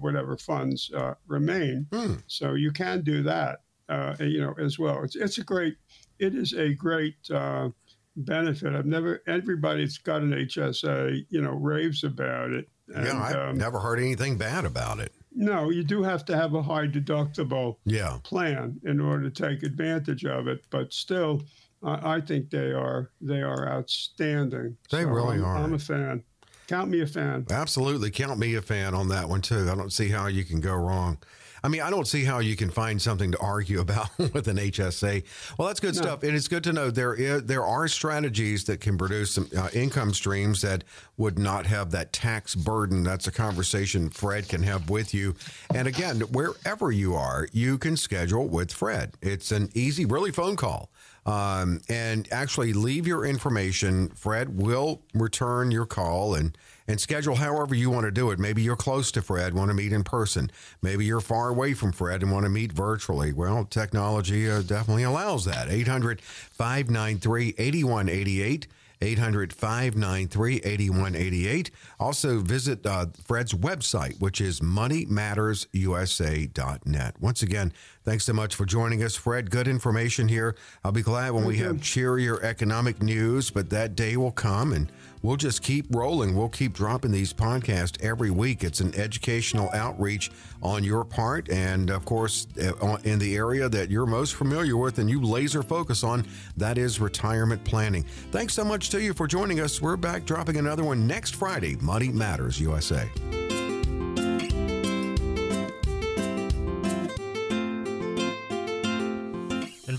whatever 0.00 0.38
funds 0.38 0.90
uh, 0.96 1.14
remain. 1.26 1.86
Hmm. 1.92 2.14
So 2.28 2.54
you 2.54 2.72
can 2.72 3.02
do 3.02 3.22
that 3.24 3.60
uh, 3.92 4.16
you 4.20 4.40
know, 4.40 4.54
as 4.58 4.78
well. 4.78 5.02
It's 5.04 5.16
it's 5.16 5.38
a 5.38 5.44
great, 5.44 5.76
it 6.18 6.34
is 6.34 6.52
a 6.52 6.74
great 6.74 7.16
uh, 7.30 7.70
benefit. 8.16 8.74
I've 8.74 8.86
never 8.86 9.22
everybody 9.26 9.84
that's 9.84 9.98
got 9.98 10.22
an 10.22 10.32
HSA, 10.32 11.26
you 11.28 11.40
know, 11.40 11.52
raves 11.52 12.04
about 12.04 12.50
it. 12.50 12.68
And, 12.94 13.06
yeah, 13.06 13.22
I've 13.22 13.50
um, 13.50 13.58
never 13.58 13.78
heard 13.78 13.98
anything 13.98 14.36
bad 14.36 14.64
about 14.64 14.98
it. 14.98 15.12
No, 15.34 15.70
you 15.70 15.82
do 15.82 16.02
have 16.02 16.24
to 16.26 16.36
have 16.36 16.54
a 16.54 16.62
high 16.62 16.86
deductible 16.86 17.76
yeah. 17.84 18.18
plan 18.22 18.78
in 18.84 19.00
order 19.00 19.30
to 19.30 19.42
take 19.42 19.62
advantage 19.62 20.26
of 20.26 20.46
it. 20.46 20.64
But 20.68 20.92
still, 20.92 21.42
I 21.82 22.20
think 22.20 22.50
they 22.50 22.72
are 22.72 23.10
they 23.20 23.42
are 23.42 23.68
outstanding. 23.68 24.76
They 24.90 25.02
so 25.02 25.08
really 25.08 25.38
I'm, 25.38 25.44
are. 25.44 25.56
I'm 25.56 25.74
a 25.74 25.78
fan. 25.78 26.22
Count 26.68 26.90
me 26.90 27.00
a 27.00 27.06
fan. 27.06 27.46
Absolutely, 27.50 28.10
count 28.10 28.38
me 28.38 28.54
a 28.54 28.62
fan 28.62 28.94
on 28.94 29.08
that 29.08 29.28
one 29.28 29.40
too. 29.40 29.68
I 29.70 29.74
don't 29.74 29.92
see 29.92 30.08
how 30.08 30.26
you 30.26 30.44
can 30.44 30.60
go 30.60 30.74
wrong. 30.74 31.18
I 31.64 31.68
mean, 31.68 31.80
I 31.80 31.90
don't 31.90 32.06
see 32.06 32.24
how 32.24 32.40
you 32.40 32.56
can 32.56 32.70
find 32.70 33.00
something 33.00 33.32
to 33.32 33.38
argue 33.38 33.80
about 33.80 34.16
with 34.18 34.48
an 34.48 34.56
HSA. 34.56 35.24
Well, 35.58 35.68
that's 35.68 35.80
good 35.80 35.94
no. 35.96 36.02
stuff, 36.02 36.22
and 36.22 36.34
it's 36.34 36.48
good 36.48 36.64
to 36.64 36.72
know 36.72 36.90
there 36.90 37.14
is 37.14 37.44
there 37.44 37.64
are 37.64 37.88
strategies 37.88 38.64
that 38.64 38.80
can 38.80 38.98
produce 38.98 39.32
some 39.32 39.48
uh, 39.56 39.68
income 39.72 40.12
streams 40.12 40.62
that 40.62 40.84
would 41.16 41.38
not 41.38 41.66
have 41.66 41.90
that 41.92 42.12
tax 42.12 42.54
burden. 42.54 43.04
That's 43.04 43.26
a 43.26 43.32
conversation 43.32 44.10
Fred 44.10 44.48
can 44.48 44.62
have 44.62 44.90
with 44.90 45.14
you. 45.14 45.34
And 45.74 45.86
again, 45.86 46.20
wherever 46.32 46.90
you 46.90 47.14
are, 47.14 47.48
you 47.52 47.78
can 47.78 47.96
schedule 47.96 48.48
with 48.48 48.72
Fred. 48.72 49.14
It's 49.22 49.52
an 49.52 49.70
easy, 49.74 50.04
really 50.04 50.32
phone 50.32 50.56
call. 50.56 50.90
Um, 51.24 51.80
and 51.88 52.26
actually 52.32 52.72
leave 52.72 53.06
your 53.06 53.24
information. 53.24 54.08
Fred 54.08 54.58
will 54.58 55.02
return 55.14 55.70
your 55.70 55.86
call 55.86 56.34
and 56.34 56.58
and 56.86 57.00
schedule 57.00 57.36
however 57.36 57.74
you 57.74 57.90
want 57.90 58.04
to 58.04 58.10
do 58.10 58.30
it. 58.30 58.38
Maybe 58.38 58.62
you're 58.62 58.76
close 58.76 59.12
to 59.12 59.22
Fred, 59.22 59.54
want 59.54 59.68
to 59.68 59.74
meet 59.74 59.92
in 59.92 60.04
person. 60.04 60.50
Maybe 60.80 61.04
you're 61.04 61.20
far 61.20 61.48
away 61.48 61.74
from 61.74 61.92
Fred 61.92 62.22
and 62.22 62.32
want 62.32 62.44
to 62.44 62.50
meet 62.50 62.72
virtually. 62.72 63.32
Well, 63.32 63.64
technology 63.64 64.50
uh, 64.50 64.62
definitely 64.62 65.04
allows 65.04 65.44
that. 65.44 65.68
800 65.68 66.20
593 66.20 67.54
8188. 67.58 68.66
800 69.02 69.52
593 69.52 70.62
8188. 70.64 71.70
Also, 71.98 72.38
visit 72.38 72.86
uh, 72.86 73.06
Fred's 73.24 73.52
website, 73.52 74.20
which 74.20 74.40
is 74.40 74.60
moneymattersusa.net. 74.60 77.16
Once 77.20 77.42
again, 77.42 77.72
thanks 78.04 78.24
so 78.24 78.32
much 78.32 78.54
for 78.54 78.64
joining 78.64 79.02
us, 79.02 79.16
Fred. 79.16 79.50
Good 79.50 79.68
information 79.68 80.28
here. 80.28 80.54
I'll 80.84 80.92
be 80.92 81.02
glad 81.02 81.32
when 81.32 81.44
Thank 81.44 81.52
we 81.54 81.58
you. 81.58 81.64
have 81.64 81.80
cheerier 81.80 82.42
economic 82.42 83.02
news, 83.02 83.50
but 83.50 83.70
that 83.70 83.94
day 83.96 84.16
will 84.16 84.32
come 84.32 84.72
and 84.72 84.90
we'll 85.22 85.36
just 85.36 85.62
keep 85.62 85.86
rolling. 85.90 86.36
We'll 86.36 86.48
keep 86.48 86.72
dropping 86.72 87.12
these 87.12 87.32
podcasts 87.32 88.00
every 88.02 88.30
week. 88.30 88.64
It's 88.64 88.80
an 88.80 88.94
educational 88.94 89.70
outreach 89.72 90.30
on 90.62 90.84
your 90.84 91.04
part, 91.04 91.48
and 91.50 91.90
of 91.90 92.04
course, 92.04 92.46
uh, 92.60 92.96
in 93.04 93.18
the 93.18 93.36
area 93.36 93.68
that 93.68 93.90
you're 93.90 94.06
most 94.06 94.34
familiar 94.34 94.76
with 94.76 94.98
and 94.98 95.08
you 95.08 95.22
laser 95.22 95.62
focus 95.62 96.04
on, 96.04 96.26
that 96.56 96.78
is 96.78 97.00
retirement 97.00 97.64
planning. 97.64 98.02
Thanks 98.30 98.54
so 98.54 98.64
much 98.64 98.90
to 98.90 99.00
you 99.00 99.14
for 99.14 99.26
joining 99.26 99.60
us. 99.60 99.80
We're 99.80 99.96
back 99.96 100.24
dropping 100.24 100.56
another 100.56 100.84
one 100.84 101.06
next 101.06 101.36
Friday. 101.36 101.76
Money 101.80 102.08
Matters 102.08 102.60
USA. 102.60 103.08